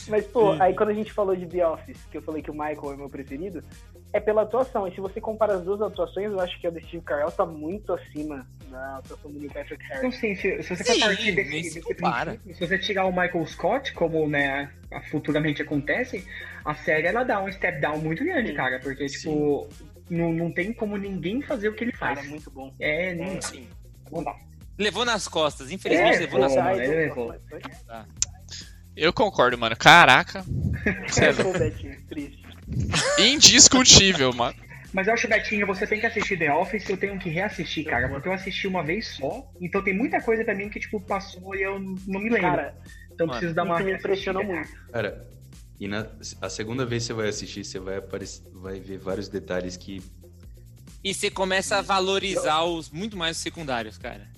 [0.08, 2.54] Mas, pô, aí quando a gente falou de The Office, que eu falei que o
[2.54, 3.64] Michael é meu preferido,
[4.12, 4.86] é pela atuação.
[4.88, 7.44] E se você compara as duas atuações, eu acho que a do Steve Carell tá
[7.46, 10.18] muito acima da atuação do Neil Patrick Não Harris.
[10.20, 12.32] sei, se, se você Sim, partir desse, se desse compara.
[12.32, 14.70] princípio, se você tirar o Michael Scott, como né,
[15.10, 16.26] futuramente acontece,
[16.64, 18.54] a série ela dá um step down muito grande, Sim.
[18.54, 18.78] cara.
[18.80, 19.68] Porque, tipo,
[20.08, 22.18] não, não tem como ninguém fazer o que ele faz.
[22.18, 22.72] Cara, muito bom.
[22.80, 23.68] É, não, Sim.
[24.10, 24.34] não dá.
[24.78, 26.88] Levou nas costas, infelizmente É, levou pô, nas mano, costas.
[26.88, 27.34] ele levou.
[28.96, 29.76] Eu concordo, mano.
[29.76, 30.42] Caraca.
[31.08, 32.39] Cê Pô, Betinho, triste.
[32.39, 32.39] é
[33.18, 34.56] indiscutível, mano.
[34.92, 38.08] Mas eu acho, Betinho, você tem que assistir The Office, eu tenho que reassistir, cara,
[38.08, 41.54] porque eu assisti uma vez só, então tem muita coisa pra mim que, tipo, passou
[41.54, 42.40] e eu não me lembro.
[42.40, 42.74] Cara,
[43.12, 44.68] então mano, preciso dar uma isso me impressionou muito.
[44.92, 45.28] Cara,
[45.78, 46.06] e na
[46.42, 50.02] a segunda vez que você vai assistir, você vai, aparecer, vai ver vários detalhes que.
[51.02, 54.28] E você começa a valorizar os muito mais os secundários, cara.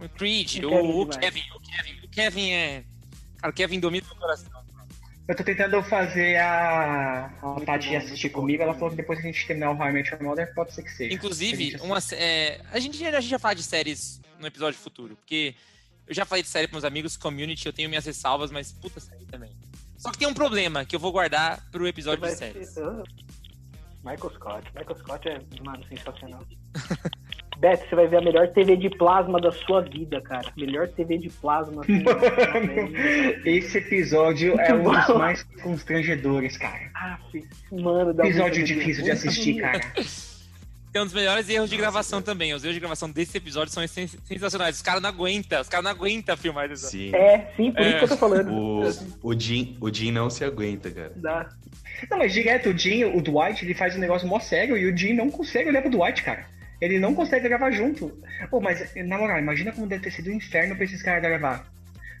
[0.00, 1.06] O Creed, O o, Kevin o.
[1.06, 2.04] Kevin, o Kevin.
[2.04, 2.84] O Kevin é.
[3.38, 4.61] Cara, o Kevin domina meu coração.
[5.32, 9.26] Eu tô tentando fazer a, a Tati bom, assistir comigo, ela falou que depois que
[9.26, 11.10] a gente terminar o How I Met Your Mother, pode ser que seja.
[11.10, 14.46] A Inclusive, gente uma, sé- é, a, gente, a gente já fala de séries no
[14.46, 15.54] episódio futuro, porque
[16.06, 19.00] eu já falei de série com meus amigos, Community, eu tenho minhas ressalvas, mas puta
[19.00, 19.50] série também.
[19.96, 22.44] Só que tem um problema que eu vou guardar pro episódio de
[22.78, 23.02] Ah.
[24.04, 24.68] Michael Scott.
[24.76, 26.44] Michael Scott é, mano, sensacional.
[27.62, 30.52] Beto, você vai ver a melhor TV de plasma da sua vida, cara.
[30.56, 31.82] Melhor TV de plasma.
[31.86, 32.92] Assim, Mano,
[33.46, 36.90] esse episódio é um dos mais constrangedores, cara.
[36.92, 37.18] ah,
[37.70, 39.78] mano, dá Episódio difícil de assistir, cara.
[40.92, 42.52] Tem um dos melhores erros de gravação também.
[42.52, 44.74] Os erros de gravação desse episódio são sen- sensacionais.
[44.74, 46.88] Os caras não aguentam, os caras não aguentam filmar isso.
[46.88, 47.14] Sim.
[47.14, 47.88] É, sim, por É.
[47.90, 48.52] isso que eu tô falando.
[48.52, 48.82] O,
[49.22, 51.12] o, Jim, o Jim não se aguenta, cara.
[51.14, 51.48] Dá.
[52.10, 54.96] Não, mas direto, o Jim, o Dwight, ele faz um negócio mó sério e o
[54.96, 56.44] Jim não consegue olhar pro Dwight, cara.
[56.82, 58.12] Ele não consegue gravar junto.
[58.50, 61.64] Pô, mas, na moral, imagina como deve ter sido um inferno pra esses caras gravar.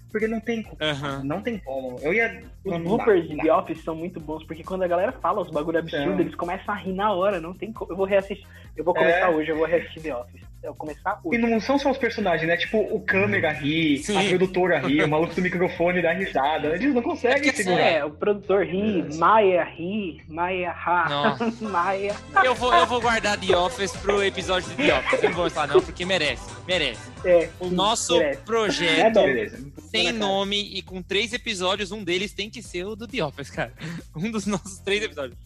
[0.08, 0.76] Porque não tem como.
[0.80, 1.22] Aham.
[1.24, 1.98] Não tem como.
[2.00, 2.44] Eu ia.
[2.64, 3.36] Os bloopers de.
[3.38, 6.20] The Office são muito bons, porque quando a galera fala os bagulho absurdo, Então.
[6.20, 7.90] eles começam a rir na hora, não tem como.
[7.90, 8.46] Eu vou reassistir.
[8.76, 9.34] Eu vou começar É.
[9.34, 10.42] hoje, eu vou reassistir The Office.
[10.62, 11.38] Eu vou começar E hoje.
[11.38, 12.56] não são só os personagens, né?
[12.56, 14.16] Tipo, o câmera ri, Sim.
[14.16, 16.68] a produtora ri, o maluco do microfone dá risada.
[16.76, 17.80] Eles não conseguem É que segurar.
[17.80, 21.36] É, o produtor ri, Maia ri, Maia ha.
[21.60, 22.14] Maia.
[22.44, 25.22] Eu vou, eu vou guardar The Office pro episódio de The Office.
[25.22, 26.48] Eu não vou falar não, porque merece.
[26.66, 27.10] Merece.
[27.24, 28.38] É, O nosso merece.
[28.38, 29.58] É, projeto beleza.
[29.90, 33.50] tem nome e com três episódios, um deles tem que ser o do The Office,
[33.50, 33.72] cara.
[34.14, 35.36] Um dos nossos três episódios.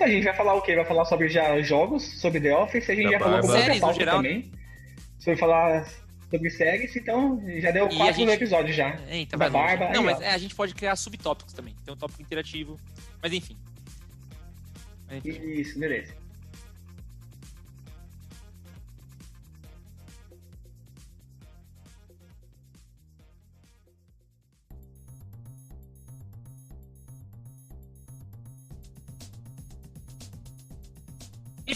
[0.00, 0.74] A gente vai falar o quê?
[0.74, 3.46] Vai falar sobre já jogos, sobre The Office, a gente Da já falou Barba.
[3.48, 4.16] sobre Séries, outra no pauta geral.
[4.16, 4.52] também.
[5.18, 5.88] Sobre falar
[6.30, 8.98] sobre séries, então já deu E quatro gente- episódios já.
[9.08, 9.76] Eita, Da vai longe.
[9.78, 10.22] barba, Não, aí, mas ó.
[10.22, 11.74] é, a gente pode criar subtópicos também.
[11.84, 12.78] Tem um tópico interativo.
[13.22, 13.56] Mas enfim.
[15.08, 15.50] Mas, enfim.
[15.50, 16.14] Isso, beleza.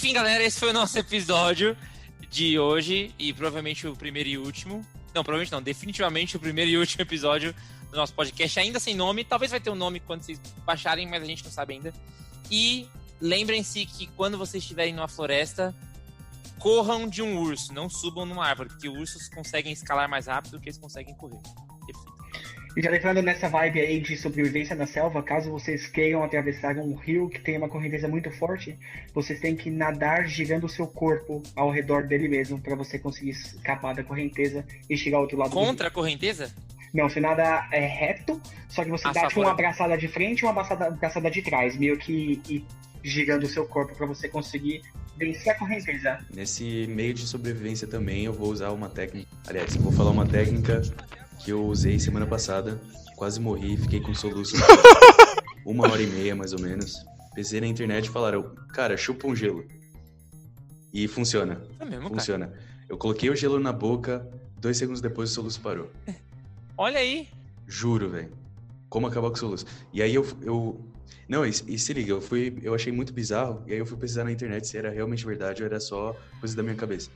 [0.05, 1.75] Enfim, galera, esse foi o nosso episódio
[2.29, 4.87] de hoje e provavelmente o primeiro e último.
[5.15, 7.55] Não, provavelmente não, definitivamente o primeiro e último episódio
[7.91, 9.25] do nosso podcast, ainda sem nome.
[9.25, 11.95] Talvez vai ter um nome quando vocês baixarem, mas a gente não sabe ainda.
[12.51, 12.87] E
[13.19, 15.75] lembrem-se que quando vocês estiverem numa floresta,
[16.59, 20.61] corram de um urso, não subam numa árvore, porque ursos conseguem escalar mais rápido do
[20.61, 21.41] que eles conseguem correr.
[22.77, 26.95] E já lembrando nessa vibe aí de sobrevivência na selva, caso vocês queiram atravessar um
[26.95, 28.77] rio que tem uma correnteza muito forte,
[29.15, 33.31] vocês têm que nadar girando o seu corpo ao redor dele mesmo para você conseguir
[33.31, 35.67] escapar da correnteza e chegar ao outro lado do rio.
[35.67, 36.53] Contra a correnteza?
[36.93, 40.41] Não, você nada é reto, só que você A dá tipo uma abraçada de frente
[40.41, 42.65] e uma abraçada, abraçada de trás, meio que e
[43.05, 44.83] girando o seu corpo pra você conseguir
[45.17, 46.19] vencer a correnteza.
[46.33, 49.29] Nesse meio de sobrevivência também eu vou usar uma técnica.
[49.47, 50.83] Aliás, eu vou falar uma técnica
[51.45, 52.81] que eu usei semana passada.
[53.17, 54.57] Quase morri, fiquei com soluço
[55.65, 57.05] uma hora e meia mais ou menos.
[57.35, 59.65] Pensei na internet e falaram, cara, chupa um gelo.
[60.93, 61.63] E funciona.
[61.79, 62.15] É mesmo, cara.
[62.15, 62.53] Funciona.
[62.89, 64.27] Eu coloquei o gelo na boca,
[64.59, 65.91] dois segundos depois o soluço parou.
[66.79, 67.29] Olha aí.
[67.67, 68.33] Juro, velho.
[68.89, 69.67] Como acabar com o soluço.
[69.93, 70.27] E aí eu.
[70.43, 70.81] eu...
[71.29, 72.59] Não, e, e se liga, eu fui.
[72.63, 73.63] Eu achei muito bizarro.
[73.67, 76.57] E aí eu fui pesquisar na internet se era realmente verdade ou era só coisa
[76.57, 77.11] da minha cabeça.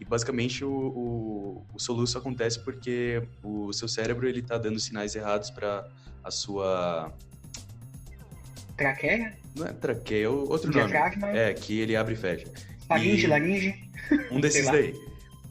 [0.00, 5.14] E basicamente o, o, o soluço acontece porque o seu cérebro ele tá dando sinais
[5.16, 5.88] errados para
[6.22, 7.12] a sua.
[8.76, 10.86] Traqueia, Não é traqueia, é outro nome.
[10.90, 12.46] diafragma, É, que ele abre e fecha.
[12.86, 13.90] faringe, E- laringe.
[14.30, 14.94] Um desses daí.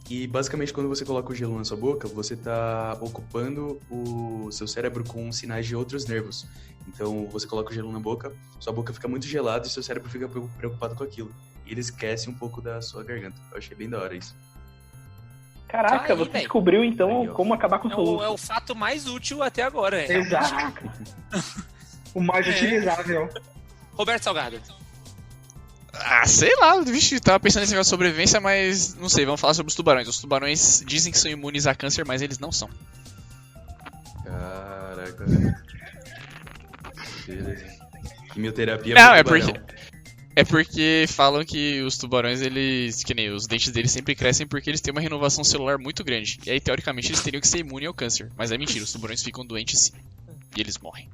[0.07, 4.67] E basicamente quando você coloca o gelo na sua boca, você tá ocupando o seu
[4.67, 6.45] cérebro com sinais de outros nervos.
[6.87, 10.07] Então você coloca o gelo na boca, sua boca fica muito gelada e seu cérebro
[10.07, 11.33] fica pre- preocupado com aquilo.
[11.65, 13.35] E ele esquece um pouco da sua garganta.
[13.51, 14.35] Eu achei bem da hora isso.
[15.67, 16.43] Caraca, Aí, você velho.
[16.43, 18.33] descobriu então Aí, como acabar com o É o, é soluço.
[18.33, 19.99] o fato mais útil até agora.
[20.01, 20.17] É.
[20.17, 20.89] Exato.
[22.13, 22.51] o mais É.
[22.51, 23.29] utilizável.
[23.93, 24.59] Roberto Salgado.
[25.93, 29.53] Ah, sei lá, vixe, tava pensando nesse negócio de sobrevivência, mas não sei, vamos falar
[29.53, 30.07] sobre os tubarões.
[30.07, 32.69] Os tubarões dizem que são imunes a câncer, mas eles não são.
[34.23, 35.25] Caraca.
[38.33, 39.45] Quimioterapia Não, é tubarão.
[39.47, 39.64] porque.
[40.35, 43.03] É porque falam que os tubarões, eles.
[43.03, 46.39] Que nem os dentes deles sempre crescem porque eles têm uma renovação celular muito grande.
[46.45, 48.29] E aí, teoricamente, eles teriam que ser imunes ao câncer.
[48.35, 49.93] Mas é mentira, os tubarões ficam doentes sim.
[50.55, 51.07] E eles morrem.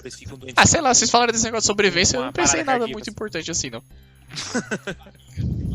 [0.00, 0.54] Eles ficam doentes.
[0.56, 2.92] Ah, sei lá, vocês falaram desse negócio de sobrevivência, eu não pensei em nada cardíaca,
[2.92, 3.82] muito importante assim, não.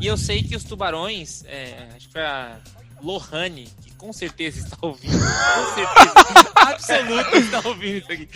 [0.02, 2.60] E eu sei que os tubarões, é, acho que foi a
[3.06, 8.28] Lohane, que com certeza está ouvindo, com certeza absoluta está ouvindo isso aqui.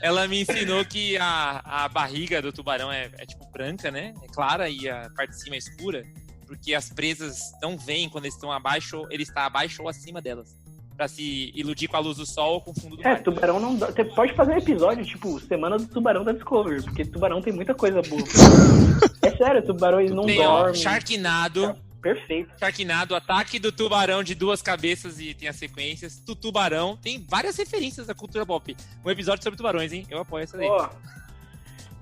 [0.00, 4.12] Ela me ensinou que a, a barriga do tubarão é, é tipo branca, né?
[4.22, 6.02] É clara e a parte de cima é escura,
[6.46, 10.56] porque as presas não veem quando eles estão abaixo, ele está abaixo ou acima delas.
[10.96, 13.22] Pra se iludir com a luz do sol ou com o fundo do É, mar.
[13.22, 13.86] tubarão não dá.
[13.86, 17.72] Você pode fazer um episódio, tipo, Semana do Tubarão da Discovery, porque tubarão tem muita
[17.72, 18.20] coisa boa.
[19.22, 20.74] é sério, tubarões não Tem, ó, dormem.
[20.74, 22.50] Sharknado, Perfeito.
[22.58, 26.20] Sharknado, ataque do tubarão de duas cabeças e tem as sequências.
[26.24, 28.76] Tutubarão, tem várias referências da cultura pop.
[29.04, 30.06] Um episódio sobre tubarões, hein?
[30.08, 30.68] Eu apoio essa daí.
[30.68, 30.88] Ó,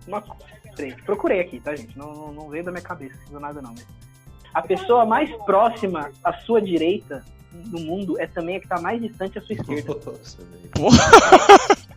[0.07, 0.37] uma co-
[0.77, 1.97] peraí, procurei aqui, tá, gente?
[1.97, 3.71] Não, não, não veio da minha cabeça, não nada não.
[3.73, 3.87] mas-
[4.53, 9.01] A pessoa mais próxima à sua direita do mundo é também a que tá mais
[9.01, 9.95] distante à sua esquerda.
[10.79, 11.57] Nossa.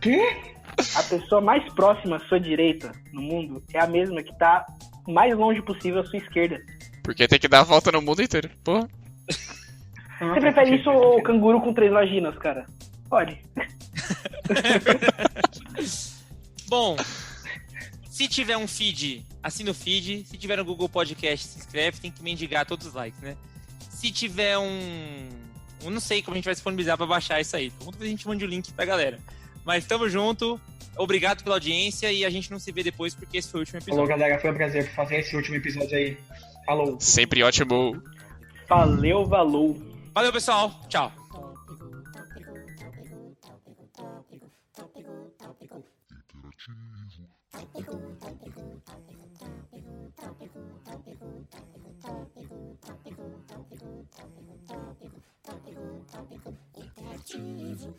[0.96, 4.64] A pessoa mais próxima à sua direita no mundo é a mesma que tá
[5.06, 6.58] mais longe possível à sua esquerda.
[7.02, 8.50] Porque tem que dar a volta no mundo inteiro.
[8.62, 8.88] Porra.
[10.20, 12.66] Você prefere isso ou o canguru com três vaginas, cara?
[13.08, 13.38] Pode.
[16.68, 16.96] Bom,
[18.08, 20.26] se tiver um feed, assina o feed.
[20.26, 22.00] Se tiver no Google Podcast, se inscreve.
[22.00, 23.36] Tem que mendigar todos os likes, né?
[23.88, 25.28] Se tiver um.
[25.82, 27.72] Eu não sei como a gente vai disponibilizar pra baixar isso aí.
[27.80, 29.18] Vamos ver se a gente mande o link pra galera.
[29.64, 30.60] Mas tamo junto.
[30.96, 33.80] Obrigado pela audiência e a gente não se vê depois porque esse foi o último
[33.80, 34.20] Falou, episódio.
[34.20, 34.40] galera.
[34.40, 36.18] Foi um prazer fazer esse último episódio aí.
[36.70, 37.00] Falou.
[37.00, 38.00] Sempre ótimo.
[38.68, 39.76] Valeu, valeu.
[40.14, 40.70] Valeu, pessoal.
[40.88, 41.10] Tchau.
[57.32, 57.94] Interativo.